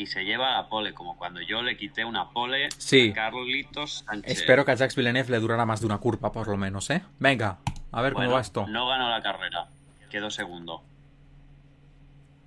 y 0.00 0.06
se 0.06 0.24
lleva 0.24 0.52
la 0.52 0.68
pole, 0.68 0.94
como 0.94 1.16
cuando 1.16 1.40
yo 1.42 1.62
le 1.62 1.76
quité 1.76 2.04
una 2.04 2.30
pole 2.30 2.68
Sí. 2.78 3.10
a 3.10 3.14
Carlitos 3.14 4.04
Sánchez. 4.06 4.32
Espero 4.38 4.64
que 4.64 4.70
a 4.72 4.74
Jacques 4.74 4.96
Villeneuve 4.96 5.30
le 5.30 5.38
durara 5.40 5.66
más 5.66 5.80
de 5.80 5.86
una 5.86 5.98
curva, 5.98 6.32
por 6.32 6.48
lo 6.48 6.56
menos, 6.56 6.88
¿eh? 6.90 7.02
Venga, 7.18 7.58
a 7.92 8.02
ver 8.02 8.14
Bueno, 8.14 8.28
cómo 8.28 8.34
va 8.36 8.40
esto. 8.40 8.66
No 8.66 8.86
ganó 8.88 9.10
la 9.10 9.22
carrera, 9.22 9.66
quedó 10.10 10.30
segundo. 10.30 10.82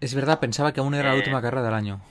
Es 0.01 0.15
verdad, 0.15 0.39
pensaba 0.39 0.73
que 0.73 0.79
aún 0.79 0.95
era 0.95 1.09
la 1.09 1.15
Eh. 1.15 1.19
última 1.19 1.41
carrera 1.41 1.63
del 1.63 1.73
año. 1.73 2.01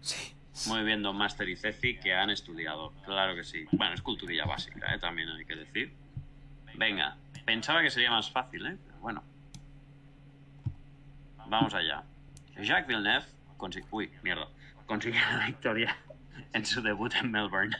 Sí. 0.00 0.34
Muy 0.68 0.82
bien, 0.84 1.02
Don 1.02 1.16
Master 1.16 1.48
y 1.48 1.56
Ceci, 1.56 1.98
que 1.98 2.14
han 2.14 2.30
estudiado. 2.30 2.92
Claro 3.04 3.34
que 3.34 3.44
sí. 3.44 3.64
Bueno, 3.72 3.94
es 3.94 4.02
culturilla 4.02 4.44
básica, 4.46 4.94
¿eh? 4.94 4.98
también 4.98 5.28
hay 5.28 5.44
que 5.44 5.56
decir. 5.56 5.92
Venga, 6.76 7.16
pensaba 7.44 7.82
que 7.82 7.90
sería 7.90 8.10
más 8.10 8.30
fácil, 8.30 8.66
¿eh? 8.66 8.76
Pero 8.86 8.98
bueno. 9.00 9.22
Vamos 11.46 11.74
allá. 11.74 12.02
Jacques 12.60 12.86
Villeneuve 12.86 13.26
consi- 13.58 13.84
Uy, 13.90 14.10
mierda. 14.22 14.48
consiguió 14.86 15.20
la 15.38 15.46
victoria 15.46 15.96
en 16.52 16.64
su 16.66 16.82
debut 16.82 17.12
en 17.14 17.30
Melbourne. 17.30 17.76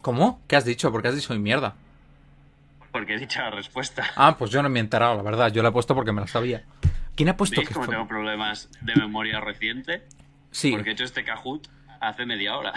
¿Cómo? 0.00 0.40
¿Qué 0.46 0.56
has 0.56 0.64
dicho? 0.64 0.90
¿Por 0.92 1.02
qué 1.02 1.08
has 1.08 1.14
dicho 1.16 1.32
mi 1.34 1.40
mierda? 1.40 1.74
Porque 2.92 3.14
he 3.14 3.18
dicho 3.18 3.40
la 3.40 3.50
respuesta. 3.50 4.06
Ah, 4.16 4.36
pues 4.38 4.50
yo 4.50 4.62
no 4.62 4.68
me 4.68 4.78
he 4.78 4.82
enterado, 4.82 5.16
la 5.16 5.22
verdad. 5.22 5.52
Yo 5.52 5.62
la 5.62 5.68
he 5.68 5.72
puesto 5.72 5.94
porque 5.94 6.12
me 6.12 6.20
la 6.20 6.26
sabía. 6.26 6.64
¿Quién 7.14 7.28
ha 7.28 7.36
puesto 7.36 7.56
¿Veis 7.56 7.68
que 7.68 7.74
cómo 7.74 7.86
fue? 7.86 7.94
tengo 7.94 8.06
problemas 8.08 8.70
de 8.80 8.94
memoria 8.94 9.40
reciente? 9.40 10.06
Sí, 10.50 10.70
Porque 10.72 10.90
he 10.90 10.92
hecho 10.92 11.04
este 11.04 11.24
Kahoot 11.24 11.68
hace 12.00 12.24
media 12.24 12.56
hora. 12.56 12.72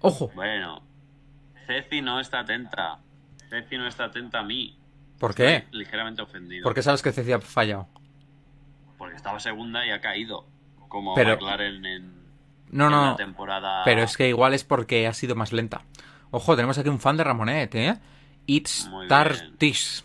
ojo. 0.00 0.30
Bueno, 0.34 0.82
Ceci 1.66 2.00
no 2.00 2.20
está 2.20 2.40
atenta. 2.40 2.98
Ceci 3.50 3.76
no 3.76 3.86
está 3.86 4.04
atenta 4.04 4.38
a 4.40 4.42
mí. 4.42 4.78
¿Por 5.22 5.36
qué? 5.36 5.54
Estoy 5.58 5.78
ligeramente 5.78 6.20
ofendido. 6.20 6.64
Porque 6.64 6.82
sabes 6.82 7.00
que 7.00 7.12
Ceci 7.12 7.30
ha 7.30 7.40
fallado. 7.40 7.86
Porque 8.98 9.14
estaba 9.14 9.38
segunda 9.38 9.86
y 9.86 9.90
ha 9.90 10.00
caído. 10.00 10.44
Como 10.88 11.14
Pero- 11.14 11.34
McLaren 11.36 11.86
en, 11.86 12.12
No, 12.72 12.86
en 12.86 12.90
no, 12.90 13.10
la 13.12 13.16
temporada. 13.16 13.82
Pero 13.84 14.02
es 14.02 14.16
que 14.16 14.28
igual 14.28 14.52
es 14.52 14.64
porque 14.64 15.06
ha 15.06 15.12
sido 15.12 15.36
más 15.36 15.52
lenta. 15.52 15.82
Ojo, 16.32 16.56
tenemos 16.56 16.76
aquí 16.76 16.88
un 16.88 16.98
fan 16.98 17.16
de 17.16 17.22
Ramonet, 17.22 17.72
¿eh? 17.76 18.00
It's 18.46 18.88
Muy 18.88 19.02
bien. 19.02 19.08
Tartis. 19.10 20.04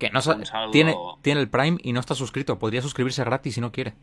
Que 0.00 0.10
no 0.10 0.20
saludo. 0.20 0.70
tiene, 0.72 0.96
tiene 1.22 1.40
el 1.40 1.48
Prime 1.48 1.78
y 1.84 1.92
no 1.92 2.00
está 2.00 2.16
suscrito. 2.16 2.58
Podría 2.58 2.82
suscribirse 2.82 3.22
gratis 3.22 3.54
si 3.54 3.60
no 3.60 3.70
quiere. 3.70 3.94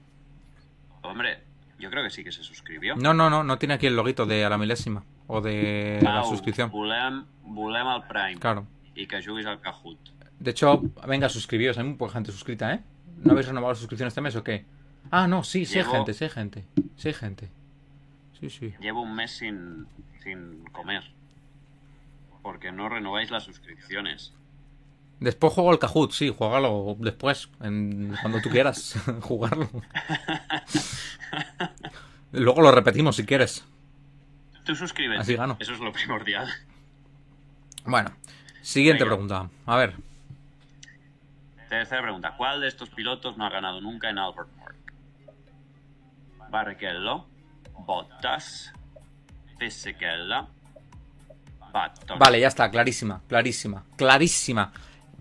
Hombre, 1.02 1.44
yo 1.78 1.90
creo 1.90 2.06
que 2.06 2.10
sí 2.10 2.24
que 2.24 2.32
se 2.32 2.42
suscribió. 2.42 2.96
No, 2.96 3.14
no, 3.14 3.30
no, 3.30 3.44
no 3.44 3.58
tiene 3.58 3.74
aquí 3.74 3.86
el 3.88 3.98
loguito 3.98 4.26
de 4.26 4.46
a 4.46 4.50
la 4.50 4.58
milésima. 4.58 5.04
O 5.28 5.42
de 5.42 6.00
la 6.02 6.24
suscripción. 6.24 6.72
Volem, 6.72 7.26
volem 7.44 7.86
al 7.86 8.08
Prime. 8.08 8.38
Claro. 8.40 8.66
I 8.96 9.08
que 9.08 9.22
juguis 9.22 9.46
al 9.46 9.60
Kahoot. 9.60 10.00
De 10.42 10.52
hecho, 10.52 10.82
venga, 11.08 11.30
suscribíos. 11.30 11.78
Hay 11.78 11.84
muy 11.84 11.96
poca 11.96 12.14
gente 12.14 12.32
suscrita, 12.32 12.74
¿eh? 12.74 12.80
¿No 13.24 13.34
habéis 13.34 13.48
renovado 13.48 13.74
la 13.74 13.78
suscripción 13.80 14.08
este 14.08 14.22
mes 14.22 14.36
o 14.36 14.44
qué? 14.44 14.66
Ah, 15.12 15.28
no, 15.28 15.44
sí, 15.44 15.66
sí 15.66 15.78
hay 15.78 15.84
Llevo- 15.84 15.92
gente, 15.94 16.14
sí 16.14 16.24
hay 16.24 16.30
gente. 16.32 16.66
Sí 16.96 17.08
hay 17.10 17.14
gente. 17.14 17.50
Sí, 18.40 18.50
sí. 18.50 18.74
Llevo 18.80 19.02
un 19.04 19.14
mes 19.16 19.32
sin, 19.32 19.86
sin 20.24 20.64
comer. 20.72 21.04
Porque 22.42 22.72
no 22.72 22.90
renováis 22.90 23.30
las 23.30 23.44
suscripciones. 23.44 24.34
Después 25.20 25.54
juego 25.54 25.72
el 25.72 25.78
Kahoot, 25.78 26.12
sí, 26.12 26.34
juégalo 26.36 26.96
después, 27.00 27.50
en- 27.62 28.16
cuando 28.22 28.42
tú 28.42 28.50
quieras 28.50 28.96
jugarlo. 29.22 29.70
Luego 32.32 32.62
lo 32.62 32.72
repetimos 32.72 33.16
si 33.16 33.26
quieres. 33.26 33.66
Tú 34.64 34.76
suscríbete. 34.76 35.22
Así 35.22 35.36
gano. 35.36 35.58
Eso 35.60 35.74
es 35.74 35.80
lo 35.80 35.92
primordial. 35.92 36.48
Bueno, 37.86 38.12
siguiente 38.62 39.04
Venga. 39.04 39.16
pregunta. 39.16 39.50
A 39.66 39.76
ver, 39.76 39.96
Tercera 41.72 42.02
pregunta. 42.02 42.36
¿Cuál 42.36 42.60
de 42.60 42.68
estos 42.68 42.90
pilotos 42.90 43.38
no 43.38 43.46
ha 43.46 43.50
ganado 43.50 43.80
nunca 43.80 44.10
en 44.10 44.18
Albert 44.18 44.50
Park? 44.60 44.94
Barrichello, 46.50 47.28
Bottas, 47.88 48.74
Fisichella, 49.58 50.48
Button. 51.72 52.20
Vale, 52.20 52.42
ya 52.42 52.50
está, 52.50 52.70
clarísima, 52.70 53.22
clarísima, 53.26 53.86
clarísima. 53.96 54.74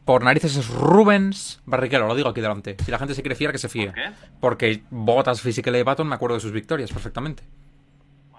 Por 0.05 0.25
narices 0.25 0.57
es 0.57 0.69
Rubens 0.69 1.61
Barrichello, 1.67 2.09
lo 2.09 2.17
digo 2.17 2.31
aquí 2.31 2.41
delante. 2.41 2.77
Si 2.85 2.91
la 2.91 2.99
gente 2.99 3.15
se 3.15 3.23
quiere 3.23 3.37
fiar, 3.37 3.53
que 3.53 3.59
se 3.59 3.69
fíe. 3.69 3.87
¿Por 3.87 3.95
qué? 3.95 4.11
Porque 4.41 4.83
Bottas, 4.91 5.41
Fisichella 5.41 5.79
y 5.79 5.85
Baton 5.85 6.09
me 6.09 6.17
acuerdo 6.17 6.35
de 6.35 6.41
sus 6.41 6.51
victorias 6.51 6.91
perfectamente. 6.91 7.45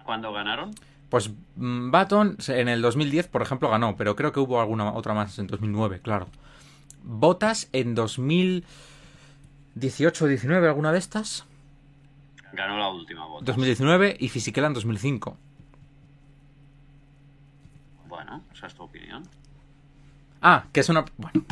¿Cuándo 0.03 0.33
ganaron? 0.33 0.71
Pues 1.07 1.31
mm, 1.55 1.91
Baton 1.91 2.35
en 2.49 2.67
el 2.67 2.81
2010, 2.81 3.29
por 3.29 3.41
ejemplo, 3.41 3.69
ganó, 3.69 3.95
pero 3.95 4.17
creo 4.17 4.33
que 4.33 4.41
hubo 4.41 4.59
alguna 4.59 4.91
otra 4.91 5.13
más 5.13 5.39
en 5.39 5.47
2009, 5.47 6.01
claro. 6.01 6.27
Botas 7.03 7.67
en 7.73 7.95
2018 7.95 10.25
o 10.25 10.27
19, 10.27 10.67
alguna 10.67 10.91
de 10.91 10.99
estas. 10.99 11.45
Ganó 12.53 12.77
la 12.77 12.89
última 12.89 13.25
Bottas. 13.25 13.47
2019 13.47 14.17
y 14.19 14.29
Fisichella 14.29 14.67
en 14.67 14.73
2005. 14.73 15.37
Bueno, 18.07 18.43
esa 18.53 18.67
es 18.67 18.75
tu 18.75 18.83
opinión. 18.83 19.23
Ah, 20.41 20.65
que 20.73 20.81
es 20.81 20.89
una... 20.89 21.05
Bueno, 21.17 21.43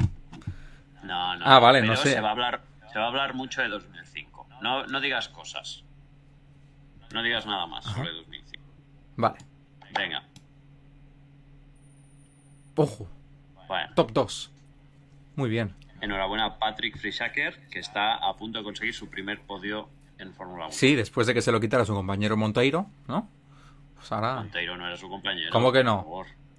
No, 1.03 1.35
no. 1.37 1.45
Ah, 1.45 1.59
vale, 1.59 1.81
no 1.81 1.95
sé. 1.95 2.13
Se 2.13 2.21
va 2.21 2.29
a 2.29 2.31
hablar, 2.31 2.61
se 2.91 2.99
va 2.99 3.05
a 3.05 3.07
hablar 3.07 3.33
mucho 3.33 3.61
de 3.61 3.69
2005. 3.69 4.47
No, 4.61 4.85
no 4.87 4.99
digas 4.99 5.29
cosas. 5.29 5.83
No 7.13 7.23
digas 7.23 7.45
nada 7.45 7.65
más 7.65 7.85
sobre 7.85 8.11
2005. 8.11 8.63
vale. 9.15 9.37
Venga. 9.95 10.23
Ojo, 12.75 13.07
Bueno, 13.67 13.93
top 13.95 14.11
2. 14.13 14.51
Muy 15.39 15.49
bien. 15.49 15.73
enhorabuena 16.01 16.43
a 16.43 16.59
Patrick 16.59 16.97
Frisaker, 16.97 17.57
que 17.71 17.79
está 17.79 18.15
a 18.15 18.35
punto 18.35 18.59
de 18.59 18.65
conseguir 18.65 18.93
su 18.93 19.09
primer 19.09 19.39
podio 19.39 19.87
en 20.17 20.33
Fórmula 20.33 20.65
1. 20.65 20.73
Sí, 20.73 20.95
después 20.95 21.27
de 21.27 21.33
que 21.33 21.41
se 21.41 21.53
lo 21.53 21.61
quitara 21.61 21.85
su 21.85 21.93
compañero 21.93 22.35
Monteiro, 22.35 22.87
¿no? 23.07 23.29
Pues 23.95 24.11
ahora... 24.11 24.35
Monteiro 24.35 24.75
no 24.75 24.85
era 24.85 24.97
su 24.97 25.07
compañero. 25.07 25.49
¿Cómo 25.53 25.71
que 25.71 25.81
no? 25.81 26.05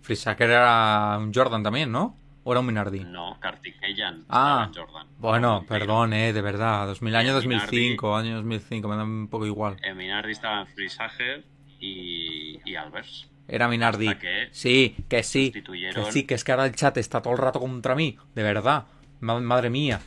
Frisaker 0.01 0.49
era 0.49 1.19
un 1.19 1.31
Jordan 1.31 1.63
también, 1.63 1.93
¿no? 1.93 2.17
¿O 2.43 2.53
era 2.53 2.61
un 2.61 2.67
Minardi? 2.67 3.01
No, 3.01 3.37
Kartikeyan. 3.39 4.25
Ah, 4.31 4.65
estaba 4.65 4.65
en 4.65 4.75
Jordan. 4.75 5.07
Bueno, 5.19 5.65
perdón, 5.69 6.15
eh, 6.15 6.33
de 6.33 6.41
verdad. 6.41 6.87
2000, 6.87 7.17
año 7.17 7.39
Minardi. 7.39 7.57
2005, 7.57 8.17
año 8.17 8.37
2005, 8.37 8.89
me 8.89 8.97
da 8.97 9.05
un 9.05 9.29
poco 9.29 9.45
igual. 9.45 9.77
En 9.83 9.95
Minardi 9.99 10.33
estaban 10.33 10.67
Frisager 10.69 11.45
y, 11.79 12.59
y 12.65 12.77
Albers. 12.77 13.30
Era 13.53 13.67
Minardi. 13.69 14.15
Que 14.15 14.49
Sí, 14.53 14.97
que 15.09 15.23
sí. 15.25 15.51
Que 15.51 16.05
sí, 16.13 16.25
que 16.25 16.35
es 16.35 16.45
que 16.45 16.53
ahora 16.53 16.67
el 16.67 16.75
chat 16.77 16.97
está 16.99 17.21
todo 17.21 17.33
el 17.33 17.39
rato 17.41 17.59
contra 17.59 17.95
mí. 17.97 18.17
De 18.35 18.43
verdad. 18.45 18.85
Ma- 19.21 19.41
madre 19.41 19.69
mía. 19.71 20.01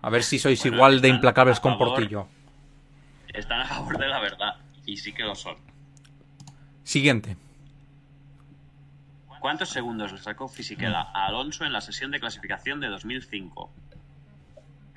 A 0.00 0.08
ver 0.10 0.22
si 0.22 0.38
sois 0.38 0.58
Bueno, 0.62 0.76
igual 0.76 1.00
de 1.02 1.08
implacables 1.08 1.60
con. 1.60 1.76
Portillo. 1.76 2.26
Están 3.34 3.60
a 3.60 3.64
favor 3.66 3.98
de 3.98 4.08
la 4.08 4.20
verdad. 4.20 4.56
Y 4.86 4.96
sí 4.96 5.12
que 5.12 5.22
lo 5.22 5.34
son. 5.34 5.56
Siguiente. 6.82 7.36
¿Cuántos 9.40 9.68
segundos 9.68 10.10
le 10.12 10.18
sacó 10.18 10.48
Fisichella 10.48 11.00
a 11.14 11.26
Alonso 11.26 11.64
en 11.64 11.72
la 11.72 11.80
sesión 11.80 12.10
de 12.10 12.18
clasificación 12.18 12.80
de 12.80 12.88
2005? 12.88 13.70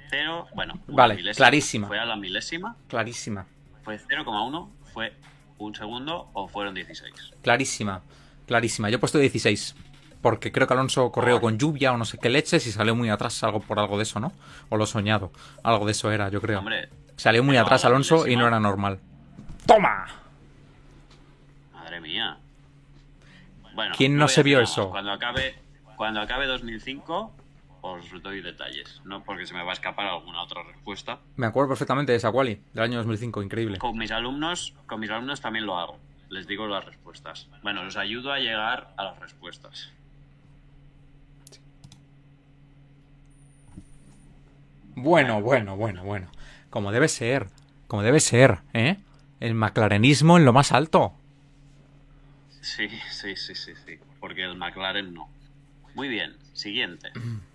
Cero, 0.10 0.48
bueno, 0.56 0.74
una 0.88 0.96
Vale, 0.98 1.16
milésima. 1.16 1.36
clarísima. 1.46 1.88
¿Fue 1.88 2.00
a 2.00 2.06
la 2.06 2.16
milésima? 2.16 2.76
Clarísima. 2.88 3.46
¿Fue 3.84 3.98
0,1? 4.00 4.70
¿Fue 4.94 5.14
un 5.66 5.76
segundo 5.76 6.30
o 6.34 6.48
fueron 6.48 6.74
16? 6.74 7.14
Clarísima. 7.42 8.02
Clarísima. 8.48 8.90
Yo 8.90 8.98
he 8.98 9.00
puesto 9.00 9.18
16. 9.18 9.76
Porque 10.22 10.52
creo 10.52 10.68
que 10.68 10.74
Alonso 10.74 11.12
corrió 11.12 11.42
con 11.42 11.58
lluvia 11.58 11.94
o 11.94 11.98
no 11.98 12.06
sé 12.06 12.20
qué 12.20 12.30
leches 12.30 12.68
y 12.68 12.72
salió 12.72 12.96
muy 12.96 13.10
atrás 13.10 13.44
algo 13.44 13.60
por 13.60 13.80
algo 13.80 13.98
de 13.98 14.04
eso, 14.04 14.20
¿no? 14.20 14.34
O 14.70 14.78
lo 14.78 14.86
soñado. 14.86 15.32
Algo 15.64 15.86
de 15.86 15.94
eso 15.94 16.12
era, 16.12 16.30
yo 16.30 16.40
creo. 16.42 16.60
Hombre, 16.60 16.90
Salió 17.22 17.44
muy 17.44 17.56
atrás 17.56 17.86
Alonso 17.86 18.28
y 18.28 18.36
no 18.36 18.48
era 18.48 18.60
normal. 18.60 19.00
¡Toma! 19.68 20.08
madre 21.72 22.02
mía. 22.02 22.38
Bueno, 23.76 23.94
¿Quién 23.96 24.18
no 24.18 24.28
se 24.28 24.42
vio 24.42 24.58
nada 24.58 24.64
eso? 24.64 24.90
Cuando 24.90 25.12
acabe, 25.12 25.54
cuando 25.98 26.20
acabe 26.20 26.48
2005, 26.48 27.32
os 27.82 28.22
doy 28.22 28.42
detalles. 28.42 29.02
No 29.06 29.24
porque 29.24 29.46
se 29.46 29.54
me 29.54 29.64
va 29.64 29.72
a 29.72 29.74
escapar 29.74 30.08
alguna 30.08 30.42
otra 30.44 30.64
respuesta. 30.64 31.20
Me 31.36 31.48
acuerdo 31.48 31.70
perfectamente 31.70 32.12
de 32.12 32.18
esa 32.18 32.32
quali 32.32 32.62
del 32.74 32.84
año 32.84 32.98
2005, 32.98 33.44
increíble. 33.44 33.78
Con 33.80 33.98
mis 33.98 34.12
alumnos, 34.12 34.76
con 34.86 35.00
mis 35.00 35.10
alumnos 35.10 35.42
también 35.42 35.66
lo 35.66 35.78
hago. 35.78 36.00
Les 36.30 36.48
digo 36.48 36.68
las 36.68 36.86
respuestas. 36.86 37.48
Bueno, 37.62 37.84
los 37.84 37.98
ayudo 37.98 38.32
a 38.32 38.40
llegar 38.40 38.94
a 38.98 39.04
las 39.04 39.20
respuestas. 39.20 39.92
Bueno, 44.96 45.42
bueno, 45.42 45.76
bueno, 45.76 46.04
bueno. 46.04 46.30
Como 46.70 46.92
debe 46.92 47.08
ser. 47.08 47.48
Como 47.88 48.04
debe 48.04 48.20
ser, 48.20 48.60
¿eh? 48.74 48.98
El 49.40 49.56
maclarenismo 49.56 50.38
en 50.38 50.46
lo 50.46 50.54
más 50.54 50.72
alto. 50.72 51.14
Sí, 52.62 52.88
sí, 53.10 53.36
sí, 53.36 53.56
sí, 53.56 53.74
sí. 53.86 54.00
Porque 54.20 54.44
el 54.44 54.56
McLaren 54.56 55.14
no. 55.14 55.28
Muy 55.96 56.08
bien, 56.08 56.38
siguiente. 56.54 57.12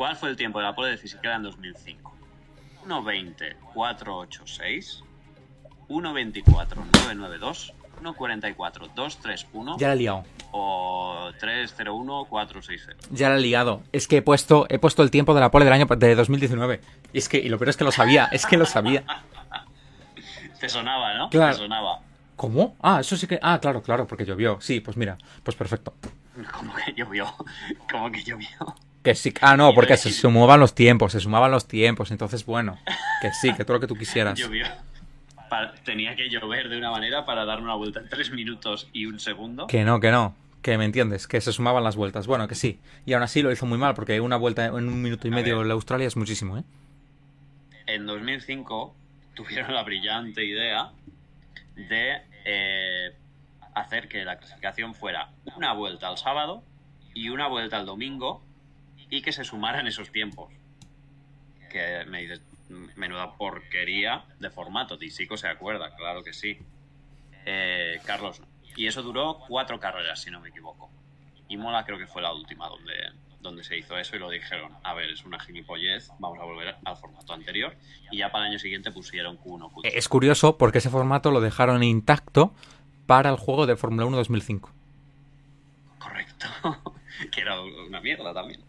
¿Cuál 0.00 0.16
fue 0.16 0.30
el 0.30 0.36
tiempo 0.36 0.58
de 0.60 0.64
la 0.64 0.74
pole 0.74 0.92
de 0.92 0.96
Fisichella 0.96 1.36
en 1.36 1.42
2005? 1.42 2.10
1.20, 2.86 3.56
486, 3.74 5.04
1.24, 5.90 6.42
992, 6.42 7.74
1.44, 8.02 8.94
231 8.94 9.76
Ya 9.76 9.88
la 9.88 9.92
he 9.92 9.96
liado. 9.96 10.24
o 10.52 11.30
301, 11.38 12.24
460. 12.30 13.08
Ya 13.10 13.28
la 13.28 13.36
he 13.36 13.40
liado. 13.40 13.82
Es 13.92 14.08
que 14.08 14.16
he 14.16 14.22
puesto, 14.22 14.64
he 14.70 14.78
puesto 14.78 15.02
el 15.02 15.10
tiempo 15.10 15.34
de 15.34 15.40
la 15.40 15.50
pole 15.50 15.66
del 15.66 15.74
año 15.74 15.84
de 15.84 16.14
2019. 16.14 16.80
Y 17.12 17.18
es 17.18 17.28
que, 17.28 17.36
y 17.36 17.50
lo 17.50 17.58
peor 17.58 17.68
es 17.68 17.76
que 17.76 17.84
lo 17.84 17.92
sabía, 17.92 18.24
es 18.32 18.46
que 18.46 18.56
lo 18.56 18.64
sabía. 18.64 19.04
Te 20.60 20.70
sonaba, 20.70 21.12
¿no? 21.12 21.28
Claro. 21.28 21.52
Te 21.52 21.58
sonaba. 21.58 22.00
¿Cómo? 22.36 22.74
Ah, 22.80 23.00
eso 23.00 23.18
sí 23.18 23.26
que. 23.26 23.38
Ah, 23.42 23.58
claro, 23.60 23.82
claro, 23.82 24.06
porque 24.06 24.24
llovió. 24.24 24.62
Sí, 24.62 24.80
pues 24.80 24.96
mira, 24.96 25.18
pues 25.42 25.58
perfecto. 25.58 25.92
Como 26.58 26.74
que 26.74 26.94
llovió. 26.94 27.26
Como 27.90 28.10
que 28.10 28.24
llovió. 28.24 28.48
Que 29.02 29.14
sí. 29.14 29.32
Ah, 29.40 29.56
no, 29.56 29.72
porque 29.74 29.96
se 29.96 30.10
sumaban 30.10 30.60
los 30.60 30.74
tiempos, 30.74 31.12
se 31.12 31.20
sumaban 31.20 31.50
los 31.50 31.66
tiempos. 31.66 32.10
Entonces, 32.10 32.44
bueno, 32.44 32.78
que 33.22 33.30
sí, 33.32 33.52
que 33.54 33.64
todo 33.64 33.74
lo 33.74 33.80
que 33.80 33.86
tú 33.86 33.94
quisieras. 33.96 34.38
Llovió. 34.38 34.66
Tenía 35.84 36.14
que 36.14 36.28
llover 36.28 36.68
de 36.68 36.78
una 36.78 36.92
manera 36.92 37.24
para 37.24 37.44
dar 37.44 37.60
una 37.60 37.74
vuelta 37.74 37.98
en 38.00 38.08
tres 38.08 38.30
minutos 38.30 38.88
y 38.92 39.06
un 39.06 39.18
segundo. 39.18 39.66
Que 39.66 39.84
no, 39.84 39.98
que 39.98 40.10
no. 40.10 40.36
Que 40.62 40.78
me 40.78 40.84
entiendes, 40.84 41.26
que 41.26 41.40
se 41.40 41.52
sumaban 41.52 41.82
las 41.82 41.96
vueltas. 41.96 42.26
Bueno, 42.26 42.46
que 42.46 42.54
sí. 42.54 42.78
Y 43.06 43.14
aún 43.14 43.22
así 43.22 43.42
lo 43.42 43.50
hizo 43.50 43.66
muy 43.66 43.78
mal, 43.78 43.94
porque 43.94 44.20
una 44.20 44.36
vuelta 44.36 44.66
en 44.66 44.74
un 44.74 45.02
minuto 45.02 45.26
y 45.26 45.32
A 45.32 45.34
medio 45.34 45.56
ver. 45.56 45.62
en 45.62 45.68
la 45.68 45.74
Australia 45.74 46.06
es 46.06 46.16
muchísimo, 46.16 46.58
¿eh? 46.58 46.62
En 47.86 48.06
2005 48.06 48.94
tuvieron 49.34 49.74
la 49.74 49.82
brillante 49.82 50.44
idea 50.44 50.92
de 51.74 52.18
eh, 52.44 53.12
hacer 53.74 54.06
que 54.08 54.24
la 54.24 54.36
clasificación 54.38 54.94
fuera 54.94 55.30
una 55.56 55.72
vuelta 55.72 56.08
al 56.08 56.18
sábado 56.18 56.62
y 57.14 57.30
una 57.30 57.48
vuelta 57.48 57.78
al 57.78 57.86
domingo 57.86 58.42
y 59.10 59.22
que 59.22 59.32
se 59.32 59.44
sumaran 59.44 59.86
esos 59.86 60.10
tiempos. 60.10 60.52
Que 61.68 62.04
me 62.06 62.22
dices, 62.22 62.42
menuda 62.96 63.36
porquería 63.36 64.24
de 64.38 64.50
formato. 64.50 64.96
Tisico 64.96 65.36
se 65.36 65.48
acuerda, 65.48 65.94
claro 65.96 66.22
que 66.22 66.32
sí. 66.32 66.58
Eh, 67.44 68.00
Carlos 68.04 68.40
no. 68.40 68.46
Y 68.76 68.86
eso 68.86 69.02
duró 69.02 69.40
cuatro 69.48 69.78
carreras, 69.80 70.22
si 70.22 70.30
no 70.30 70.40
me 70.40 70.48
equivoco. 70.48 70.90
Y 71.48 71.56
Mola 71.56 71.84
creo 71.84 71.98
que 71.98 72.06
fue 72.06 72.22
la 72.22 72.32
última 72.32 72.68
donde, 72.68 72.94
donde 73.40 73.64
se 73.64 73.76
hizo 73.76 73.98
eso 73.98 74.16
y 74.16 74.20
lo 74.20 74.30
dijeron, 74.30 74.72
a 74.84 74.94
ver, 74.94 75.10
es 75.10 75.24
una 75.24 75.40
gilipollez, 75.40 76.10
vamos 76.18 76.38
a 76.38 76.44
volver 76.44 76.76
al 76.84 76.96
formato 76.96 77.32
anterior. 77.32 77.74
Y 78.10 78.18
ya 78.18 78.30
para 78.30 78.44
el 78.44 78.52
año 78.52 78.58
siguiente 78.58 78.92
pusieron 78.92 79.38
Q1, 79.38 79.72
Q2. 79.72 79.80
Es 79.84 80.08
curioso 80.08 80.56
porque 80.56 80.78
ese 80.78 80.90
formato 80.90 81.30
lo 81.30 81.40
dejaron 81.40 81.82
intacto 81.82 82.54
para 83.06 83.30
el 83.30 83.36
juego 83.36 83.66
de 83.66 83.76
Fórmula 83.76 84.06
1 84.06 84.16
2005. 84.16 84.72
Correcto. 85.98 86.46
que 87.32 87.40
era 87.40 87.60
una 87.60 88.00
mierda 88.00 88.32
también. 88.32 88.60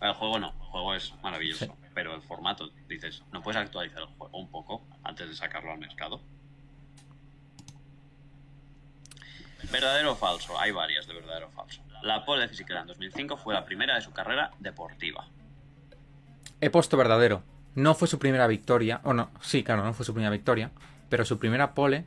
El 0.00 0.14
juego 0.14 0.38
no, 0.38 0.48
el 0.48 0.66
juego 0.66 0.94
es 0.94 1.12
maravilloso. 1.22 1.66
Sí. 1.66 1.72
Pero 1.94 2.14
el 2.14 2.22
formato, 2.22 2.70
dices, 2.88 3.22
¿no 3.32 3.42
puedes 3.42 3.60
actualizar 3.60 4.00
el 4.00 4.06
juego 4.06 4.38
un 4.38 4.50
poco 4.50 4.82
antes 5.02 5.28
de 5.28 5.34
sacarlo 5.34 5.72
al 5.72 5.78
mercado? 5.78 6.20
¿Verdadero 9.70 10.12
o 10.12 10.16
falso? 10.16 10.58
Hay 10.58 10.72
varias 10.72 11.06
de 11.06 11.14
verdadero 11.14 11.48
o 11.48 11.50
falso. 11.50 11.82
La 12.02 12.24
pole 12.24 12.42
de 12.42 12.48
Fisichella 12.48 12.80
en 12.80 12.86
2005 12.86 13.36
fue 13.36 13.52
la 13.52 13.64
primera 13.64 13.94
de 13.94 14.00
su 14.00 14.12
carrera 14.12 14.50
deportiva. 14.58 15.26
He 16.60 16.70
puesto 16.70 16.96
verdadero. 16.96 17.42
No 17.74 17.94
fue 17.94 18.08
su 18.08 18.18
primera 18.18 18.46
victoria. 18.46 19.00
O 19.04 19.12
no, 19.12 19.30
sí, 19.40 19.62
claro, 19.62 19.84
no 19.84 19.92
fue 19.92 20.06
su 20.06 20.14
primera 20.14 20.30
victoria. 20.30 20.70
Pero 21.08 21.24
su 21.24 21.38
primera 21.38 21.74
pole, 21.74 22.04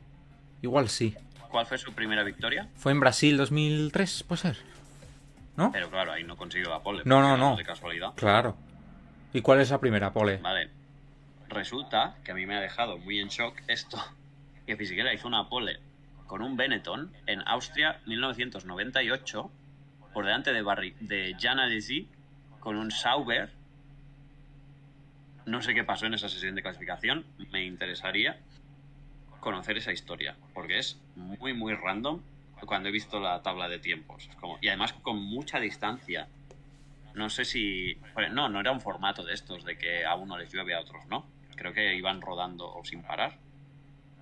igual 0.62 0.88
sí. 0.88 1.14
¿Cuál 1.48 1.66
fue 1.66 1.78
su 1.78 1.92
primera 1.92 2.24
victoria? 2.24 2.68
Fue 2.74 2.90
en 2.90 3.00
Brasil 3.00 3.36
2003, 3.36 4.24
puede 4.24 4.42
ser. 4.42 4.73
¿No? 5.56 5.70
Pero 5.72 5.90
claro, 5.90 6.12
ahí 6.12 6.24
no 6.24 6.36
consiguió 6.36 6.68
la 6.70 6.80
pole. 6.80 7.02
No, 7.04 7.20
no, 7.20 7.36
no. 7.36 7.56
De 7.56 7.64
casualidad. 7.64 8.14
Claro. 8.14 8.56
¿Y 9.32 9.40
cuál 9.40 9.60
es 9.60 9.70
la 9.70 9.78
primera 9.78 10.12
pole? 10.12 10.38
Vale. 10.38 10.70
Resulta 11.48 12.16
que 12.24 12.32
a 12.32 12.34
mí 12.34 12.46
me 12.46 12.56
ha 12.56 12.60
dejado 12.60 12.98
muy 12.98 13.20
en 13.20 13.28
shock 13.28 13.56
esto. 13.68 13.98
Que 14.66 14.78
Fisichella 14.78 15.12
hizo 15.12 15.28
una 15.28 15.50
pole 15.50 15.78
con 16.26 16.40
un 16.40 16.56
Benetton 16.56 17.12
en 17.26 17.46
Austria 17.46 18.00
1998 18.06 19.50
por 20.14 20.24
delante 20.24 20.54
de, 20.54 20.62
Barry, 20.62 20.96
de 21.00 21.36
Jan 21.38 21.58
Alesi 21.58 22.08
con 22.60 22.76
un 22.76 22.90
Sauber. 22.90 23.50
No 25.44 25.60
sé 25.60 25.74
qué 25.74 25.84
pasó 25.84 26.06
en 26.06 26.14
esa 26.14 26.30
sesión 26.30 26.54
de 26.54 26.62
clasificación. 26.62 27.26
Me 27.52 27.66
interesaría 27.66 28.38
conocer 29.40 29.76
esa 29.76 29.92
historia, 29.92 30.34
porque 30.54 30.78
es 30.78 30.98
muy, 31.14 31.52
muy 31.52 31.74
random 31.74 32.22
cuando 32.66 32.88
he 32.88 32.92
visto 32.92 33.20
la 33.20 33.42
tabla 33.42 33.68
de 33.68 33.78
tiempos. 33.78 34.26
Es 34.28 34.36
como, 34.36 34.58
y 34.60 34.68
además 34.68 34.92
con 34.94 35.22
mucha 35.22 35.58
distancia. 35.60 36.28
No 37.14 37.30
sé 37.30 37.44
si... 37.44 37.96
No, 38.32 38.48
no 38.48 38.60
era 38.60 38.72
un 38.72 38.80
formato 38.80 39.24
de 39.24 39.34
estos, 39.34 39.64
de 39.64 39.78
que 39.78 40.04
a 40.04 40.14
uno 40.16 40.36
les 40.36 40.52
llueve 40.52 40.74
a 40.74 40.80
otros, 40.80 41.06
¿no? 41.06 41.26
Creo 41.54 41.72
que 41.72 41.94
iban 41.94 42.20
rodando 42.20 42.72
o 42.74 42.84
sin 42.84 43.02
parar. 43.02 43.38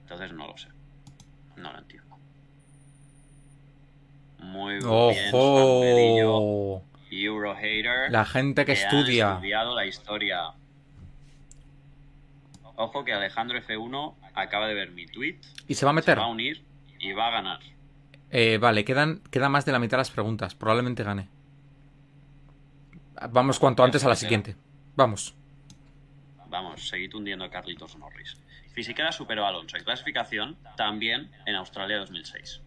Entonces 0.03 0.33
no 0.33 0.47
lo 0.47 0.57
sé. 0.59 0.69
No 1.57 1.73
lo 1.73 1.79
entiendo. 1.79 2.17
Muy 4.41 4.75
bien, 4.75 4.87
¡Ojo! 4.89 6.83
Euro 7.11 7.55
Hater. 7.55 8.11
La 8.11 8.25
gente 8.25 8.63
que, 8.65 8.75
que 8.75 8.83
estudia. 8.83 9.31
Ha 9.31 9.35
estudiado 9.35 9.75
la 9.75 9.87
historia. 9.87 10.53
Ojo 12.77 13.05
que 13.05 13.13
Alejandro 13.13 13.59
F1 13.59 14.15
acaba 14.35 14.67
de 14.67 14.75
ver 14.75 14.91
mi 14.91 15.07
tweet. 15.07 15.37
¿Y 15.69 15.75
se 15.75 15.85
va 15.85 15.93
a 15.93 15.95
Se 15.95 15.97
meter? 15.97 16.19
va 16.19 16.25
a 16.25 16.29
unir 16.29 16.65
y 16.99 17.13
va 17.13 17.29
a 17.29 17.31
ganar. 17.31 17.61
Eh, 18.35 18.57
vale, 18.57 18.85
quedan, 18.87 19.21
queda 19.31 19.51
más 19.51 19.67
de 19.67 19.73
la 19.73 19.79
mitad 19.79 19.99
de 19.99 20.01
las 20.01 20.11
preguntas. 20.11 20.55
Probablemente 20.55 21.05
gane. 21.05 21.29
Vamos 23.31 23.59
cuanto 23.59 23.85
antes 23.85 24.03
a 24.05 24.09
la 24.09 24.17
siguiente. 24.17 24.57
Vamos. 24.97 25.35
Vamos, 26.49 26.89
seguid 26.89 27.15
hundiendo 27.15 27.45
a 27.45 27.51
Carlitos 27.51 27.97
Norris. 27.99 28.39
Fisichella 28.73 29.13
superó 29.13 29.45
a 29.45 29.49
Alonso 29.49 29.77
en 29.77 29.85
clasificación 29.85 30.57
también 30.77 31.31
en 31.45 31.57
Australia 31.57 31.99
2006. 31.99 32.63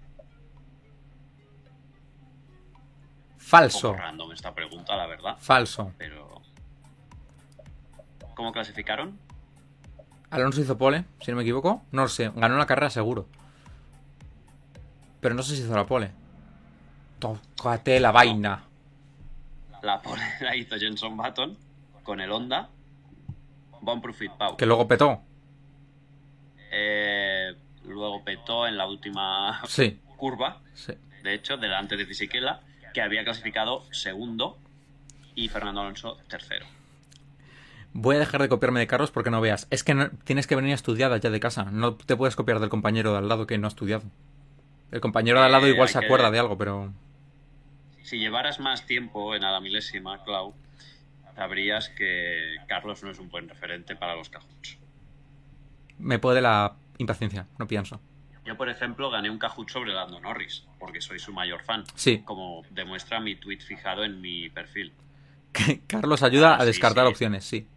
Un 3.33 3.39
Falso. 3.39 3.91
poco 3.91 4.01
random 4.01 4.31
esta 4.33 4.53
pregunta, 4.53 4.95
la 4.95 5.07
verdad. 5.07 5.37
Falso. 5.39 5.93
Pero. 5.97 6.41
¿Cómo 8.35 8.51
clasificaron? 8.51 9.19
Alonso 10.29 10.61
hizo 10.61 10.77
pole, 10.77 11.05
si 11.21 11.31
no 11.31 11.37
me 11.37 11.43
equivoco. 11.43 11.83
No 11.91 12.03
lo 12.03 12.07
sé. 12.07 12.31
Ganó 12.35 12.55
la 12.57 12.67
carrera 12.67 12.91
seguro. 12.91 13.27
Pero 15.21 15.35
no 15.35 15.43
sé 15.43 15.55
si 15.55 15.61
hizo 15.63 15.75
la 15.75 15.85
pole. 15.85 16.11
Tócate 17.19 17.99
la 17.99 18.11
vaina. 18.11 18.63
La 19.81 20.01
pole 20.01 20.21
la 20.41 20.55
hizo 20.55 20.77
Jenson 20.77 21.15
Button 21.17 21.57
con 22.03 22.19
el 22.21 22.31
Honda. 22.31 22.69
Bon 23.81 24.01
Profit 24.01 24.31
Pau. 24.33 24.57
Que 24.57 24.65
luego 24.65 24.87
petó. 24.87 25.21
Eh, 26.71 27.55
luego 27.85 28.23
petó 28.23 28.67
en 28.67 28.77
la 28.77 28.87
última 28.87 29.61
Sí. 29.67 29.99
curva, 30.17 30.61
sí. 30.73 30.93
de 31.23 31.33
hecho, 31.33 31.57
delante 31.57 31.95
de 31.97 32.05
Fisichella, 32.05 32.61
que 32.93 33.01
había 33.01 33.23
clasificado 33.23 33.83
segundo 33.91 34.57
y 35.35 35.49
Fernando 35.49 35.81
Alonso 35.81 36.17
tercero. 36.27 36.65
Voy 37.93 38.17
a 38.17 38.19
dejar 38.19 38.41
de 38.41 38.49
copiarme 38.49 38.81
de 38.81 38.87
Carlos 38.87 39.11
porque 39.11 39.29
no 39.29 39.39
veas. 39.39 39.67
Es 39.69 39.83
que 39.83 39.93
no- 39.93 40.09
tienes 40.25 40.47
que 40.47 40.55
venir 40.55 40.73
estudiada 40.73 41.17
ya 41.17 41.29
de 41.29 41.39
casa. 41.39 41.63
No 41.65 41.95
te 41.95 42.15
puedes 42.17 42.35
copiar 42.35 42.59
del 42.59 42.69
compañero 42.69 43.11
de 43.13 43.19
al 43.19 43.29
lado 43.29 43.47
que 43.47 43.57
no 43.57 43.67
ha 43.67 43.69
estudiado. 43.69 44.03
El 44.91 45.01
compañero 45.01 45.39
de 45.39 45.45
al 45.45 45.51
lado 45.51 45.65
Eh, 45.67 45.71
igual 45.71 45.89
se 45.89 45.99
que- 45.99 46.05
acuerda 46.05 46.31
de 46.31 46.39
algo, 46.39 46.57
pero. 46.57 46.93
Si 48.03 48.19
llevaras 48.19 48.59
más 48.59 48.85
tiempo 48.85 49.33
en 49.35 49.43
a 49.43 49.51
la 49.51 49.59
milésima, 49.59 50.23
Clau, 50.23 50.53
sabrías 51.35 51.89
que 51.89 52.55
Carlos 52.67 53.03
no 53.03 53.09
es 53.11 53.19
un 53.19 53.29
buen 53.29 53.49
referente 53.49 53.95
para 53.95 54.15
los 54.15 54.29
cajuts. 54.29 54.77
Me 55.97 56.19
puede 56.19 56.41
la 56.41 56.75
impaciencia, 56.97 57.47
no 57.57 57.67
pienso. 57.67 57.99
Yo, 58.45 58.55
por 58.57 58.69
ejemplo, 58.69 59.09
gané 59.09 59.29
un 59.31 59.39
cajut 59.39 59.67
sobre 59.69 59.91
Lando 59.91 60.19
Norris, 60.19 60.65
porque 60.79 61.01
soy 61.01 61.17
su 61.17 61.33
mayor 61.33 61.63
fan, 61.63 61.83
Sí, 61.95 62.19
como 62.19 62.61
demuestra 62.69 63.19
mi 63.19 63.35
tweet 63.35 63.59
fijado 63.61 64.03
en 64.03 64.21
mi 64.21 64.49
perfil. 64.49 64.93
Carlos 65.87 66.21
ayuda 66.21 66.53
Ah, 66.53 66.57
a 66.57 66.59
sí, 66.61 66.67
descartar 66.67 67.05
sí. 67.07 67.11
opciones, 67.11 67.43
sí. 67.45 67.67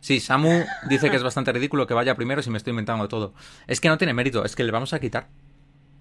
Sí, 0.00 0.20
Samu 0.20 0.64
dice 0.88 1.08
que 1.10 1.16
es 1.16 1.22
bastante 1.22 1.52
ridículo 1.52 1.86
que 1.86 1.94
vaya 1.94 2.14
primero 2.16 2.42
si 2.42 2.50
me 2.50 2.58
estoy 2.58 2.72
inventando 2.72 3.08
todo. 3.08 3.32
Es 3.68 3.80
que 3.80 3.88
no 3.88 3.96
tiene 3.96 4.12
mérito, 4.12 4.44
es 4.44 4.54
que 4.56 4.64
le 4.64 4.72
vamos 4.72 4.92
a 4.92 5.00
quitar. 5.00 5.28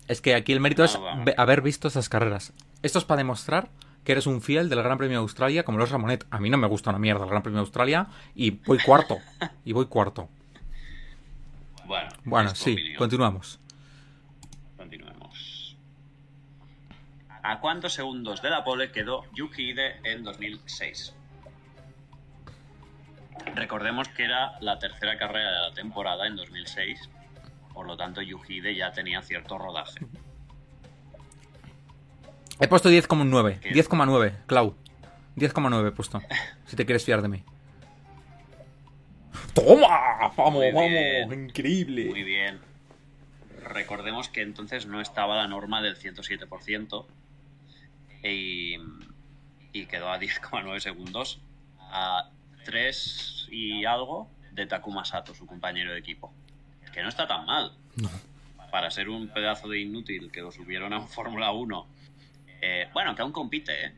Es 0.08 0.22
que 0.22 0.36
aquí 0.36 0.52
el 0.54 0.60
mérito 0.60 0.82
No, 0.84 0.86
es 0.86 1.00
vamos. 1.00 1.30
haber 1.38 1.62
visto 1.62 1.88
estas 1.88 2.10
carreras. 2.10 2.54
Esto 2.82 3.00
es 3.00 3.06
para 3.06 3.20
demostrar 3.20 3.70
que 4.04 4.12
eres 4.14 4.26
un 4.28 4.42
fiel 4.42 4.68
del 4.70 4.82
Gran 4.82 4.98
Premio 4.98 5.18
de 5.20 5.22
Australia 5.22 5.64
como 5.64 5.78
los 5.78 5.92
Ramonet. 5.92 6.26
A 6.32 6.40
mí 6.40 6.50
no 6.50 6.58
me 6.58 6.68
gusta 6.68 6.90
una 6.90 7.00
mierda 7.00 7.24
el 7.24 7.30
Gran 7.30 7.44
Premio 7.44 7.58
de 7.60 7.66
Australia 7.66 8.08
y 8.36 8.52
voy 8.52 8.80
cuarto. 8.80 9.18
y 9.66 9.74
voy 9.74 9.86
cuarto. 9.86 10.28
Bueno, 12.24 12.52
es 12.52 12.58
sí, 12.58 12.72
opinión. 12.74 12.96
continuamos. 12.98 13.60
Continuemos. 14.78 15.76
¿A 17.44 17.60
cuántos 17.60 17.94
segundos 17.94 18.42
de 18.42 18.50
la 18.50 18.64
pole 18.64 18.92
quedó 18.92 19.26
Yuki 19.34 19.72
Ide 19.72 20.00
en 20.04 20.24
2006? 20.24 21.14
Recordemos 23.56 24.08
que 24.10 24.24
era 24.26 24.58
la 24.62 24.78
tercera 24.80 25.18
carrera 25.18 25.52
de 25.52 25.70
la 25.70 25.74
temporada 25.74 26.28
en 26.28 26.36
2006, 26.36 27.10
por 27.82 27.88
lo 27.88 27.98
tanto 27.98 28.22
Yuki 28.22 28.58
Ide 28.58 28.76
ya 28.76 28.92
tenía 28.92 29.24
cierto 29.24 29.58
rodaje. 29.58 30.00
He 32.60 32.68
puesto 32.68 32.92
10,9. 32.92 33.60
¿Qué? 33.60 33.72
10,9, 33.72 34.46
Clau. 34.46 34.76
10,9 35.36 35.88
he 35.88 35.92
puesto. 35.92 36.22
Si 36.68 36.76
te 36.76 36.86
quieres 36.86 37.04
fiar 37.04 37.24
de 37.24 37.28
mí. 37.30 37.44
¡Toma! 39.56 40.32
¡Vamos, 40.38 40.54
Muy 40.54 40.72
vamos! 40.72 40.90
bien. 40.92 41.34
¡Increíble! 41.46 42.06
Muy 42.12 42.22
bien. 42.22 42.60
Recordemos 43.64 44.30
que 44.30 44.44
entonces 44.44 44.86
no 44.86 45.02
estaba 45.02 45.36
la 45.36 45.48
norma 45.48 45.82
del 45.82 45.98
107% 45.98 47.08
y, 48.22 48.76
y 49.74 49.86
quedó 49.88 50.12
a 50.12 50.20
10,9 50.20 50.80
segundos 50.82 51.42
a 51.80 52.30
3 52.64 53.48
y 53.50 53.86
algo 53.86 54.30
de 54.52 54.68
Takuma 54.68 55.04
Sato, 55.04 55.34
su 55.34 55.48
compañero 55.48 55.94
de 55.94 55.98
equipo. 55.98 56.32
Que 56.94 57.02
no 57.02 57.10
está 57.10 57.28
tan 57.28 57.46
mal. 57.46 57.74
No. 57.96 58.10
Para 58.72 58.90
ser 58.90 59.10
un 59.10 59.28
pedazo 59.30 59.68
de 59.68 59.80
inútil 59.80 60.32
que 60.32 60.42
lo 60.42 60.52
subieron 60.52 60.94
a 60.94 61.00
un 61.00 61.08
Fórmula 61.10 61.52
1. 61.52 61.88
Eh, 62.62 62.90
bueno, 62.94 63.16
que 63.16 63.22
aún 63.22 63.32
compite, 63.32 63.86
¿eh? 63.86 63.92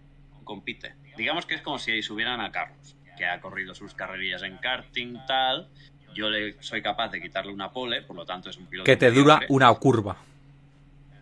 Compite. 0.44 0.96
Digamos 1.18 1.46
que 1.46 1.56
es 1.56 1.62
como 1.62 1.80
si 1.80 2.02
subieran 2.02 2.42
a 2.42 2.52
Carlos, 2.52 2.96
que 3.18 3.26
ha 3.26 3.40
corrido 3.40 3.76
sus 3.76 3.94
carrerillas 3.94 4.44
en 4.44 4.58
karting, 4.58 5.18
tal. 5.28 5.70
Yo 6.14 6.30
le 6.30 6.62
soy 6.62 6.82
capaz 6.82 7.10
de 7.10 7.22
quitarle 7.22 7.52
una 7.52 7.72
pole, 7.72 8.02
por 8.02 8.16
lo 8.16 8.26
tanto 8.26 8.50
es 8.50 8.58
un 8.58 8.66
piloto 8.68 8.86
Que 8.86 8.98
te 8.98 9.10
dura 9.12 9.42
una 9.50 9.74
curva. 9.74 10.18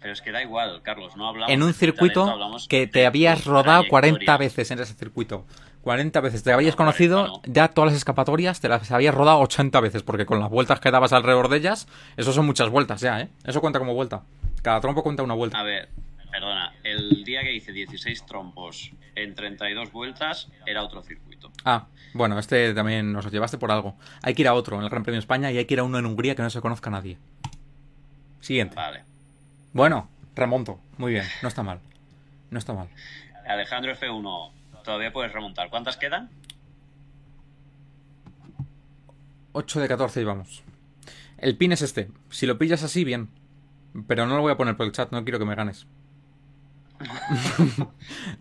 Pero 0.02 0.14
es 0.14 0.22
que 0.22 0.32
da 0.32 0.42
igual, 0.42 0.82
Carlos, 0.82 1.16
no 1.16 1.28
hablamos 1.30 1.54
En 1.54 1.62
un 1.62 1.72
de 1.72 1.74
talento, 1.74 2.26
circuito 2.26 2.68
que 2.68 2.88
te 2.88 3.06
habías 3.06 3.46
rodado 3.46 3.84
40 3.88 4.18
trayectoria. 4.20 4.38
veces 4.38 4.72
en 4.72 4.80
ese 4.80 4.94
circuito. 4.96 5.46
40 5.82 6.20
veces. 6.22 6.44
Te 6.44 6.52
habías 6.52 6.74
No, 6.74 6.78
conocido 6.78 7.18
40 7.28 7.48
no. 7.48 7.54
ya 7.54 7.68
todas 7.70 7.92
las 7.92 7.98
escapatorias, 7.98 8.60
te 8.60 8.68
las 8.70 8.92
habías 8.92 9.14
rodado 9.14 9.40
80 9.40 9.80
veces, 9.80 10.04
porque 10.04 10.26
con 10.26 10.40
las 10.40 10.50
vueltas 10.50 10.80
que 10.80 10.90
dabas 10.92 11.14
alrededor 11.14 11.50
de 11.50 11.58
ellas, 11.58 11.88
eso 12.18 12.34
son 12.34 12.46
muchas 12.46 12.70
vueltas 12.70 13.02
ya, 13.02 13.22
¿eh? 13.22 13.30
Eso 13.46 13.62
cuenta 13.62 13.80
como 13.80 13.94
vuelta. 13.94 14.24
Cada 14.64 14.80
trompo 14.82 15.04
cuenta 15.04 15.22
una 15.24 15.34
vuelta. 15.36 15.60
A 15.60 15.64
ver, 15.64 15.90
perdona, 16.32 16.74
el 16.84 17.24
día 17.24 17.42
que 17.42 17.54
hice 17.54 17.72
16 17.72 18.26
trompos 18.26 18.92
en 19.16 19.34
32 19.36 19.92
vueltas 19.92 20.50
era 20.66 20.84
otro 20.84 21.02
circuito. 21.04 21.52
Ah, 21.66 21.88
bueno, 22.14 22.38
este 22.40 22.74
también 22.74 23.12
nos 23.14 23.26
lo 23.26 23.32
llevaste 23.32 23.58
por 23.60 23.72
algo. 23.72 23.96
Hay 24.24 24.34
que 24.34 24.42
ir 24.44 24.48
a 24.48 24.54
otro 24.56 24.78
en 24.78 24.84
el 24.84 24.90
Gran 24.90 25.04
Premio 25.04 25.18
de 25.18 25.22
España 25.22 25.52
y 25.52 25.58
hay 25.60 25.66
que 25.66 25.74
ir 25.76 25.80
a 25.80 25.84
uno 25.84 25.98
en 26.00 26.06
Hungría 26.08 26.34
que 26.36 26.42
no 26.42 26.50
se 26.50 26.60
conozca 26.62 26.90
a 26.90 26.94
nadie. 26.94 27.18
Siguiente. 28.40 28.76
Vale. 28.76 29.04
Bueno, 29.74 30.10
remonto. 30.36 30.80
Muy 30.98 31.14
bien, 31.14 31.26
no 31.42 31.48
está 31.48 31.64
mal. 31.64 31.80
No 32.50 32.60
está 32.60 32.74
mal. 32.74 32.90
Alejandro 33.48 33.94
F1, 33.94 34.52
todavía 34.84 35.14
puedes 35.14 35.32
remontar. 35.32 35.70
¿Cuántas 35.70 35.98
quedan? 35.98 36.30
8 39.54 39.80
de 39.82 39.88
14 39.88 40.22
y 40.22 40.24
vamos. 40.24 40.64
El 41.38 41.58
pin 41.58 41.72
es 41.72 41.82
este. 41.82 42.10
Si 42.30 42.46
lo 42.46 42.58
pillas 42.58 42.84
así, 42.84 43.04
bien. 43.04 43.30
Pero 44.08 44.26
no 44.26 44.36
lo 44.36 44.42
voy 44.42 44.52
a 44.52 44.58
poner 44.58 44.78
por 44.78 44.86
el 44.86 44.92
chat, 44.92 45.12
no 45.12 45.24
quiero 45.24 45.40
que 45.40 45.46
me 45.46 45.56
ganes. 45.56 45.88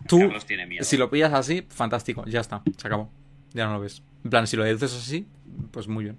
Tú, 0.07 0.19
Carlos 0.19 0.45
tiene 0.45 0.65
miedo. 0.67 0.83
si 0.83 0.95
lo 0.95 1.09
pillas 1.09 1.33
así, 1.33 1.65
fantástico, 1.69 2.23
ya 2.25 2.39
está, 2.39 2.61
se 2.77 2.87
acabó. 2.87 3.09
Ya 3.53 3.65
no 3.65 3.73
lo 3.73 3.79
ves. 3.79 4.03
En 4.23 4.29
plan, 4.29 4.47
si 4.47 4.55
lo 4.55 4.63
deduces 4.63 4.93
así, 4.95 5.27
pues 5.71 5.87
muy 5.87 6.05
bien. 6.05 6.17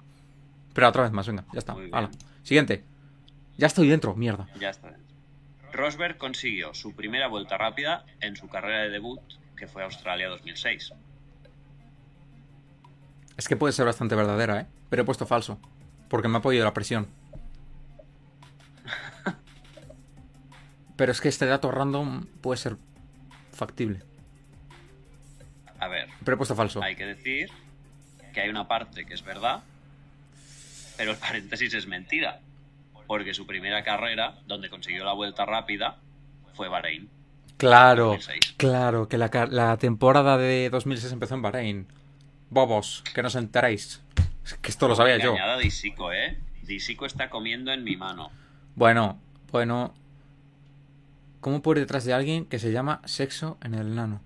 Pero 0.75 0.89
otra 0.89 1.05
vez 1.05 1.13
más, 1.13 1.27
venga, 1.27 1.45
ya 1.53 1.59
está. 1.59 1.77
Hala. 1.93 2.11
Siguiente. 2.43 2.85
Ya 3.63 3.69
estoy 3.69 3.87
dentro, 3.87 4.17
mierda. 4.17 4.49
Ya 4.59 4.71
está 4.71 4.91
dentro. 4.91 5.17
Rosberg 5.73 6.19
consiguió 6.19 6.75
su 6.75 6.97
primera 6.97 7.29
vuelta 7.29 7.57
rápida 7.57 8.05
en 8.21 8.35
su 8.35 8.49
carrera 8.49 8.81
de 8.83 8.91
debut, 8.91 9.21
que 9.57 9.69
fue 9.69 9.85
Australia 9.85 10.29
2006. 10.31 10.93
Es 13.37 13.47
que 13.47 13.57
puede 13.57 13.73
ser 13.73 13.87
bastante 13.87 14.17
verdadera, 14.17 14.63
¿eh? 14.63 14.67
Pero 14.91 15.03
he 15.03 15.05
puesto 15.05 15.27
falso. 15.27 15.61
Porque 16.09 16.27
me 16.27 16.39
ha 16.39 16.43
podido 16.43 16.65
la 16.65 16.75
presión. 16.75 17.07
Pero 20.97 21.13
es 21.13 21.21
que 21.21 21.29
este 21.29 21.47
dato 21.47 21.71
random 21.71 22.27
puede 22.41 22.59
ser 22.59 22.79
factible. 23.53 24.03
A 25.79 25.87
ver, 25.87 26.09
Pero 26.25 26.35
he 26.35 26.37
puesto 26.37 26.57
falso. 26.57 26.83
hay 26.83 26.97
que 26.97 27.07
decir 27.07 27.49
que 28.35 28.41
hay 28.41 28.49
una 28.49 28.67
parte 28.67 29.07
que 29.07 29.15
es 29.15 29.23
verdad, 29.23 29.63
pero 30.97 31.13
el 31.13 31.17
paréntesis 31.17 31.73
es 31.75 31.87
mentira. 31.87 32.41
Porque 33.13 33.35
su 33.35 33.47
primera 33.47 33.83
carrera, 33.83 34.39
donde 34.47 34.71
consiguió 34.71 35.05
la 35.05 35.13
vuelta 35.13 35.45
rápida, 35.45 35.99
fue 36.55 36.71
Bahrein. 36.71 37.11
Claro, 37.59 38.13
2006. 38.13 38.55
claro, 38.57 39.07
que 39.07 39.19
la, 39.19 39.31
la 39.51 39.77
temporada 39.77 40.39
de 40.39 40.71
2006 40.71 41.13
empezó 41.13 41.35
en 41.35 41.43
Bahrein. 41.43 41.87
Bobos, 42.49 43.05
que 43.15 43.21
no 43.21 43.29
os 43.29 43.35
enteréis. 43.35 44.01
Es 44.47 44.55
que 44.55 44.71
esto 44.71 44.89
lo 44.89 44.97
sabía 44.97 45.19
yo. 45.19 45.35
Disico, 45.61 46.11
¿eh? 46.11 46.39
Disico 46.63 47.05
está 47.05 47.29
comiendo 47.29 47.71
en 47.71 47.85
mi 47.85 47.99
mano. 47.99 48.31
Bueno, 48.77 49.21
bueno. 49.51 49.93
¿Cómo 51.41 51.61
por 51.61 51.79
detrás 51.79 52.07
de 52.07 52.15
alguien 52.15 52.47
que 52.47 52.59
se 52.59 52.73
llama 52.73 53.03
sexo 53.05 53.59
en 53.63 53.75
el 53.75 53.95
nano? 53.95 54.23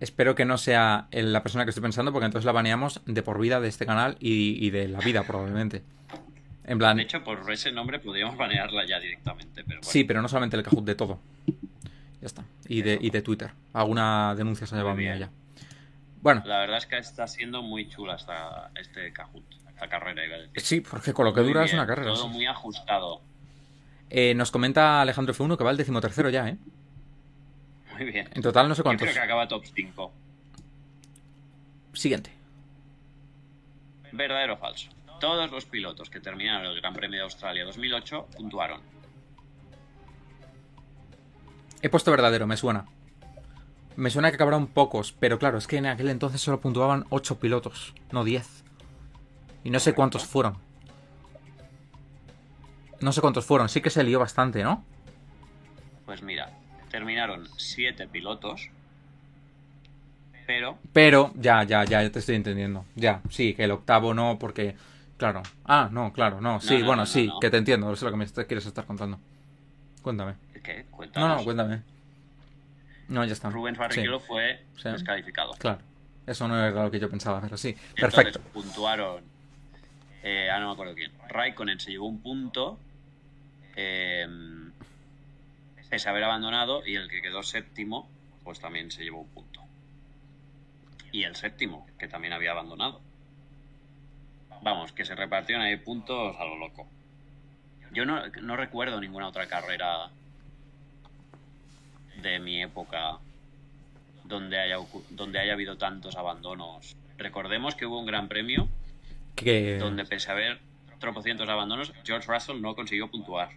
Espero 0.00 0.34
que 0.34 0.44
no 0.44 0.58
sea 0.58 1.06
la 1.12 1.44
persona 1.44 1.64
que 1.64 1.70
estoy 1.70 1.82
pensando, 1.82 2.12
porque 2.12 2.26
entonces 2.26 2.46
la 2.46 2.50
baneamos 2.50 3.00
de 3.06 3.22
por 3.22 3.38
vida 3.38 3.60
de 3.60 3.68
este 3.68 3.86
canal 3.86 4.16
y, 4.18 4.58
y 4.66 4.70
de 4.70 4.88
la 4.88 4.98
vida, 4.98 5.22
probablemente. 5.22 5.84
En 6.68 6.78
plan, 6.78 6.96
De 6.98 7.02
hecho, 7.04 7.24
por 7.24 7.50
ese 7.50 7.72
nombre 7.72 7.98
podríamos 7.98 8.36
banearla 8.36 8.86
ya 8.86 9.00
directamente, 9.00 9.64
pero 9.64 9.80
bueno. 9.80 9.90
sí, 9.90 10.04
pero 10.04 10.20
no 10.22 10.28
solamente 10.28 10.56
el 10.56 10.62
Kahoot, 10.62 10.84
de 10.84 10.94
todo. 10.94 11.18
Ya 12.20 12.26
está. 12.26 12.44
Y 12.68 12.82
de, 12.82 12.98
y 13.00 13.10
de 13.10 13.22
Twitter. 13.22 13.50
Alguna 13.72 14.34
denuncia 14.36 14.66
se 14.66 14.74
ha 14.74 14.78
llevado 14.78 14.96
mía 14.96 15.16
ya. 15.16 15.30
Bueno, 16.20 16.42
La 16.44 16.58
verdad 16.58 16.76
es 16.78 16.86
que 16.86 16.98
está 16.98 17.26
siendo 17.26 17.62
muy 17.62 17.88
chula 17.88 18.16
esta, 18.16 18.70
este 18.78 19.12
Kahoot, 19.12 19.44
esta 19.68 19.88
carrera, 19.88 20.26
iba 20.26 20.34
a 20.36 20.38
decir. 20.40 20.60
sí, 20.60 20.80
porque 20.80 21.12
con 21.14 21.24
lo 21.24 21.32
que 21.32 21.40
Muy 21.40 21.48
dura 21.50 21.64
es 21.64 21.72
una 21.72 21.86
carrera. 21.86 22.12
Todo 22.12 22.24
sí. 22.24 22.34
muy 22.34 22.44
ajustado. 22.46 23.22
Eh, 24.10 24.34
nos 24.34 24.50
comenta 24.50 25.00
Alejandro 25.00 25.32
F1 25.34 25.56
que 25.56 25.64
va 25.64 25.70
el 25.70 25.76
decimotercero 25.76 26.28
ya, 26.28 26.48
¿eh? 26.48 26.58
Muy 27.96 28.04
bien. 28.10 28.28
En 28.34 28.42
total 28.42 28.68
no 28.68 28.74
sé 28.74 28.80
Yo 28.80 28.84
cuántos. 28.84 29.04
creo 29.06 29.14
que 29.14 29.20
acaba 29.24 29.46
top 29.48 29.64
5. 29.64 30.12
Siguiente. 31.94 32.30
¿Verdadero 34.12 34.54
o 34.54 34.56
falso? 34.56 34.88
Todos 35.20 35.50
los 35.50 35.64
pilotos 35.64 36.10
que 36.10 36.20
terminaron 36.20 36.66
el 36.66 36.80
Gran 36.80 36.94
Premio 36.94 37.18
de 37.18 37.24
Australia 37.24 37.64
2008 37.64 38.28
puntuaron. 38.36 38.80
He 41.82 41.88
puesto 41.88 42.10
verdadero, 42.10 42.46
me 42.46 42.56
suena. 42.56 42.86
Me 43.96 44.10
suena 44.10 44.30
que 44.30 44.36
acabaron 44.36 44.68
pocos, 44.68 45.12
pero 45.12 45.38
claro, 45.38 45.58
es 45.58 45.66
que 45.66 45.76
en 45.76 45.86
aquel 45.86 46.08
entonces 46.08 46.40
solo 46.40 46.60
puntuaban 46.60 47.04
8 47.10 47.40
pilotos, 47.40 47.94
no 48.12 48.24
10. 48.24 48.64
Y 49.64 49.70
no 49.70 49.80
sé 49.80 49.92
cuántos 49.92 50.24
fueron. 50.24 50.58
No 53.00 53.12
sé 53.12 53.20
cuántos 53.20 53.44
fueron, 53.44 53.68
sí 53.68 53.80
que 53.80 53.90
se 53.90 54.04
lió 54.04 54.20
bastante, 54.20 54.62
¿no? 54.62 54.84
Pues 56.06 56.22
mira, 56.22 56.56
terminaron 56.90 57.48
7 57.56 58.06
pilotos, 58.08 58.70
pero 60.46 60.78
Pero, 60.94 61.32
ya, 61.34 61.62
ya, 61.64 61.84
ya, 61.84 62.02
ya 62.02 62.10
te 62.10 62.20
estoy 62.20 62.36
entendiendo. 62.36 62.86
Ya, 62.94 63.20
sí, 63.28 63.52
que 63.52 63.64
el 63.64 63.70
octavo 63.70 64.14
no, 64.14 64.38
porque. 64.38 64.76
Claro. 65.18 65.42
Ah, 65.66 65.88
no, 65.92 66.12
claro, 66.12 66.40
no. 66.40 66.60
Sí, 66.60 66.78
no, 66.78 66.86
bueno, 66.86 67.02
no, 67.02 67.06
sí, 67.06 67.26
no. 67.26 67.38
que 67.40 67.50
te 67.50 67.56
entiendo, 67.58 67.86
eso 67.92 67.94
es 67.94 68.02
lo 68.12 68.18
que 68.18 68.24
me 68.24 68.46
quieres 68.46 68.64
estar 68.64 68.86
contando. 68.86 69.18
Cuéntame. 70.02 70.34
¿qué? 70.62 70.84
No, 70.90 70.96
Cuéntanos. 70.96 71.38
no, 71.38 71.44
cuéntame. 71.44 71.82
No, 73.08 73.24
ya 73.24 73.32
está. 73.32 73.50
Rubens 73.50 73.76
Sí, 73.76 73.80
Barrichello 73.80 74.20
fue 74.20 74.64
Sí. 74.76 74.88
descalificado. 74.88 75.52
claro. 75.58 75.80
Eso 76.26 76.46
no 76.46 76.56
era 76.62 76.84
lo 76.84 76.90
que 76.90 77.00
yo 77.00 77.08
pensaba, 77.08 77.40
pero 77.40 77.56
sí. 77.56 77.70
Entonces 77.96 78.14
Perfecto. 78.14 78.40
puntuaron. 78.52 79.24
Eh, 80.22 80.50
ah, 80.52 80.60
no 80.60 80.66
me 80.66 80.72
acuerdo 80.74 80.94
quién. 80.94 81.10
Raikkonen 81.28 81.80
se 81.80 81.90
llevó 81.90 82.06
un 82.06 82.20
punto. 82.20 82.78
eh, 83.76 84.26
pese 85.88 86.08
a 86.08 86.10
haber 86.12 86.24
abandonado. 86.24 86.86
Y 86.86 86.96
el 86.96 87.08
que 87.08 87.22
quedó 87.22 87.42
séptimo, 87.42 88.10
pues 88.44 88.60
también 88.60 88.90
se 88.90 89.02
llevó 89.04 89.20
un 89.22 89.28
punto. 89.28 89.62
Y 91.12 91.22
el 91.22 91.34
séptimo, 91.36 91.86
que 91.98 92.08
también 92.08 92.34
había 92.34 92.50
abandonado. 92.50 93.00
Vamos, 94.62 94.92
que 94.92 95.04
se 95.04 95.14
repartieron 95.14 95.64
ahí 95.64 95.76
puntos 95.76 96.36
a 96.38 96.44
lo 96.44 96.56
loco. 96.56 96.86
Yo 97.92 98.04
no, 98.04 98.20
no 98.42 98.56
recuerdo 98.56 99.00
ninguna 99.00 99.28
otra 99.28 99.46
carrera 99.46 100.10
de 102.22 102.38
mi 102.40 102.62
época 102.62 103.18
donde 104.24 104.58
haya, 104.58 104.76
donde 105.10 105.38
haya 105.38 105.52
habido 105.54 105.76
tantos 105.78 106.16
abandonos. 106.16 106.96
Recordemos 107.16 107.74
que 107.74 107.86
hubo 107.86 107.98
un 107.98 108.06
gran 108.06 108.28
premio 108.28 108.68
Que. 109.36 109.78
donde 109.78 110.04
pese 110.04 110.28
a 110.30 110.32
haber 110.34 110.58
tropocientos 110.98 111.48
abandonos, 111.48 111.92
George 112.04 112.30
Russell 112.30 112.60
no 112.60 112.74
consiguió 112.74 113.08
puntuar. 113.10 113.50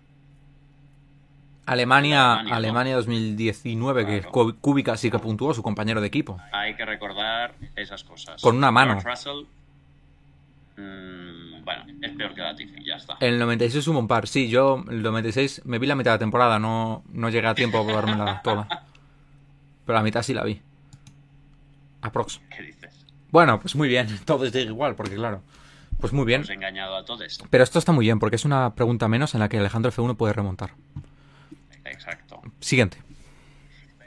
Alemania, 1.66 2.34
Alemania. 2.34 2.56
Alemania 2.56 2.96
2019, 2.96 4.06
que 4.06 4.20
Claro. 4.22 4.32
Ku- 4.32 4.56
Kubica 4.60 4.98
sí 4.98 5.12
que 5.12 5.20
puntuó, 5.20 5.54
su 5.54 5.62
compañero 5.64 6.02
de 6.02 6.08
equipo. 6.08 6.40
Hay 6.52 6.76
que 6.76 6.86
recordar 6.86 7.54
esas 7.76 8.04
cosas. 8.04 8.42
Con 8.42 8.58
una 8.58 8.72
mano. 8.72 8.94
George 9.00 9.10
Russell, 9.10 9.46
bueno, 10.76 11.86
es 12.02 12.12
peor 12.14 12.34
que 12.34 12.42
Latifi, 12.42 12.84
ya 12.84 12.96
está. 12.96 13.18
El 13.20 13.40
96 13.40 13.88
hubo 13.88 14.00
un 14.00 14.08
par, 14.08 14.28
sí, 14.28 14.50
yo 14.50 14.84
el 14.90 15.02
96 15.02 15.64
me 15.66 15.80
vi 15.80 15.88
la 15.88 15.96
mitad 15.96 16.12
de 16.12 16.16
la 16.16 16.20
temporada, 16.20 16.60
no, 16.60 17.04
no 17.12 17.30
llegué 17.30 17.48
a 17.48 17.56
tiempo 17.56 17.80
a 17.80 17.84
verla 17.84 18.42
toda. 18.44 18.68
Pero 19.86 19.98
la 19.98 20.04
mitad 20.04 20.22
sí 20.24 20.34
la 20.34 20.44
vi. 20.44 20.62
Aprox. 22.02 22.42
¿Qué 22.56 22.64
dices? 22.64 23.06
Bueno, 23.32 23.60
pues 23.60 23.76
muy 23.76 23.88
bien, 23.88 24.08
todo 24.26 24.46
es 24.46 24.56
igual, 24.56 24.96
porque 24.96 25.16
claro. 25.16 25.42
Pues 26.00 26.14
muy 26.14 26.26
bien. 26.26 26.42
Hemos 26.42 26.50
engañado 26.50 26.96
a 26.96 27.06
todos. 27.06 27.40
Pero 27.50 27.64
esto 27.64 27.78
está 27.78 27.92
muy 27.92 28.06
bien, 28.06 28.18
porque 28.18 28.36
es 28.36 28.46
una 28.46 28.74
pregunta 28.74 29.08
menos 29.08 29.36
en 29.36 29.40
la 29.40 29.50
que 29.50 29.60
Alejandro 29.60 29.92
F1 29.92 30.18
puede 30.18 30.34
remontar. 30.34 30.72
Exacto. 31.86 32.42
Siguiente. 32.60 32.98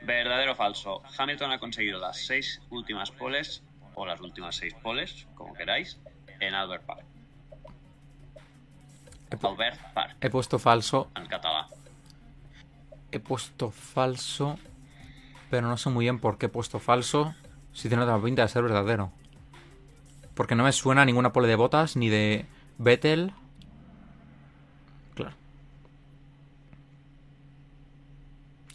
Verdadero 0.02 0.52
o 0.52 0.54
falso. 0.56 1.02
Hamilton 1.16 1.52
ha 1.52 1.58
conseguido 1.58 2.00
las 2.00 2.18
seis 2.26 2.60
últimas 2.70 3.12
poles, 3.12 3.62
o 3.94 4.04
las 4.04 4.20
últimas 4.20 4.56
seis 4.56 4.74
poles, 4.74 5.26
como 5.34 5.54
queráis, 5.54 5.98
en 6.48 6.54
Albert 6.54 6.84
Park. 6.84 7.04
He, 9.30 9.36
pu- 9.36 9.48
Albert 9.48 9.80
Park, 9.94 10.16
he 10.20 10.30
puesto 10.30 10.58
falso, 10.58 11.10
en 11.16 11.26
catalán. 11.26 11.66
he 13.12 13.18
puesto 13.20 13.70
falso, 13.70 14.58
pero 15.50 15.66
no 15.68 15.76
sé 15.76 15.90
muy 15.90 16.04
bien 16.04 16.18
por 16.20 16.38
qué 16.38 16.46
he 16.46 16.48
puesto 16.48 16.78
falso 16.78 17.34
si 17.72 17.88
tiene 17.88 18.04
otra 18.04 18.20
pinta 18.22 18.42
de 18.42 18.48
ser 18.48 18.62
verdadero. 18.62 19.10
Porque 20.34 20.54
no 20.54 20.64
me 20.64 20.72
suena 20.72 21.04
ninguna 21.04 21.32
pole 21.32 21.48
de 21.48 21.56
botas 21.56 21.96
ni 21.96 22.08
de 22.08 22.46
Vettel. 22.78 23.32
Claro. 25.14 25.32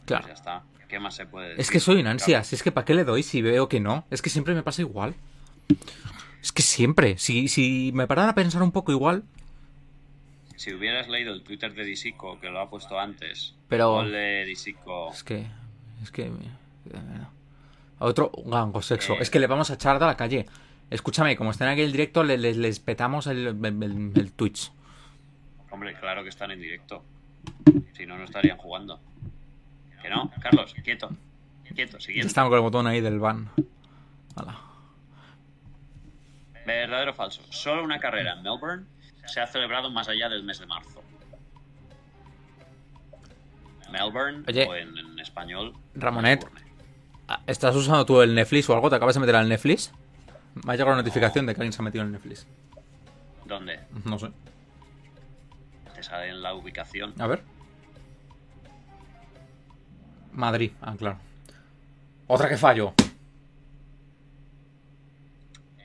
Claro. 0.06 0.24
Pues 0.26 0.28
ya 0.28 0.34
está. 0.34 0.64
¿Qué 0.88 1.00
más 1.00 1.14
se 1.16 1.26
puede 1.28 1.50
decir? 1.50 1.62
Es 1.62 1.70
que 1.70 1.80
soy 1.80 2.00
un 2.02 2.08
ansias, 2.08 2.52
es 2.54 2.64
que 2.64 2.72
¿para 2.72 2.84
qué 2.86 2.96
le 2.96 3.04
doy 3.04 3.22
si 3.24 3.42
veo 3.42 3.70
que 3.70 3.80
no? 3.80 4.06
Es 4.10 4.22
que 4.24 4.30
siempre 4.30 4.56
me 4.56 4.64
pasa 4.64 4.82
igual. 4.82 5.14
Es 6.42 6.52
que 6.52 6.62
siempre, 6.62 7.18
si, 7.18 7.48
si 7.48 7.92
me 7.94 8.08
parara 8.08 8.30
a 8.30 8.36
pensar 8.36 8.62
un 8.64 8.72
poco 8.72 8.92
igual, 8.92 9.24
Si 10.56 10.74
hubieras 10.74 11.08
leído 11.08 11.34
el 11.34 11.42
Twitter 11.44 11.74
de 11.74 11.84
Disico, 11.86 12.40
que 12.40 12.50
lo 12.50 12.60
ha 12.60 12.70
puesto 12.70 13.00
antes, 13.00 13.56
Pero- 13.68 14.04
de 14.04 14.46
Disico, 14.46 15.12
es 15.12 15.24
que... 15.24 15.48
Es 16.02 16.12
que... 16.12 16.24
eh, 16.24 16.32
A 18.00 18.06
otro 18.06 18.32
gango 18.46 18.82
sexo. 18.82 19.14
Eh. 19.14 19.18
Es 19.22 19.30
que 19.30 19.40
le 19.40 19.48
vamos 19.48 19.70
a 19.72 19.74
echar 19.76 20.00
de 20.00 20.06
la 20.06 20.16
calle. 20.18 20.46
Escúchame, 20.90 21.36
como 21.38 21.52
estén 21.52 21.68
aquí 21.68 21.82
en 21.82 21.88
el 21.88 21.92
directo, 21.92 22.24
le- 22.24 22.38
les, 22.38 22.56
les 22.58 22.80
petamos 22.80 23.28
el, 23.28 23.48
el, 23.48 24.32
Twitch. 24.34 24.72
hombre, 25.72 25.94
claro 26.00 26.24
que 26.24 26.30
están 26.30 26.52
en 26.52 26.62
directo. 26.62 27.04
Si 27.94 28.06
no, 28.06 28.18
no 28.18 28.24
estarían 28.24 28.58
jugando. 28.58 29.00
Que 30.02 30.10
no, 30.10 30.32
Carlos, 30.42 30.74
quieto. 30.84 31.10
Quieto, 31.76 32.00
siguiente. 32.00 32.28
estamos 32.28 32.50
con 32.50 32.58
el 32.58 32.64
botón 32.64 32.88
ahí 32.88 33.00
del 33.02 33.20
ban. 33.20 33.50
Hala. 34.36 34.58
Verdadero 36.70 37.12
o 37.12 37.14
falso. 37.16 37.42
Solo 37.50 37.84
una 37.84 38.00
carrera 38.00 38.34
en 38.34 38.44
Melbourne 38.44 38.86
se 39.26 39.42
ha 39.42 39.48
celebrado 39.48 39.90
más 39.90 40.08
allá 40.08 40.30
del 40.30 40.44
mes 40.44 40.60
de 40.60 40.68
marzo. 40.68 41.02
Melbourne, 43.92 44.44
Oye. 44.48 44.68
o 44.68 44.76
en, 44.76 44.96
en 44.96 45.20
español, 45.20 45.74
Ramonet. 45.96 46.44
Melbourne. 46.44 46.70
¿Estás 47.48 47.76
usando 47.76 48.06
tú 48.06 48.22
el 48.22 48.36
Netflix 48.36 48.70
o 48.70 48.74
algo? 48.76 48.90
¿Te 48.90 48.96
acabas 48.98 49.16
de 49.16 49.22
meter 49.22 49.36
al 49.36 49.50
Netflix? 49.50 49.92
Me 50.64 50.72
ha 50.74 50.76
llegado 50.76 50.92
una 50.92 51.02
notificación 51.02 51.46
de 51.48 51.54
que 51.56 51.62
alguien 51.62 51.74
se 51.74 51.82
ha 51.82 51.86
metido 51.86 52.04
en 52.04 52.08
el 52.08 52.14
Netflix. 52.14 52.46
¿Dónde? 53.46 53.80
No 54.06 54.20
sé. 54.20 54.30
Te 55.96 56.04
sale 56.04 56.30
en 56.30 56.42
la 56.42 56.54
ubicación. 56.54 57.14
A 57.20 57.28
ver. 57.28 57.42
Madrid. 60.34 60.72
Ah, 60.82 60.96
claro. 60.98 61.18
Otra 62.28 62.48
que 62.48 62.58
fallo. 62.58 62.94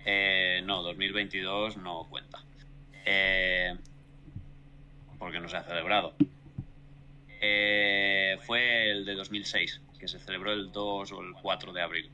Eh, 0.07 0.54
no, 0.65 0.83
2022 0.83 1.77
no 1.77 2.07
cuenta. 2.09 2.43
Eh, 3.05 3.75
porque 5.19 5.41
no 5.41 5.49
se 5.49 5.57
ha 5.57 5.63
celebrado. 5.63 6.15
Eh, 7.41 8.39
fue 8.43 8.91
el 8.91 9.05
de 9.05 9.15
2006, 9.15 9.81
que 9.99 10.09
se 10.09 10.19
celebró 10.19 10.53
el 10.53 10.73
2 10.73 11.13
o 11.13 11.21
el 11.23 11.33
4 11.35 11.73
de 11.73 11.83
abril. 11.83 12.11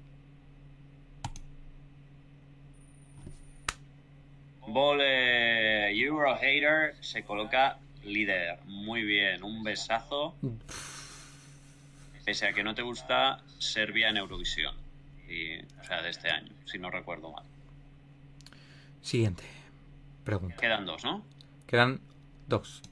Euro 5.93 6.37
Hater 6.37 6.95
se 7.01 7.25
coloca 7.25 7.79
líder. 8.05 8.59
Muy 8.67 9.03
bien, 9.03 9.43
un 9.43 9.63
besazo. 9.63 10.35
Pese 12.25 12.47
a 12.47 12.53
que 12.53 12.63
no 12.63 12.75
te 12.75 12.83
gusta 12.83 13.41
Serbia 13.59 14.09
en 14.09 14.17
Eurovisión. 14.19 14.75
Y, 15.29 15.59
o 15.59 15.85
sea, 15.85 16.03
de 16.03 16.11
este 16.11 16.31
año, 16.31 16.53
si 16.65 16.79
no 16.79 16.91
recuerdo 16.91 17.31
mal. 17.33 17.45
Siguiente. 19.03 19.45
Pregunta. 20.25 20.57
Quedan 20.57 20.87
dos, 20.87 21.05
¿no? 21.05 21.25
Quedan 21.67 22.01
dos. 22.47 22.83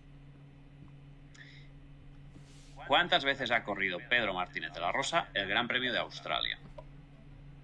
¿Cuántas 2.86 3.24
veces 3.24 3.50
ha 3.50 3.64
corrido 3.64 3.98
Pedro 4.08 4.32
Martínez 4.32 4.72
de 4.72 4.80
la 4.80 4.90
Rosa 4.92 5.28
el 5.34 5.46
Gran 5.46 5.68
Premio 5.68 5.92
de 5.92 5.98
Australia? 5.98 6.58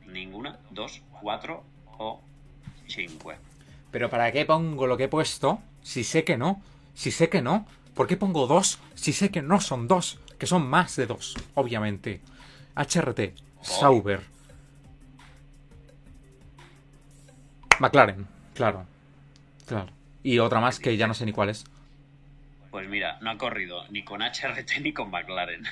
Ninguna, 0.06 0.58
dos, 0.70 1.02
cuatro 1.22 1.64
o 1.98 2.20
cinco. 2.86 3.32
Pero 3.90 4.10
¿para 4.10 4.30
qué 4.32 4.44
pongo 4.44 4.86
lo 4.86 4.96
que 4.98 5.04
he 5.04 5.08
puesto 5.08 5.62
si 5.82 6.04
sé 6.04 6.24
que 6.24 6.36
no? 6.36 6.62
Si 6.94 7.10
sé 7.10 7.30
que 7.30 7.40
no. 7.40 7.66
¿Por 7.94 8.06
qué 8.06 8.16
pongo 8.16 8.46
dos 8.46 8.80
si 8.94 9.12
sé 9.12 9.30
que 9.30 9.40
no 9.40 9.60
son 9.60 9.88
dos? 9.88 10.20
Que 10.38 10.46
son 10.46 10.66
más 10.66 10.94
de 10.96 11.06
dos, 11.06 11.36
obviamente. 11.54 12.20
HRT, 12.76 13.34
Sauber. 13.62 14.20
McLaren, 17.80 18.26
claro. 18.54 18.86
Claro. 19.66 19.90
Y 20.22 20.38
otra 20.38 20.60
más 20.60 20.78
que 20.78 20.96
ya 20.96 21.06
no 21.06 21.14
sé 21.14 21.24
ni 21.26 21.32
cuál 21.32 21.50
es. 21.50 21.64
Pues 22.70 22.88
mira, 22.88 23.18
no 23.20 23.30
ha 23.30 23.38
corrido 23.38 23.86
ni 23.88 24.02
con 24.04 24.20
HRT 24.22 24.80
ni 24.82 24.92
con 24.92 25.10
McLaren. 25.10 25.64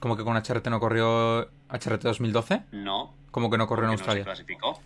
¿Cómo 0.00 0.16
que 0.16 0.24
con 0.24 0.36
HRT 0.36 0.66
no 0.68 0.80
corrió 0.80 1.48
HRT 1.70 2.02
2012? 2.02 2.62
No. 2.72 3.14
¿Cómo 3.30 3.50
que 3.50 3.58
no 3.58 3.66
corrió 3.66 3.84
en 3.84 3.90
porque 3.90 4.02
no 4.02 4.04
se 4.14 4.20
Australia? 4.20 4.24
clasificó. 4.24 4.80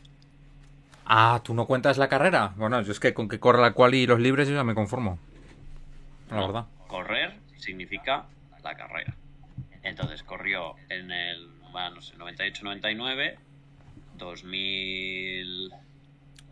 Ah, 1.06 1.40
¿tú 1.44 1.54
no 1.54 1.66
cuentas 1.66 1.98
la 1.98 2.08
carrera? 2.08 2.52
Bueno, 2.56 2.80
yo 2.82 2.92
es 2.92 3.00
que 3.00 3.14
con 3.14 3.28
que 3.28 3.38
corra 3.38 3.60
la 3.60 3.72
quali 3.72 3.98
y 4.02 4.06
los 4.06 4.20
libres 4.20 4.48
yo 4.48 4.54
ya 4.54 4.64
me 4.64 4.74
conformo. 4.74 5.18
La 6.30 6.36
No, 6.36 6.46
verdad. 6.48 6.66
Correr 6.88 7.34
significa 7.58 8.24
la 8.62 8.74
carrera. 8.74 9.14
Entonces 9.82 10.22
corrió 10.24 10.74
en 10.88 11.10
el, 11.12 11.48
bueno, 11.72 11.96
no 11.96 12.02
sé, 12.02 12.16
98-99, 12.16 13.36
2000, 14.16 15.70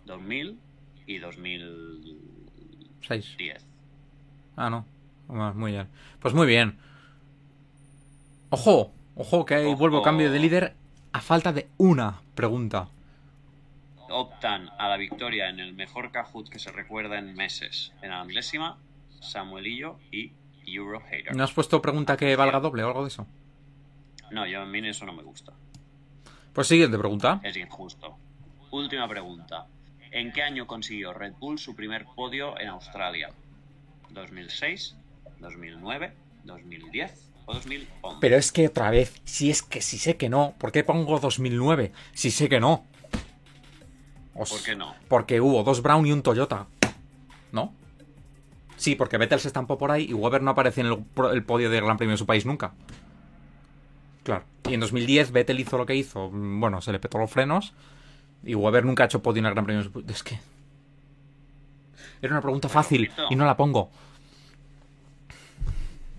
2000 0.06 0.58
y 1.06 1.18
2010. 1.18 2.16
Seis. 3.06 3.36
Ah, 4.56 4.70
no. 4.70 4.86
Muy 5.28 5.72
bien. 5.72 5.88
Pues 6.20 6.34
muy 6.34 6.46
bien. 6.46 6.78
Ojo, 8.50 8.92
ojo, 9.16 9.44
que 9.44 9.54
ahí 9.54 9.66
Ojo. 9.66 9.76
vuelvo 9.76 10.02
cambio 10.02 10.30
de 10.30 10.38
líder 10.38 10.76
a 11.12 11.20
falta 11.20 11.52
de 11.52 11.68
una 11.76 12.20
pregunta. 12.34 12.88
Optan 14.10 14.70
a 14.78 14.88
la 14.88 14.96
victoria 14.96 15.48
en 15.48 15.60
el 15.60 15.72
mejor 15.72 16.12
Kahoot 16.12 16.48
que 16.48 16.58
se 16.58 16.70
recuerda 16.70 17.18
en 17.18 17.34
meses. 17.34 17.92
En 18.02 18.10
la 18.10 18.24
milésima, 18.24 18.78
Samuelillo 19.20 19.98
y 20.12 20.32
Euro 20.66 21.00
Hater. 21.00 21.34
¿No 21.34 21.42
has 21.44 21.52
puesto 21.52 21.80
pregunta 21.82 22.16
que 22.16 22.36
valga 22.36 22.60
doble 22.60 22.84
o 22.84 22.88
algo 22.88 23.02
de 23.02 23.08
eso? 23.08 23.26
No, 24.30 24.46
yo 24.46 24.60
a 24.60 24.66
mí 24.66 24.86
eso 24.86 25.04
no 25.06 25.12
me 25.12 25.22
gusta. 25.22 25.52
Pues 26.52 26.66
siguiente 26.68 26.98
pregunta. 26.98 27.40
Es 27.42 27.56
injusto. 27.56 28.16
Última 28.70 29.08
pregunta. 29.08 29.66
¿En 30.14 30.32
qué 30.32 30.42
año 30.42 30.66
consiguió 30.66 31.12
Red 31.12 31.34
Bull 31.40 31.58
su 31.58 31.74
primer 31.74 32.06
podio 32.14 32.58
en 32.60 32.68
Australia? 32.68 33.30
¿2006, 34.14 34.94
2009, 35.40 36.12
2010 36.44 37.30
o 37.46 37.54
2011? 37.54 38.18
Pero 38.20 38.36
es 38.36 38.52
que 38.52 38.68
otra 38.68 38.90
vez, 38.90 39.20
si 39.24 39.50
es 39.50 39.62
que 39.62 39.80
si 39.82 39.98
sé 39.98 40.16
que 40.16 40.28
no, 40.28 40.54
¿por 40.58 40.70
qué 40.72 40.84
pongo 40.84 41.18
2009? 41.18 41.92
Si 42.12 42.30
sé 42.30 42.48
que 42.48 42.60
no. 42.60 42.84
Os- 44.34 44.50
¿Por 44.52 44.62
qué 44.62 44.76
no? 44.76 44.94
Porque 45.08 45.40
hubo 45.40 45.62
dos 45.64 45.82
Brown 45.82 46.06
y 46.06 46.12
un 46.12 46.22
Toyota. 46.22 46.66
¿No? 47.52 47.72
Sí, 48.76 48.94
porque 48.96 49.18
Vettel 49.18 49.40
se 49.40 49.48
estampó 49.48 49.78
por 49.78 49.90
ahí 49.90 50.06
y 50.08 50.12
Weber 50.14 50.42
no 50.42 50.50
aparece 50.52 50.80
en 50.80 50.86
el, 50.88 51.04
el 51.32 51.42
podio 51.44 51.70
del 51.70 51.84
Gran 51.84 51.96
Premio 51.96 52.12
de 52.12 52.18
su 52.18 52.26
país 52.26 52.44
nunca. 52.46 52.72
Claro. 54.24 54.44
Y 54.68 54.74
en 54.74 54.80
2010 54.80 55.32
Vettel 55.32 55.60
hizo 55.60 55.76
lo 55.78 55.86
que 55.86 55.94
hizo. 55.94 56.30
Mm, 56.30 56.60
Bueno, 56.60 56.80
se 56.80 56.90
le 56.92 56.98
petó 56.98 57.18
los 57.18 57.30
frenos. 57.30 57.72
Y 58.44 58.54
Weber 58.54 58.84
nunca 58.84 59.04
ha 59.04 59.06
hecho 59.06 59.22
podio 59.22 59.40
en 59.40 59.46
el 59.46 59.54
Gran 59.54 59.64
Premio. 59.64 59.90
Es 60.08 60.22
que... 60.22 60.38
Era 62.20 62.32
una 62.32 62.40
pregunta 62.40 62.68
fácil 62.68 63.08
ojito. 63.08 63.26
y 63.30 63.36
no 63.36 63.44
la 63.44 63.56
pongo. 63.56 63.90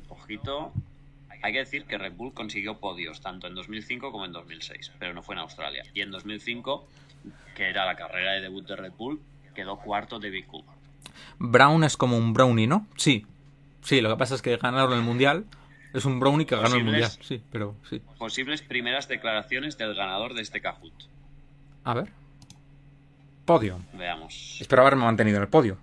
Ojito, 0.09 0.71
hay 1.41 1.53
que 1.53 1.59
decir 1.59 1.85
que 1.85 1.97
Red 1.97 2.13
Bull 2.13 2.33
consiguió 2.33 2.79
podios 2.79 3.21
tanto 3.21 3.47
en 3.47 3.55
2005 3.55 4.11
como 4.11 4.25
en 4.25 4.31
2006, 4.31 4.91
pero 4.99 5.13
no 5.13 5.21
fue 5.21 5.35
en 5.35 5.39
Australia. 5.39 5.83
Y 5.93 6.01
en 6.01 6.11
2005, 6.11 6.87
que 7.55 7.69
era 7.69 7.85
la 7.85 7.95
carrera 7.95 8.33
de 8.33 8.41
debut 8.41 8.67
de 8.67 8.75
Red 8.75 8.93
Bull, 8.97 9.19
quedó 9.53 9.77
cuarto 9.77 10.19
de 10.19 10.29
Big 10.29 10.45
Cool. 10.47 10.63
Brown 11.39 11.83
es 11.83 11.97
como 11.97 12.17
un 12.17 12.33
brownie, 12.33 12.67
¿no? 12.67 12.87
Sí. 12.97 13.25
Sí, 13.81 14.01
lo 14.01 14.09
que 14.09 14.17
pasa 14.17 14.35
es 14.35 14.41
que 14.41 14.57
ganaron 14.57 14.93
el 14.93 15.01
mundial. 15.01 15.45
Es 15.93 16.05
un 16.05 16.19
brownie 16.19 16.45
que 16.45 16.55
ganó 16.55 16.75
el 16.75 16.83
mundial. 16.83 17.09
Posibles. 17.09 17.27
Sí, 17.27 17.41
pero 17.51 17.75
sí. 17.89 18.01
Posibles 18.17 18.61
primeras 18.61 19.07
declaraciones 19.07 19.77
del 19.77 19.95
ganador 19.95 20.33
de 20.33 20.41
este 20.41 20.61
Kahoot. 20.61 20.93
A 21.85 21.93
ver. 21.93 22.09
Podio. 23.45 23.79
Veamos. 23.93 24.57
Espero 24.59 24.81
haberme 24.81 25.03
mantenido 25.03 25.37
en 25.37 25.43
el 25.43 25.49
podio. 25.49 25.77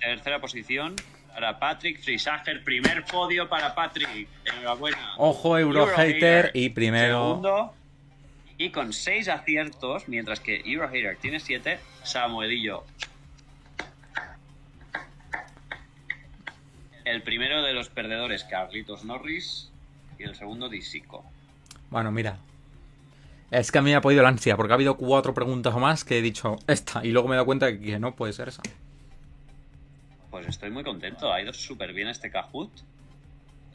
Tercera 0.00 0.40
posición 0.40 0.96
para 1.32 1.58
Patrick 1.58 2.00
Frisager. 2.02 2.64
Primer 2.64 3.04
podio 3.04 3.48
para 3.48 3.74
Patrick. 3.76 4.28
Enhorabuena. 4.44 5.14
Ojo, 5.16 5.56
Eurohater. 5.56 6.50
Y 6.52 6.70
primero. 6.70 7.28
Segundo. 7.28 7.74
Y 8.58 8.70
con 8.70 8.92
seis 8.92 9.28
aciertos, 9.28 10.08
mientras 10.08 10.40
que 10.40 10.62
Eurohater 10.64 11.16
tiene 11.18 11.38
siete, 11.38 11.78
Samuelillo. 12.02 12.84
El 17.04 17.22
primero 17.22 17.62
de 17.62 17.72
los 17.72 17.88
perdedores, 17.88 18.42
Carlitos 18.42 19.04
Norris. 19.04 19.70
Y 20.18 20.24
el 20.24 20.34
segundo, 20.34 20.68
Disico. 20.68 21.24
Bueno, 21.90 22.10
mira. 22.10 22.36
Es 23.54 23.70
que 23.70 23.78
a 23.78 23.82
mí 23.82 23.90
me 23.90 23.96
ha 23.96 24.00
podido 24.00 24.20
la 24.24 24.30
ansia, 24.30 24.56
porque 24.56 24.72
ha 24.72 24.74
habido 24.74 24.96
cuatro 24.96 25.32
preguntas 25.32 25.72
o 25.74 25.78
más 25.78 26.02
que 26.02 26.18
he 26.18 26.22
dicho 26.22 26.56
esta, 26.66 27.04
y 27.04 27.12
luego 27.12 27.28
me 27.28 27.34
he 27.34 27.36
dado 27.36 27.46
cuenta 27.46 27.78
que 27.78 28.00
no 28.00 28.16
puede 28.16 28.32
ser 28.32 28.48
esa. 28.48 28.60
Pues 30.32 30.48
estoy 30.48 30.70
muy 30.70 30.82
contento. 30.82 31.32
Ha 31.32 31.40
ido 31.40 31.52
súper 31.52 31.92
bien 31.92 32.08
este 32.08 32.32
Kahoot. 32.32 32.72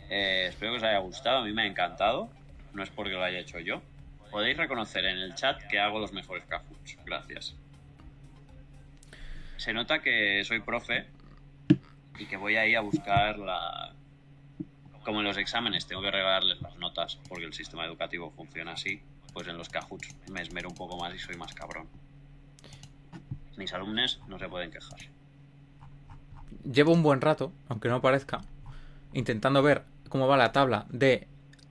Eh, 0.09 0.47
espero 0.49 0.73
que 0.73 0.79
os 0.79 0.83
haya 0.83 0.97
gustado. 0.99 1.37
A 1.37 1.45
mí 1.45 1.53
me 1.53 1.61
ha 1.61 1.65
encantado. 1.65 2.29
No 2.73 2.83
es 2.83 2.89
porque 2.89 3.13
lo 3.13 3.23
haya 3.23 3.39
hecho 3.39 3.57
yo. 3.59 3.81
Podéis 4.29 4.57
reconocer 4.57 5.05
en 5.05 5.17
el 5.17 5.33
chat 5.35 5.63
que 5.69 5.79
hago 5.79 5.97
los 5.99 6.11
mejores 6.11 6.43
Kahoots. 6.49 6.97
Gracias. 7.05 7.55
Se 9.55 9.71
nota 9.71 10.01
que 10.01 10.43
soy 10.43 10.59
profe 10.59 11.05
y 12.17 12.25
que 12.25 12.35
voy 12.35 12.57
ahí 12.57 12.75
a 12.75 12.81
buscar 12.81 13.39
la... 13.39 13.93
Como 15.05 15.19
en 15.19 15.25
los 15.25 15.37
exámenes, 15.37 15.87
tengo 15.87 16.01
que 16.01 16.11
regalarles 16.11 16.61
las 16.61 16.75
notas 16.75 17.17
porque 17.29 17.45
el 17.45 17.53
sistema 17.53 17.85
educativo 17.85 18.29
funciona 18.31 18.73
así. 18.73 19.01
Pues 19.33 19.47
en 19.47 19.57
los 19.57 19.69
Kahoots 19.69 20.15
me 20.31 20.41
esmero 20.41 20.69
un 20.69 20.75
poco 20.75 20.97
más 20.97 21.13
y 21.13 21.19
soy 21.19 21.35
más 21.35 21.53
cabrón. 21.53 21.87
Mis 23.57 23.73
alumnos 23.73 24.21
no 24.27 24.39
se 24.39 24.47
pueden 24.47 24.71
quejar. 24.71 24.99
Llevo 26.63 26.93
un 26.93 27.03
buen 27.03 27.21
rato, 27.21 27.51
aunque 27.67 27.89
no 27.89 28.01
parezca, 28.01 28.41
intentando 29.13 29.61
ver 29.61 29.83
cómo 30.09 30.27
va 30.27 30.37
la 30.37 30.51
tabla 30.51 30.85
de 30.89 31.27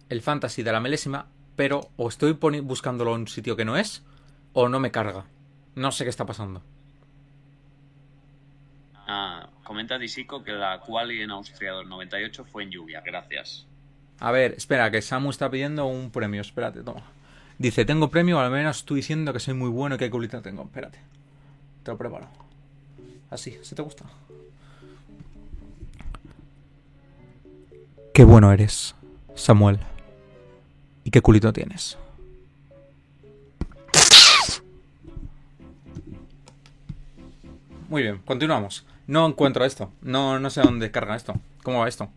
el 0.09 0.22
fantasy 0.22 0.62
de 0.62 0.72
la 0.72 0.80
milésima, 0.80 1.26
pero 1.56 1.90
o 1.96 2.09
estoy 2.09 2.32
buscándolo 2.32 3.14
en 3.14 3.22
un 3.22 3.28
sitio 3.28 3.56
que 3.56 3.64
no 3.64 3.76
es, 3.76 4.02
o 4.52 4.68
no 4.68 4.80
me 4.80 4.90
carga. 4.90 5.24
No 5.74 5.92
sé 5.92 6.04
qué 6.04 6.11
está 6.11 6.26
pasando. 6.26 6.62
Ah, 9.06 9.48
comenta 9.64 9.98
Disico 9.98 10.42
que 10.42 10.52
la 10.52 10.80
quali 10.80 11.22
en 11.22 11.30
Austria 11.30 11.74
del 11.74 11.88
98 11.88 12.44
fue 12.44 12.64
en 12.64 12.70
lluvia, 12.70 13.00
gracias. 13.00 13.66
A 14.20 14.30
ver, 14.32 14.52
espera, 14.52 14.90
que 14.90 15.00
Samu 15.00 15.30
está 15.30 15.50
pidiendo 15.50 15.86
un 15.86 16.11
premio. 16.11 16.40
Espérate, 16.40 16.82
toma. 16.82 17.02
Dice, 17.59 17.84
tengo 17.84 18.09
premio, 18.09 18.38
al 18.38 18.52
menos 18.52 18.78
estoy 18.78 18.96
diciendo 18.96 19.32
que 19.32 19.40
soy 19.40 19.54
muy 19.54 19.68
bueno 19.68 19.96
y 19.96 19.98
qué 19.98 20.09
culita 20.09 20.40
tengo. 20.40 20.62
Espérate. 20.62 20.98
Te 21.82 21.90
lo 21.90 21.98
preparo. 21.98 22.28
Así, 23.30 23.59
¿se 23.62 23.74
te 23.74 23.82
gusta? 23.82 24.04
Qué 28.14 28.24
bueno 28.24 28.52
eres, 28.52 28.94
Samuel. 29.34 29.80
¿Y 31.04 31.11
qué 31.11 31.20
culito 31.20 31.52
tienes? 31.52 31.98
Muy 37.88 38.02
bien, 38.02 38.18
continuamos. 38.24 38.86
No 39.06 39.26
encuentro 39.26 39.64
esto. 39.64 39.90
No, 40.02 40.38
no 40.38 40.50
sé 40.50 40.61
dónde 40.61 40.90
carga 40.90 41.16
esto. 41.16 41.34
¿Cómo 41.62 41.80
va 41.80 41.88
esto? 41.88 42.09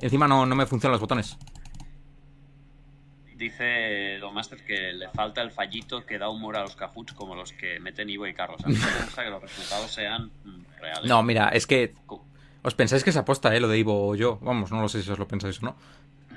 Encima 0.00 0.28
no, 0.28 0.46
no 0.46 0.54
me 0.54 0.66
funcionan 0.66 0.92
los 0.92 1.00
botones. 1.00 1.36
Dice 3.36 4.18
Don 4.18 4.32
Master 4.32 4.62
que 4.64 4.92
le 4.94 5.08
falta 5.10 5.42
el 5.42 5.50
fallito 5.50 6.06
que 6.06 6.18
da 6.18 6.28
humor 6.30 6.56
a 6.56 6.62
los 6.62 6.74
cajuts 6.74 7.12
como 7.12 7.34
los 7.34 7.52
que 7.52 7.78
meten 7.80 8.08
Ivo 8.08 8.26
y 8.26 8.32
Carlos. 8.34 8.64
A 8.64 8.68
mí 8.68 8.74
me 8.74 9.04
gusta 9.04 9.24
que 9.24 9.30
los 9.30 9.42
resultados 9.42 9.90
sean 9.92 10.30
mm, 10.44 10.80
reales. 10.80 11.04
No, 11.08 11.22
mira, 11.22 11.48
es 11.50 11.66
que 11.66 11.94
os 12.62 12.74
pensáis 12.74 13.04
que 13.04 13.12
se 13.12 13.18
aposta, 13.18 13.54
¿eh? 13.54 13.60
Lo 13.60 13.68
de 13.68 13.78
Ivo 13.78 14.08
o 14.08 14.14
yo. 14.14 14.38
Vamos, 14.40 14.72
no 14.72 14.80
lo 14.80 14.88
sé 14.88 15.02
si 15.02 15.10
os 15.10 15.18
lo 15.18 15.28
pensáis 15.28 15.62
o 15.62 15.66
no. 15.66 15.76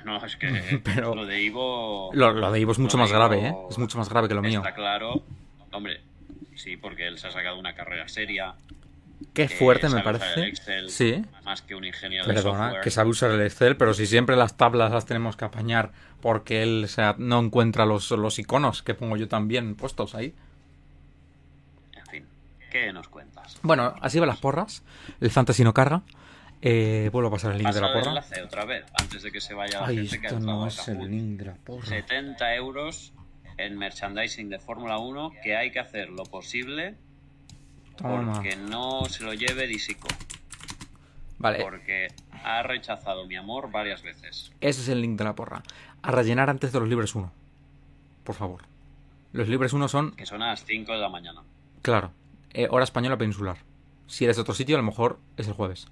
No, 0.04 0.24
es 0.24 0.36
que 0.36 0.80
Pero- 0.84 1.14
lo 1.14 1.24
de 1.24 1.42
Ivo... 1.42 2.10
Lo, 2.12 2.32
lo 2.32 2.52
de 2.52 2.60
Ivo 2.60 2.72
es 2.72 2.78
mucho 2.78 2.98
más 2.98 3.10
grave, 3.12 3.48
¿eh? 3.48 3.54
Es 3.70 3.78
mucho 3.78 3.96
más 3.96 4.08
grave 4.08 4.28
que 4.28 4.34
lo 4.34 4.42
mío. 4.42 4.58
Está 4.60 4.74
claro. 4.74 5.22
Hombre, 5.72 6.02
sí, 6.54 6.76
porque 6.76 7.06
él 7.06 7.18
se 7.18 7.28
ha 7.28 7.30
sacado 7.30 7.58
una 7.58 7.74
carrera 7.74 8.08
seria. 8.08 8.54
Qué 9.34 9.46
que 9.46 9.54
fuerte 9.56 9.86
me 9.86 10.02
sabe 10.02 10.04
parece. 10.04 10.42
Excel 10.46 10.90
Sí. 10.90 11.24
Más 11.44 11.62
que 11.62 11.74
un 11.74 11.84
ingeniero 11.84 12.26
de 12.26 12.34
Perdona, 12.34 12.58
software. 12.64 12.82
que 12.82 12.90
sabe 12.90 13.10
usar 13.10 13.30
el 13.30 13.40
Excel, 13.42 13.76
pero 13.76 13.94
si 13.94 14.06
siempre 14.06 14.36
las 14.36 14.56
tablas 14.56 14.92
las 14.92 15.06
tenemos 15.06 15.36
que 15.36 15.44
apañar 15.44 15.92
porque 16.20 16.62
él 16.62 16.82
o 16.84 16.88
sea, 16.88 17.14
no 17.18 17.38
encuentra 17.40 17.86
los, 17.86 18.10
los 18.10 18.38
iconos 18.38 18.82
que 18.82 18.94
pongo 18.94 19.16
yo 19.16 19.28
también 19.28 19.74
puestos 19.74 20.14
ahí. 20.14 20.34
En 21.94 22.06
fin, 22.06 22.26
¿qué 22.70 22.92
nos 22.92 23.08
cuentas? 23.08 23.58
Bueno, 23.62 23.94
así 24.00 24.18
van 24.18 24.28
las 24.28 24.38
porras. 24.38 24.82
El 25.20 25.30
fantasy 25.30 25.64
no 25.64 25.74
carga. 25.74 26.02
Eh, 26.62 27.08
vuelvo 27.12 27.28
a 27.28 27.32
pasar 27.32 27.52
el 27.52 27.58
link 27.58 27.72
de 27.72 27.80
la 27.80 27.92
porra. 27.92 28.08
enlace 28.08 28.42
otra 28.42 28.64
vez, 28.66 28.84
antes 29.00 29.22
de 29.22 29.32
que 29.32 29.40
se 29.40 29.54
vaya 29.54 29.80
la 29.80 29.86
Ay, 29.86 29.96
gente 30.08 30.20
que 30.20 30.26
ha 30.26 30.30
esto 30.30 30.40
no 30.40 30.66
es 30.66 30.88
el 30.88 31.10
link 31.10 31.38
de 31.38 31.44
la 31.46 31.54
porra. 31.54 31.86
70 31.86 32.54
euros 32.56 33.12
en 33.56 33.78
merchandising 33.78 34.48
de 34.50 34.58
Fórmula 34.58 34.98
1 34.98 35.32
que 35.42 35.56
hay 35.56 35.70
que 35.70 35.78
hacer 35.78 36.10
lo 36.10 36.24
posible 36.24 36.96
Toma. 38.02 38.32
porque 38.34 38.56
no 38.56 39.04
se 39.06 39.24
lo 39.24 39.34
lleve 39.34 39.66
Disico. 39.66 40.08
Vale, 41.38 41.60
Porque 41.62 42.08
ha 42.44 42.62
rechazado 42.62 43.26
mi 43.26 43.36
amor 43.36 43.70
varias 43.70 44.02
veces. 44.02 44.52
ese 44.60 44.80
es 44.82 44.88
el 44.88 45.00
link 45.00 45.16
de 45.18 45.24
la 45.24 45.34
porra. 45.34 45.62
A 46.02 46.10
rellenar 46.10 46.50
antes 46.50 46.70
de 46.72 46.80
los 46.80 46.88
libres 46.88 47.14
1. 47.14 47.32
Por 48.24 48.34
favor. 48.34 48.62
Los 49.32 49.48
libres 49.48 49.72
1 49.72 49.88
son, 49.88 50.10
Que 50.12 50.26
son 50.26 50.42
a 50.42 50.48
las 50.48 50.64
5 50.66 50.92
de 50.92 50.98
la 50.98 51.08
mañana. 51.08 51.42
claro, 51.82 52.12
eh, 52.52 52.68
hora 52.70 52.84
española 52.84 53.16
peninsular. 53.16 53.56
Si 54.06 54.24
eres 54.24 54.36
de 54.36 54.42
otro 54.42 54.52
sitio, 54.54 54.76
a 54.76 54.80
lo 54.80 54.84
mejor 54.84 55.18
es 55.38 55.46
el 55.46 55.54
jueves. 55.54 55.86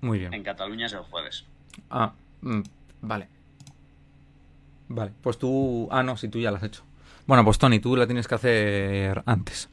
Muy 0.00 0.18
bien. 0.18 0.32
En 0.32 0.44
Cataluña 0.44 0.86
es 0.86 0.92
el 0.92 1.00
jueves. 1.00 1.44
Ah, 1.90 2.12
mm, 2.40 2.60
vale. 3.02 3.28
Vale, 4.88 5.12
pues 5.20 5.36
tú... 5.38 5.88
Ah, 5.90 6.02
no, 6.02 6.16
si 6.16 6.28
tú 6.28 6.38
ya 6.38 6.50
lo 6.50 6.56
has 6.56 6.62
hecho. 6.62 6.84
Bueno, 7.26 7.44
pues 7.44 7.58
Tony, 7.58 7.80
tú 7.80 7.96
la 7.96 8.06
tienes 8.06 8.26
que 8.28 8.34
hacer 8.36 9.22
antes. 9.26 9.68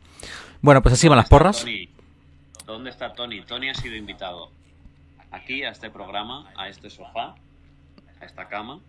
Bueno, 0.65 0.81
pues 0.81 0.93
así 0.93 1.07
van 1.07 1.17
las 1.17 1.29
¿Dónde 1.29 1.43
porras. 1.43 1.59
Tony? 1.59 1.89
¿Dónde 2.65 2.89
está 2.89 3.13
Tony? 3.13 3.41
Tony 3.41 3.69
ha 3.69 3.75
sido 3.75 3.95
invitado 3.95 4.49
aquí 5.29 5.63
a 5.63 5.69
este 5.69 5.91
programa, 5.91 6.49
a 6.57 6.69
este 6.69 6.89
sofá, 6.89 7.35
a 8.19 8.25
esta 8.25 8.47
cama. 8.47 8.79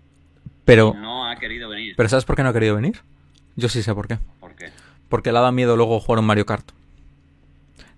Pero, 0.65 0.95
No 0.95 1.29
ha 1.29 1.37
querido 1.37 1.69
venir. 1.69 1.93
pero 1.95 2.09
¿sabes 2.09 2.25
por 2.25 2.35
qué 2.35 2.43
no 2.43 2.49
ha 2.49 2.53
querido 2.55 2.77
venir? 2.77 3.03
Yo 3.57 3.69
sí 3.69 3.83
sé 3.83 3.95
por 3.95 4.09
qué. 4.09 4.19
¿Por 4.41 4.55
qué? 4.57 4.71
Porque 5.11 5.31
le 5.33 5.37
ha 5.39 5.43
dado 5.43 5.53
miedo 5.53 5.77
luego 5.77 6.01
jugar 6.01 6.19
un 6.21 6.25
Mario 6.25 6.47
Kart. 6.47 6.71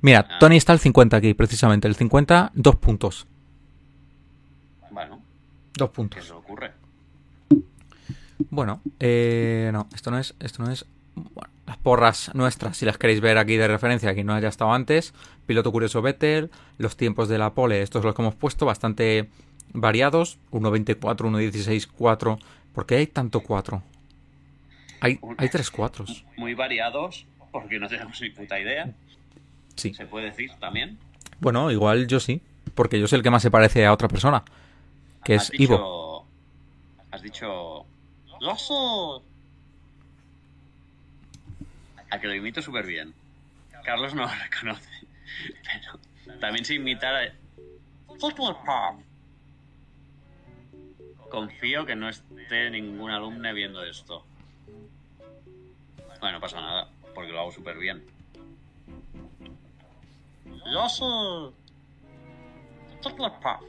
Mira, 0.00 0.26
Ah. 0.28 0.38
Tony 0.40 0.56
está 0.56 0.72
al 0.72 0.80
50 0.80 1.16
aquí, 1.16 1.34
precisamente. 1.34 1.86
El 1.86 1.94
50, 1.94 2.50
dos 2.54 2.74
puntos. 2.76 3.28
Bueno, 4.90 5.22
Dos 5.74 5.90
¿qué 5.90 5.94
puntos. 5.94 6.24
se 6.24 6.32
le 6.32 6.36
ocurre? 6.38 6.72
Bueno, 8.50 8.80
eh, 8.98 9.70
no, 9.72 9.86
esto 9.94 10.10
no 10.10 10.18
es, 10.18 10.34
esto 10.40 10.64
no 10.64 10.72
es. 10.72 10.84
Bueno, 11.14 11.50
las 11.68 11.76
porras 11.76 12.30
nuestras, 12.34 12.78
si 12.78 12.86
las 12.86 12.96
queréis 12.96 13.20
ver 13.20 13.36
aquí 13.36 13.56
de 13.56 13.68
referencia, 13.68 14.14
que 14.14 14.24
no 14.24 14.34
haya 14.34 14.48
estado 14.48 14.72
antes. 14.72 15.12
Piloto 15.46 15.70
curioso 15.70 16.00
Vettel, 16.00 16.50
los 16.78 16.96
tiempos 16.96 17.28
de 17.28 17.36
la 17.36 17.52
pole, 17.52 17.82
estos 17.82 18.04
los 18.04 18.14
que 18.14 18.22
hemos 18.22 18.34
puesto, 18.34 18.64
bastante 18.64 19.28
variados. 19.74 20.38
1.24, 20.50 20.98
1.16, 20.98 21.88
4. 21.94 22.38
¿Por 22.72 22.86
qué 22.86 22.96
hay 22.96 23.06
tanto 23.06 23.40
4? 23.40 23.82
Hay, 25.00 25.20
hay 25.36 25.48
tres 25.48 25.70
cuatros. 25.70 26.24
Muy 26.36 26.54
variados, 26.54 27.26
porque 27.52 27.78
no 27.78 27.86
tenemos 27.86 28.20
ni 28.20 28.30
puta 28.30 28.58
idea. 28.58 28.90
Sí. 29.76 29.94
Se 29.94 30.06
puede 30.06 30.26
decir 30.26 30.50
también. 30.58 30.98
Bueno, 31.38 31.70
igual 31.70 32.08
yo 32.08 32.18
sí. 32.18 32.40
Porque 32.74 32.98
yo 32.98 33.06
soy 33.06 33.18
el 33.18 33.22
que 33.22 33.30
más 33.30 33.42
se 33.42 33.50
parece 33.50 33.86
a 33.86 33.92
otra 33.92 34.08
persona. 34.08 34.42
Que 35.22 35.34
es 35.34 35.50
dicho, 35.50 35.62
Ivo. 35.62 36.26
Has 37.10 37.22
dicho. 37.22 37.84
¡Loso! 38.40 39.22
A 42.10 42.18
que 42.18 42.26
lo 42.26 42.34
imito 42.34 42.62
súper 42.62 42.86
bien. 42.86 43.14
Carlos 43.84 44.14
no 44.14 44.22
lo 44.22 44.28
reconoce. 44.28 44.90
Pero 45.64 46.38
también 46.40 46.64
se 46.64 46.74
imita 46.74 47.18
a. 47.18 47.32
Confío 51.30 51.84
que 51.84 51.94
no 51.94 52.08
esté 52.08 52.70
ningún 52.70 53.10
alumno 53.10 53.52
viendo 53.52 53.84
esto. 53.84 54.24
Bueno, 56.20 56.32
no 56.32 56.40
pasa 56.40 56.60
nada, 56.60 56.88
porque 57.14 57.32
lo 57.32 57.40
hago 57.40 57.52
súper 57.52 57.78
bien. 57.78 58.04
Chocolate 63.00 63.38
Puff. 63.42 63.62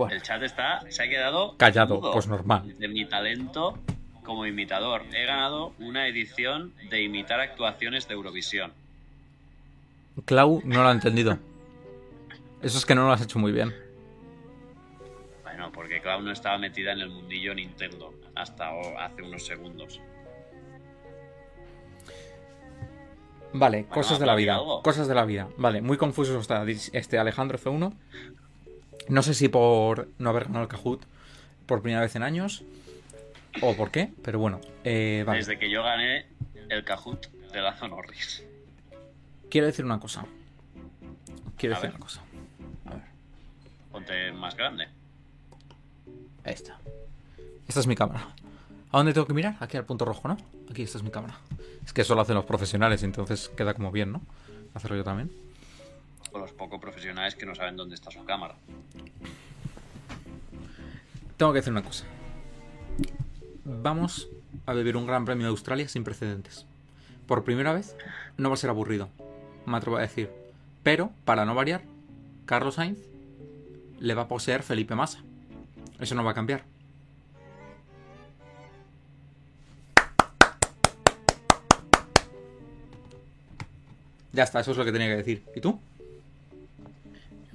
Bueno, 0.00 0.14
El 0.14 0.22
chat 0.22 0.42
está, 0.42 0.80
se 0.88 1.02
ha 1.02 1.08
quedado 1.10 1.56
Callado, 1.58 1.96
mudo 1.96 2.12
pues 2.12 2.26
normal. 2.26 2.74
De 2.78 2.88
mi 2.88 3.04
talento 3.04 3.78
como 4.24 4.46
imitador. 4.46 5.02
He 5.12 5.26
ganado 5.26 5.74
una 5.78 6.08
edición 6.08 6.72
de 6.88 7.02
imitar 7.02 7.38
actuaciones 7.40 8.08
de 8.08 8.14
Eurovisión. 8.14 8.72
Clau 10.24 10.62
no 10.64 10.82
lo 10.82 10.88
ha 10.88 10.92
entendido. 10.92 11.38
Eso 12.62 12.78
es 12.78 12.86
que 12.86 12.94
no 12.94 13.04
lo 13.04 13.12
has 13.12 13.20
hecho 13.20 13.38
muy 13.38 13.52
bien. 13.52 13.74
Bueno, 15.42 15.70
porque 15.70 16.00
Clau 16.00 16.22
no 16.22 16.32
estaba 16.32 16.56
metida 16.56 16.92
en 16.92 17.00
el 17.00 17.10
mundillo 17.10 17.54
Nintendo 17.54 18.14
hasta 18.34 18.70
hace 19.00 19.20
unos 19.20 19.44
segundos. 19.44 20.00
Vale, 23.52 23.84
cosas 23.84 24.18
de 24.18 24.24
la 24.24 24.34
vida. 24.34 24.54
algo. 24.54 24.82
Cosas 24.82 25.08
de 25.08 25.14
la 25.14 25.26
vida. 25.26 25.48
Vale, 25.58 25.82
muy 25.82 25.98
confuso 25.98 26.38
está 26.38 26.64
este 26.92 27.18
Alejandro 27.18 27.58
F1. 27.58 27.92
No 29.10 29.22
sé 29.22 29.34
si 29.34 29.48
por 29.48 30.08
no 30.18 30.30
haber 30.30 30.44
ganado 30.44 30.62
el 30.62 30.68
Kahoot 30.68 31.02
por 31.66 31.82
primera 31.82 32.00
vez 32.00 32.14
en 32.16 32.22
años 32.22 32.62
o 33.60 33.74
por 33.76 33.90
qué, 33.90 34.12
pero 34.22 34.38
bueno. 34.38 34.60
eh, 34.84 35.24
vale. 35.26 35.38
Desde 35.40 35.58
que 35.58 35.68
yo 35.70 35.82
gané 35.82 36.26
el 36.68 36.84
Kahoot 36.84 37.26
de 37.52 37.60
Lazo 37.60 37.88
Norris. 37.88 38.42
Quiero 39.50 39.66
decir 39.66 39.84
una 39.84 39.98
cosa. 40.00 40.24
Quiero 41.56 41.74
A 41.74 41.78
decir 41.78 41.90
ver. 41.90 41.96
una 41.96 42.04
cosa. 42.06 42.22
A 42.86 42.90
ver, 42.94 43.02
Ponte 43.90 44.32
más 44.32 44.56
grande. 44.56 44.86
ahí 46.44 46.54
está. 46.54 46.78
Esta 47.66 47.80
es 47.80 47.86
mi 47.86 47.96
cámara. 47.96 48.28
¿A 48.92 48.96
dónde 48.96 49.12
tengo 49.12 49.26
que 49.26 49.34
mirar? 49.34 49.56
Aquí 49.60 49.76
al 49.76 49.84
punto 49.84 50.04
rojo, 50.04 50.26
¿no? 50.28 50.36
Aquí, 50.70 50.82
esta 50.82 50.98
es 50.98 51.04
mi 51.04 51.10
cámara. 51.10 51.36
Es 51.84 51.92
que 51.92 52.00
eso 52.02 52.14
lo 52.14 52.20
hacen 52.20 52.34
los 52.34 52.44
profesionales, 52.44 53.02
entonces 53.02 53.48
queda 53.56 53.74
como 53.74 53.90
bien, 53.92 54.10
¿no? 54.12 54.22
Hacerlo 54.74 54.96
yo 54.96 55.04
también. 55.04 55.30
O 56.32 56.38
los 56.38 56.52
poco 56.52 56.80
profesionales 56.80 57.34
que 57.34 57.46
no 57.46 57.54
saben 57.54 57.76
dónde 57.76 57.94
está 57.94 58.10
su 58.10 58.24
cámara. 58.24 58.56
Tengo 61.36 61.52
que 61.52 61.58
decir 61.58 61.72
una 61.72 61.82
cosa. 61.82 62.04
Vamos 63.64 64.28
a 64.66 64.74
vivir 64.74 64.96
un 64.96 65.06
gran 65.06 65.24
premio 65.24 65.46
de 65.46 65.50
Australia 65.50 65.88
sin 65.88 66.04
precedentes. 66.04 66.66
Por 67.26 67.44
primera 67.44 67.72
vez, 67.72 67.96
no 68.36 68.48
va 68.48 68.54
a 68.54 68.58
ser 68.58 68.70
aburrido. 68.70 69.08
Me 69.66 69.76
atrevo 69.76 69.96
a 69.96 70.02
decir. 70.02 70.30
Pero, 70.82 71.12
para 71.24 71.44
no 71.44 71.54
variar, 71.54 71.82
Carlos 72.46 72.74
Sainz 72.74 72.98
le 73.98 74.14
va 74.14 74.22
a 74.22 74.28
poseer 74.28 74.62
Felipe 74.62 74.94
Massa. 74.94 75.20
Eso 75.98 76.14
no 76.14 76.24
va 76.24 76.32
a 76.32 76.34
cambiar. 76.34 76.64
Ya 84.32 84.44
está, 84.44 84.60
eso 84.60 84.70
es 84.70 84.76
lo 84.76 84.84
que 84.84 84.92
tenía 84.92 85.08
que 85.08 85.16
decir. 85.16 85.44
¿Y 85.54 85.60
tú? 85.60 85.80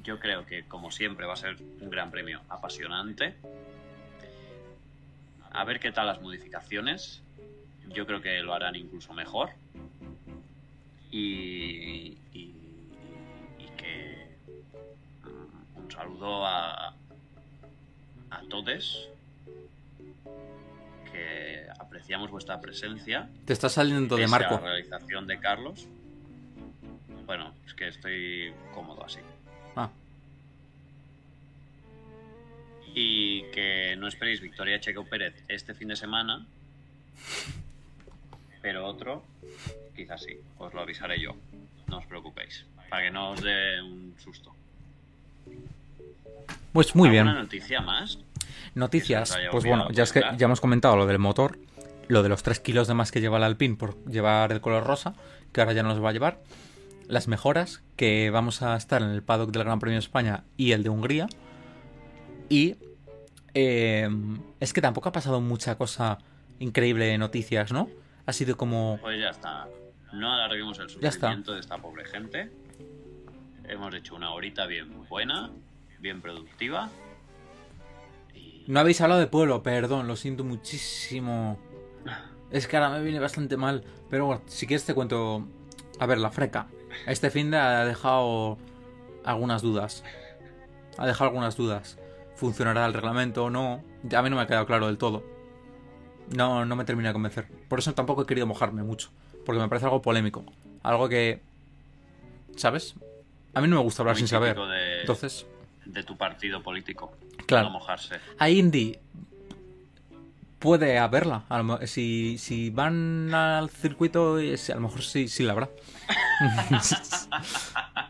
Yo 0.06 0.20
creo 0.20 0.46
que, 0.46 0.64
como 0.68 0.92
siempre, 0.92 1.26
va 1.26 1.34
a 1.34 1.38
ser 1.38 1.58
un 1.82 1.90
gran 1.90 2.12
premio 2.12 2.42
apasionante. 2.48 3.36
A 5.52 5.64
ver 5.64 5.80
qué 5.80 5.92
tal 5.92 6.06
las 6.06 6.22
modificaciones. 6.22 7.22
Yo 7.88 8.06
creo 8.06 8.22
que 8.22 8.40
lo 8.42 8.54
harán 8.54 8.76
incluso 8.76 9.14
mejor. 9.14 9.50
Y, 11.12 12.18
y, 12.34 12.54
y 13.58 13.68
que 13.78 14.28
mm, 15.24 15.78
un 15.78 15.92
saludo 15.92 16.46
a, 16.46 16.90
a 18.30 18.42
todos. 18.48 19.10
Que 21.12 21.66
apreciamos 21.80 22.30
vuestra 22.30 22.62
presencia. 22.62 23.28
Te 23.46 23.54
estás 23.54 23.74
saliendo 23.74 24.18
de 24.18 24.28
marco. 24.28 24.56
La 24.56 24.72
realización 24.72 25.26
de 25.26 25.40
Carlos. 25.40 25.88
Bueno, 27.26 27.56
es 27.66 27.74
que 27.74 27.88
estoy 27.88 28.54
cómodo 28.74 29.04
así. 29.04 29.20
Ah, 29.76 29.90
Y 32.94 33.44
que 33.52 33.96
no 33.98 34.08
esperéis 34.08 34.40
victoria 34.40 34.80
Checo 34.80 35.04
Pérez 35.06 35.44
este 35.50 35.74
fin 35.74 35.90
de 35.90 35.98
semana. 35.98 36.46
Pero 38.62 38.86
otro, 38.86 39.24
quizás 39.96 40.24
sí. 40.24 40.38
Os 40.58 40.74
lo 40.74 40.82
avisaré 40.82 41.20
yo. 41.20 41.36
No 41.88 41.98
os 41.98 42.06
preocupéis. 42.06 42.66
Para 42.90 43.04
que 43.04 43.12
no 43.12 43.32
os 43.32 43.42
dé 43.42 43.82
un 43.82 44.16
susto. 44.18 44.54
pues 46.72 46.96
muy 46.96 47.10
bien. 47.10 47.28
¿Alguna 47.28 47.44
noticia 47.44 47.82
más? 47.82 48.18
Noticias. 48.76 49.38
Pues 49.52 49.66
bueno, 49.66 49.92
ya 49.92 50.04
es 50.04 50.12
que 50.12 50.22
ya 50.22 50.46
hemos 50.46 50.62
comentado 50.62 50.96
lo 50.96 51.06
del 51.06 51.20
motor, 51.20 51.60
lo 52.08 52.24
de 52.24 52.30
los 52.30 52.44
3 52.44 52.60
kilos 52.60 52.88
de 52.88 52.94
más 52.94 53.12
que 53.12 53.22
lleva 53.22 53.38
el 53.38 53.44
Alpine 53.44 53.76
por 53.76 54.04
llevar 54.06 54.52
el 54.52 54.62
color 54.62 54.84
rosa, 54.84 55.16
que 55.52 55.62
ahora 55.62 55.74
ya 55.74 55.84
no 55.84 55.90
los 55.90 56.04
va 56.04 56.10
a 56.10 56.14
llevar. 56.14 56.40
Las 57.08 57.28
mejoras, 57.28 57.84
que 57.96 58.30
vamos 58.30 58.62
a 58.62 58.76
estar 58.76 59.02
en 59.02 59.10
el 59.10 59.24
paddock 59.24 59.52
del 59.52 59.64
Gran 59.64 59.80
Premio 59.80 59.96
de 59.96 60.00
España 60.00 60.44
y 60.58 60.72
el 60.72 60.84
de 60.84 60.90
Hungría. 60.90 61.28
Y 62.50 62.76
eh, 63.54 64.10
es 64.60 64.74
que 64.74 64.82
tampoco 64.82 65.10
ha 65.10 65.12
pasado 65.12 65.42
mucha 65.42 65.78
cosa 65.78 66.18
increíble 66.60 67.06
de 67.06 67.18
noticias, 67.18 67.72
¿no? 67.72 67.90
Ha 68.26 68.34
sido 68.34 68.58
como... 68.58 68.98
Pues 69.02 69.20
ya 69.20 69.30
está. 69.30 69.68
No 70.14 70.34
alarguemos 70.34 70.80
el 70.80 70.90
sufrimiento 70.90 71.54
de 71.54 71.60
esta 71.60 71.78
pobre 71.78 72.06
gente. 72.06 72.52
Hemos 73.68 73.94
hecho 73.94 74.16
una 74.16 74.32
horita 74.32 74.66
bien 74.66 75.08
buena, 75.10 75.52
bien 76.00 76.22
productiva. 76.22 76.90
Y 78.34 78.64
No 78.68 78.80
habéis 78.80 79.02
hablado 79.02 79.20
de 79.20 79.28
pueblo, 79.28 79.62
perdón, 79.64 80.08
lo 80.08 80.16
siento 80.16 80.44
muchísimo. 80.44 81.60
Es 82.52 82.68
que 82.68 82.78
ahora 82.78 82.90
me 82.92 83.04
viene 83.04 83.20
bastante 83.20 83.58
mal. 83.58 83.84
Pero 84.10 84.28
bueno, 84.28 84.42
si 84.48 84.68
quieres 84.68 84.86
te 84.86 84.94
cuento. 84.94 85.48
A 86.00 86.06
ver, 86.06 86.20
la 86.20 86.30
freca. 86.30 86.68
Este 87.08 87.30
fin 87.30 87.52
de 87.52 87.58
ha 87.58 87.86
dejado 87.86 88.58
algunas 89.24 89.62
dudas. 89.62 90.04
Ha 90.98 91.06
dejado 91.08 91.26
algunas 91.30 91.56
dudas. 91.56 91.98
¿Funcionará 92.36 92.86
el 92.86 92.94
reglamento 92.94 93.46
o 93.46 93.50
no? 93.50 93.84
A 94.16 94.22
mí 94.22 94.30
no 94.30 94.36
me 94.36 94.42
ha 94.42 94.48
quedado 94.48 94.66
claro 94.66 94.88
del 94.88 94.98
todo. 94.98 95.24
No, 96.36 96.66
no 96.66 96.76
me 96.76 96.86
termina 96.86 97.10
de 97.10 97.14
convencer. 97.14 97.48
Por 97.70 97.80
eso 97.80 97.94
tampoco 97.94 98.24
he 98.24 98.26
querido 98.26 98.48
mojarme 98.48 98.84
mucho. 98.84 99.12
Porque 99.46 99.62
me 99.62 99.68
parece 99.70 99.86
algo 99.86 100.02
polémico. 100.02 100.44
Algo 100.84 101.08
que. 101.08 101.42
¿Sabes? 102.56 102.96
A 103.54 103.62
mí 103.62 103.68
no 103.68 103.78
me 103.78 103.82
gusta 103.84 104.02
hablar 104.02 104.16
Muy 104.16 104.20
sin 104.20 104.28
saber. 104.28 104.56
de- 104.58 105.02
Entonces, 105.02 105.46
De 105.86 106.04
tu 106.04 106.18
partido 106.18 106.64
político. 106.64 107.14
Claro. 107.46 107.66
No 107.68 107.74
mojarse. 107.74 108.16
a 108.40 108.50
Indy 108.50 108.98
puede 110.60 110.98
haberla. 111.00 111.44
A 111.50 111.58
lo 111.60 111.64
mo- 111.64 111.88
si, 111.88 112.38
si 112.38 112.70
van 112.70 113.34
al 113.34 113.70
circuito, 113.70 114.40
eh, 114.40 114.56
a 114.72 114.76
lo 114.76 114.82
mejor 114.82 115.02
sí, 115.04 115.28
sí 115.28 115.44
la 115.44 115.54
habrá. 115.54 115.70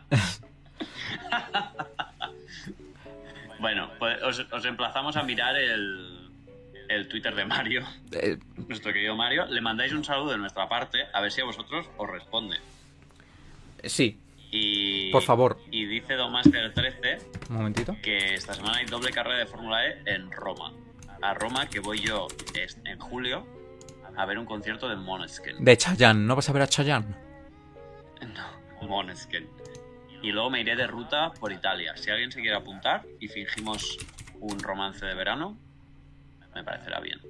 Bueno, 3.58 3.90
pues 3.98 4.22
os, 4.22 4.40
os 4.52 4.64
emplazamos 4.64 5.16
a 5.16 5.22
mirar 5.22 5.56
el, 5.56 6.28
el 6.88 7.08
Twitter 7.08 7.34
de 7.34 7.44
Mario, 7.46 7.82
Eh, 8.12 8.38
nuestro 8.68 8.92
querido 8.92 9.16
Mario. 9.16 9.46
Le 9.46 9.60
mandáis 9.60 9.92
un 9.92 10.04
saludo 10.04 10.32
de 10.32 10.38
nuestra 10.38 10.68
parte, 10.68 11.04
a 11.12 11.20
ver 11.20 11.32
si 11.32 11.40
a 11.40 11.44
vosotros 11.44 11.86
os 11.96 12.08
responde. 12.10 12.58
sí, 13.84 14.18
Y, 14.52 15.10
Por 15.10 15.22
favor. 15.22 15.58
Y 15.70 15.86
dice 15.86 16.14
Domaster 16.14 16.72
13 16.72 17.18
un 17.50 17.56
momentito. 17.56 17.96
que 18.02 18.34
esta 18.34 18.54
semana 18.54 18.78
hay 18.78 18.86
doble 18.86 19.10
carrera 19.10 19.38
de 19.38 19.46
Fórmula 19.46 19.84
E 19.86 20.02
en 20.06 20.30
Roma. 20.30 20.72
A 21.26 21.34
Roma, 21.34 21.66
que 21.68 21.80
voy 21.80 21.98
yo 21.98 22.28
es- 22.54 22.78
en 22.84 22.98
julio 23.00 23.44
a 24.16 24.24
ver 24.26 24.38
un 24.38 24.46
concierto 24.46 24.88
de 24.88 24.94
Måneskin. 24.96 25.64
De 25.64 25.76
Chayanne, 25.76 26.24
¿no 26.24 26.36
vas 26.36 26.48
a 26.48 26.52
ver 26.52 26.62
a 26.62 26.68
Chayanne? 26.68 27.14
No, 28.80 28.86
Måneskin. 28.88 29.48
Y 30.22 30.30
luego 30.30 30.50
me 30.50 30.60
iré 30.60 30.76
de 30.76 30.86
ruta 30.86 31.32
por 31.40 31.52
Italia. 31.52 31.96
Si 31.96 32.10
alguien 32.10 32.30
se 32.30 32.40
quiere 32.40 32.56
apuntar 32.56 33.04
y 33.20 33.26
fingimos 33.28 33.98
un 34.40 34.58
romance 34.60 35.04
de 35.04 35.14
verano, 35.14 35.56
me 36.54 36.62
parecerá 36.62 37.00
bien. 37.00 37.20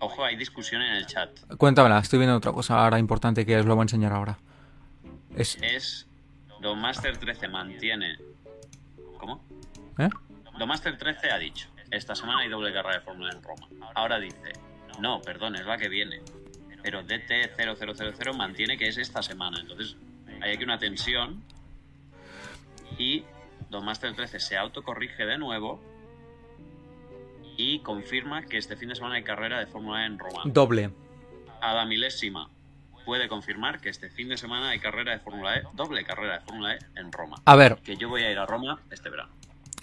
Ojo, 0.00 0.24
hay 0.24 0.36
discusión 0.36 0.80
en 0.80 0.94
el 0.94 1.06
chat. 1.06 1.30
Cuéntamela, 1.58 1.98
estoy 1.98 2.18
viendo 2.18 2.34
otra 2.36 2.52
cosa 2.52 2.82
ahora 2.82 2.98
importante 2.98 3.44
que 3.44 3.58
os 3.58 3.66
lo 3.66 3.74
voy 3.76 3.82
a 3.82 3.84
enseñar 3.84 4.12
ahora. 4.14 4.38
Es. 5.36 5.58
Es 5.60 6.06
Don 6.62 6.78
Master 6.80 7.18
13 7.18 7.48
mantiene. 7.48 8.16
¿Cómo? 9.20 9.44
¿Eh? 9.98 10.08
Don 10.58 10.66
Master 10.66 10.96
13 10.96 11.30
ha 11.30 11.38
dicho: 11.38 11.68
Esta 11.90 12.14
semana 12.14 12.40
hay 12.40 12.48
doble 12.48 12.72
carrera 12.72 12.96
de 12.96 13.00
Fórmula 13.02 13.30
en 13.32 13.42
Roma. 13.42 13.68
Ahora 13.94 14.18
dice: 14.18 14.52
No, 14.98 15.20
perdón, 15.20 15.56
es 15.56 15.66
la 15.66 15.76
que 15.76 15.88
viene. 15.88 16.22
Pero 16.82 17.02
DT0000 17.02 18.34
mantiene 18.34 18.78
que 18.78 18.88
es 18.88 18.96
esta 18.96 19.22
semana. 19.22 19.60
Entonces 19.60 19.96
hay 20.40 20.54
aquí 20.54 20.64
una 20.64 20.78
tensión. 20.78 21.44
Y 22.98 23.24
Don 23.68 23.84
Master 23.84 24.14
13 24.14 24.40
se 24.40 24.56
autocorrige 24.56 25.26
de 25.26 25.36
nuevo. 25.36 25.80
Y 27.58 27.80
confirma 27.80 28.42
que 28.46 28.56
este 28.56 28.74
fin 28.76 28.88
de 28.88 28.94
semana 28.94 29.16
hay 29.16 29.22
carrera 29.22 29.58
de 29.60 29.66
Fórmula 29.66 30.02
E 30.02 30.06
en 30.06 30.18
Roma. 30.18 30.42
Doble. 30.46 30.90
A 31.60 31.74
la 31.74 31.84
milésima 31.84 32.48
puede 33.10 33.26
confirmar 33.28 33.80
que 33.80 33.88
este 33.88 34.08
fin 34.08 34.28
de 34.28 34.36
semana 34.36 34.68
hay 34.68 34.78
carrera 34.78 35.10
de 35.10 35.18
Fórmula 35.18 35.56
E, 35.56 35.62
doble 35.74 36.04
carrera 36.04 36.34
de 36.38 36.40
Fórmula 36.44 36.74
E 36.74 36.78
en 36.94 37.10
Roma. 37.10 37.38
A 37.44 37.56
ver, 37.56 37.78
Que 37.78 37.96
yo 37.96 38.08
voy 38.08 38.22
a 38.22 38.30
ir 38.30 38.38
a 38.38 38.46
Roma 38.46 38.78
este 38.92 39.10
verano. 39.10 39.30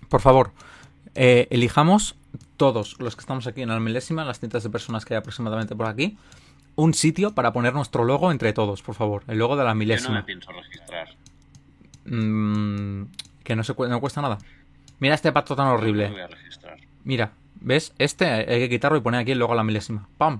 por 0.08 0.22
favor, 0.22 0.54
eh, 1.14 1.46
elijamos 1.50 2.16
todos 2.56 2.98
los 3.02 3.18
que 3.18 3.20
estamos 3.20 3.46
aquí 3.46 3.62
en 3.64 3.68
la 3.68 3.82
milésima, 3.82 4.24
las 4.24 4.40
cientos 4.40 4.64
de 4.64 4.70
personas 4.70 5.04
que 5.04 5.14
hay 5.14 5.18
aproximadamente 5.18 5.76
por 5.76 5.88
aquí, 5.88 6.18
un 6.78 6.94
sitio 6.94 7.36
para 7.36 7.52
poner 7.52 7.74
nuestro 7.74 8.06
logo 8.06 8.32
entre 8.32 8.54
todos, 8.54 8.82
por 8.82 8.96
favor. 8.96 9.24
El 9.28 9.40
logo 9.40 9.58
de 9.58 9.64
la 9.66 9.72
Yo 9.72 9.76
no 9.76 9.80
milésima. 9.80 10.14
me 10.16 10.24
pienso 10.24 10.50
registrar. 10.54 11.10
Mm, 12.06 13.04
que 13.44 13.56
no, 13.58 13.64
se, 13.66 13.74
cu- 13.74 13.88
no 13.88 14.00
cuesta 14.00 14.22
nada. 14.22 14.38
Mira 15.00 15.16
este 15.16 15.34
pato 15.34 15.54
tan 15.54 15.66
No 15.66 15.74
horrible. 15.74 16.08
voy 16.10 16.22
a 16.22 16.28
registrar. 16.28 16.78
Mira, 17.04 17.32
¿ves? 17.60 17.94
Este 18.00 18.26
hay 18.26 18.46
que 18.62 18.70
quitarlo 18.70 18.98
y 18.98 19.02
poner 19.02 19.20
aquí 19.20 19.32
el 19.34 19.40
logo 19.40 19.52
a 19.52 19.56
la 19.58 19.66
milésima. 19.66 20.08
¡Pam! 20.18 20.40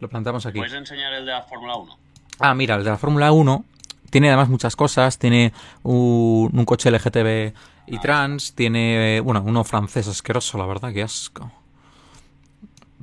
Lo 0.00 0.08
plantamos 0.08 0.44
aquí. 0.46 0.58
¿Puedes 0.58 0.74
enseñar 0.74 1.12
el 1.14 1.24
de 1.24 1.30
la 1.32 1.42
Fórmula 1.42 1.76
1? 1.76 1.98
Ah, 2.38 2.54
mira, 2.54 2.76
el 2.76 2.84
de 2.84 2.90
la 2.90 2.98
Fórmula 2.98 3.32
1 3.32 3.64
tiene 4.10 4.28
además 4.28 4.48
muchas 4.48 4.76
cosas. 4.76 5.18
Tiene 5.18 5.52
un, 5.82 6.50
un 6.52 6.64
coche 6.64 6.90
LGTB 6.90 7.52
y 7.86 7.98
trans. 7.98 8.54
Tiene, 8.54 9.20
bueno, 9.20 9.42
uno 9.44 9.64
francés 9.64 10.08
asqueroso, 10.08 10.58
la 10.58 10.66
verdad, 10.66 10.92
qué 10.92 11.02
asco. 11.02 11.50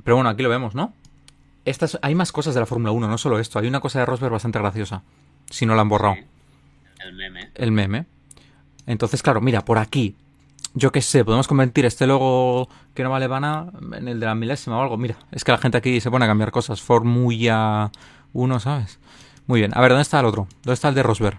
Pero 0.04 0.16
bueno, 0.16 0.30
aquí 0.30 0.42
lo 0.42 0.48
vemos, 0.48 0.74
¿no? 0.74 0.92
Estas, 1.64 1.98
hay 2.02 2.14
más 2.14 2.32
cosas 2.32 2.54
de 2.54 2.60
la 2.60 2.66
Fórmula 2.66 2.90
1, 2.90 3.08
no 3.08 3.18
solo 3.18 3.38
esto. 3.38 3.58
Hay 3.58 3.68
una 3.68 3.80
cosa 3.80 4.00
de 4.00 4.06
Rosberg 4.06 4.32
bastante 4.32 4.58
graciosa. 4.58 5.02
Si 5.48 5.66
no 5.66 5.74
la 5.74 5.82
han 5.82 5.88
borrado. 5.88 6.16
El 6.98 7.12
meme. 7.14 7.50
El 7.54 7.72
meme. 7.72 8.06
Entonces, 8.86 9.22
claro, 9.22 9.40
mira, 9.40 9.64
por 9.64 9.78
aquí. 9.78 10.16
Yo 10.74 10.90
qué 10.90 11.02
sé, 11.02 11.24
podemos 11.24 11.46
convertir 11.46 11.84
este 11.84 12.06
logo 12.06 12.68
que 12.94 13.02
no 13.02 13.10
vale 13.10 13.26
vana 13.26 13.70
en 13.92 14.08
el 14.08 14.18
de 14.18 14.26
la 14.26 14.34
milésima 14.34 14.78
o 14.78 14.82
algo. 14.82 14.96
Mira, 14.96 15.16
es 15.30 15.44
que 15.44 15.52
la 15.52 15.58
gente 15.58 15.76
aquí 15.76 16.00
se 16.00 16.10
pone 16.10 16.24
a 16.24 16.28
cambiar 16.28 16.50
cosas. 16.50 16.80
Formula 16.80 17.92
1, 18.32 18.60
¿sabes? 18.60 18.98
Muy 19.46 19.60
bien. 19.60 19.72
A 19.74 19.80
ver, 19.80 19.90
¿dónde 19.90 20.02
está 20.02 20.20
el 20.20 20.26
otro? 20.26 20.46
¿Dónde 20.62 20.74
está 20.74 20.88
el 20.88 20.94
de 20.94 21.02
Rosberg? 21.02 21.38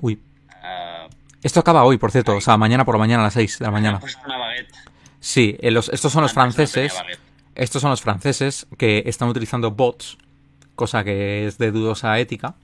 Uy. 0.00 0.20
Ah, 0.62 1.08
Esto 1.42 1.60
acaba 1.60 1.84
hoy, 1.84 1.96
por 1.98 2.10
cierto. 2.10 2.36
O 2.36 2.40
sea, 2.40 2.56
mañana 2.56 2.84
por 2.84 2.94
la 2.94 2.98
mañana 3.00 3.22
a 3.22 3.26
las 3.26 3.34
6 3.34 3.58
de 3.58 3.64
la 3.64 3.68
ha 3.68 3.72
mañana. 3.72 4.00
una 4.24 4.36
baguette. 4.38 4.74
Sí, 5.20 5.56
eh, 5.60 5.70
los- 5.70 5.88
estos 5.88 6.12
son 6.12 6.22
los 6.22 6.32
franceses. 6.32 6.92
Estos 7.54 7.80
son 7.82 7.90
los 7.90 8.02
franceses 8.02 8.66
que 8.76 9.02
están 9.06 9.28
utilizando 9.28 9.70
bots, 9.70 10.18
cosa 10.74 11.02
que 11.04 11.46
es 11.46 11.56
de 11.58 11.72
dudosa 11.72 12.18
ética, 12.18 12.54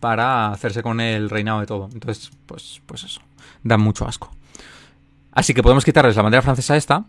para 0.00 0.48
hacerse 0.50 0.82
con 0.82 1.00
el 1.00 1.30
reinado 1.30 1.60
de 1.60 1.66
todo. 1.66 1.88
Entonces, 1.92 2.30
pues, 2.46 2.80
pues 2.86 3.04
eso. 3.04 3.20
Dan 3.62 3.80
mucho 3.80 4.06
asco. 4.08 4.30
Así 5.32 5.54
que 5.54 5.62
podemos 5.62 5.84
quitarles 5.84 6.16
la 6.16 6.22
bandera 6.22 6.42
francesa 6.42 6.76
esta, 6.76 7.04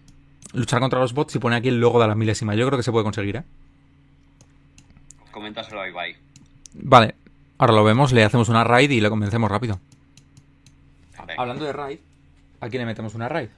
luchar 0.54 0.80
contra 0.80 1.00
los 1.00 1.14
bots 1.14 1.36
y 1.36 1.40
poner 1.40 1.58
aquí 1.60 1.70
el 1.70 1.80
logo 1.80 2.00
de 2.00 2.08
la 2.08 2.14
milésima. 2.16 2.54
Yo 2.54 2.68
creo 2.68 2.78
que 2.78 2.84
se 2.84 2.92
puede 2.92 3.04
conseguir, 3.04 3.38
¿eh? 3.38 3.44
Coméntaselo 5.32 5.82
a 5.82 5.88
Ibai. 5.88 6.16
Vale, 6.74 7.16
ahora 7.58 7.74
lo 7.74 7.84
vemos, 7.84 8.12
le 8.12 8.24
hacemos 8.24 8.50
una 8.50 8.64
raid 8.64 8.90
y 8.92 9.02
le 9.02 9.10
convencemos 9.10 9.50
rápido. 9.50 9.80
Hablando 11.38 11.66
de 11.66 11.74
raid, 11.74 12.00
¿a 12.60 12.70
quién 12.70 12.82
le 12.82 12.86
metemos 12.86 13.16
una 13.16 13.30
raid? 13.30 13.50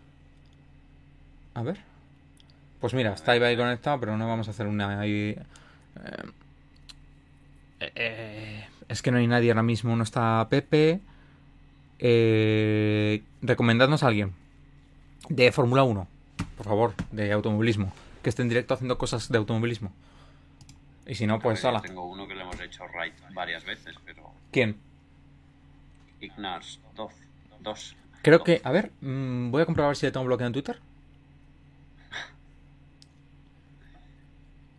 A 1.56 1.64
ver. 1.64 1.78
Pues 2.80 2.94
mira, 2.94 3.14
está 3.14 3.36
Ibai 3.36 3.56
conectado, 3.56 4.00
pero 4.00 4.18
no 4.18 4.28
vamos 4.28 4.48
a 4.48 4.52
hacer 4.52 4.68
una 4.68 5.00
ahí. 5.00 5.36
eh, 7.80 7.92
eh, 7.96 8.66
es 8.90 9.02
que 9.02 9.12
no 9.12 9.18
hay 9.18 9.28
nadie 9.28 9.50
ahora 9.52 9.64
mismo. 9.64 9.96
No 9.96 10.04
está 10.04 10.46
Pepe. 10.50 11.00
Eh, 12.00 13.24
recomendadnos 13.42 14.04
a 14.04 14.08
alguien. 14.08 14.34
De 15.30 15.52
Fórmula 15.52 15.84
1. 15.84 16.08
Por 16.58 16.66
favor, 16.66 16.94
de 17.12 17.32
automovilismo. 17.32 17.94
Que 18.22 18.30
esté 18.30 18.42
en 18.42 18.50
directo 18.50 18.74
haciendo 18.74 18.98
cosas 18.98 19.30
de 19.30 19.38
automovilismo. 19.38 19.92
Y 21.06 21.16
si 21.16 21.28
no, 21.28 21.40
pues 21.40 21.64
A 21.64 21.68
ver, 21.68 21.76
hala. 21.76 21.82
yo 21.82 21.88
Tengo 21.90 22.06
uno 22.08 22.28
que 22.28 22.36
le 22.36 22.42
hemos 22.44 22.60
hecho 22.60 22.86
right 22.88 23.14
varias 23.34 23.66
veces, 23.66 23.96
pero. 24.06 24.32
¿Quién? 24.52 24.78
Ignars 26.22 26.80
2. 26.96 27.14
Dos. 27.60 27.96
Creo 28.22 28.38
Dos. 28.40 28.46
que, 28.46 28.62
a 28.64 28.72
ver, 28.72 28.92
mm, 29.02 29.52
voy 29.52 29.62
a 29.62 29.66
comprobar 29.66 29.96
si 29.96 30.06
le 30.06 30.12
tengo 30.12 30.26
bloqueado 30.26 30.48
en 30.48 30.54
Twitter. 30.54 30.80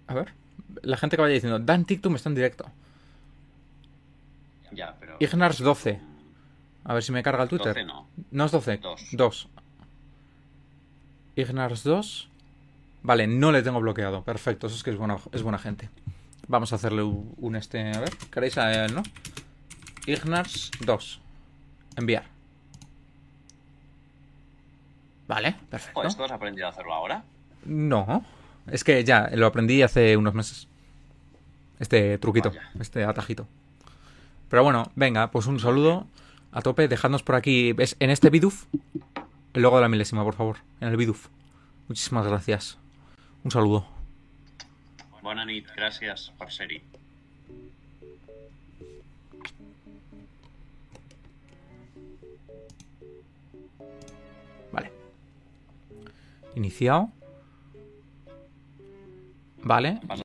A 0.06 0.14
ver, 0.14 0.32
la 0.82 0.96
gente 0.96 1.16
que 1.16 1.22
vaya 1.22 1.34
diciendo, 1.34 1.58
Dan 1.58 1.84
Tictum 1.84 2.14
está 2.14 2.28
en 2.28 2.34
directo. 2.34 2.70
Ya, 4.72 4.96
pero. 4.98 5.16
Ignars 5.20 5.58
12. 5.58 6.00
A 6.84 6.94
ver 6.94 7.02
si 7.02 7.12
me 7.12 7.22
carga 7.22 7.42
el 7.44 7.48
Twitter. 7.48 7.74
12 7.74 7.84
no. 7.84 8.06
No 8.30 8.44
es 8.44 8.52
12. 8.52 8.76
Dos. 8.78 9.08
2. 9.12 9.48
Ignars 11.36 11.84
2. 11.84 12.28
Vale, 13.02 13.26
no 13.26 13.52
le 13.52 13.62
tengo 13.62 13.80
bloqueado. 13.80 14.22
Perfecto, 14.24 14.66
eso 14.66 14.76
es 14.76 14.82
que 14.82 14.90
es 14.90 14.96
buena, 14.96 15.16
es 15.32 15.42
buena 15.42 15.58
gente. 15.58 15.88
Vamos 16.48 16.72
a 16.72 16.76
hacerle 16.76 17.02
un, 17.02 17.34
un 17.38 17.56
este. 17.56 17.90
A 17.92 18.00
ver, 18.00 18.10
¿queréis 18.30 18.58
a 18.58 18.84
él, 18.84 18.94
no? 18.94 19.02
Ignars 20.06 20.70
2. 20.84 21.20
Enviar. 21.96 22.24
Vale, 25.26 25.56
perfecto. 25.70 26.02
¿esto 26.02 26.24
has 26.24 26.32
aprendido 26.32 26.66
a 26.66 26.70
hacerlo 26.70 26.92
ahora? 26.92 27.24
No, 27.64 28.24
es 28.70 28.84
que 28.84 29.02
ya 29.04 29.30
lo 29.34 29.46
aprendí 29.46 29.82
hace 29.82 30.16
unos 30.16 30.34
meses. 30.34 30.68
Este 31.80 32.18
truquito, 32.18 32.50
Vaya. 32.50 32.70
este 32.78 33.04
atajito. 33.04 33.46
Pero 34.50 34.62
bueno, 34.62 34.90
venga, 34.94 35.30
pues 35.30 35.46
un 35.46 35.58
saludo 35.58 36.06
a 36.52 36.60
tope. 36.60 36.88
Dejadnos 36.88 37.22
por 37.22 37.36
aquí, 37.36 37.72
¿ves? 37.72 37.96
En 38.00 38.10
este 38.10 38.28
biduf, 38.30 38.66
el 39.54 39.62
logo 39.62 39.76
de 39.76 39.82
la 39.82 39.88
milésima, 39.88 40.22
por 40.24 40.34
favor. 40.34 40.58
En 40.80 40.88
el 40.88 40.96
biduf. 40.96 41.28
Muchísimas 41.88 42.26
gracias. 42.26 42.78
Un 43.44 43.50
saludo. 43.50 43.93
Bona 45.24 45.46
nit, 45.48 45.70
gràcies 45.72 46.26
per 46.36 46.50
ser 46.52 46.66
Vale. 54.74 54.90
Iniciado. 56.60 57.08
Vale. 59.64 59.94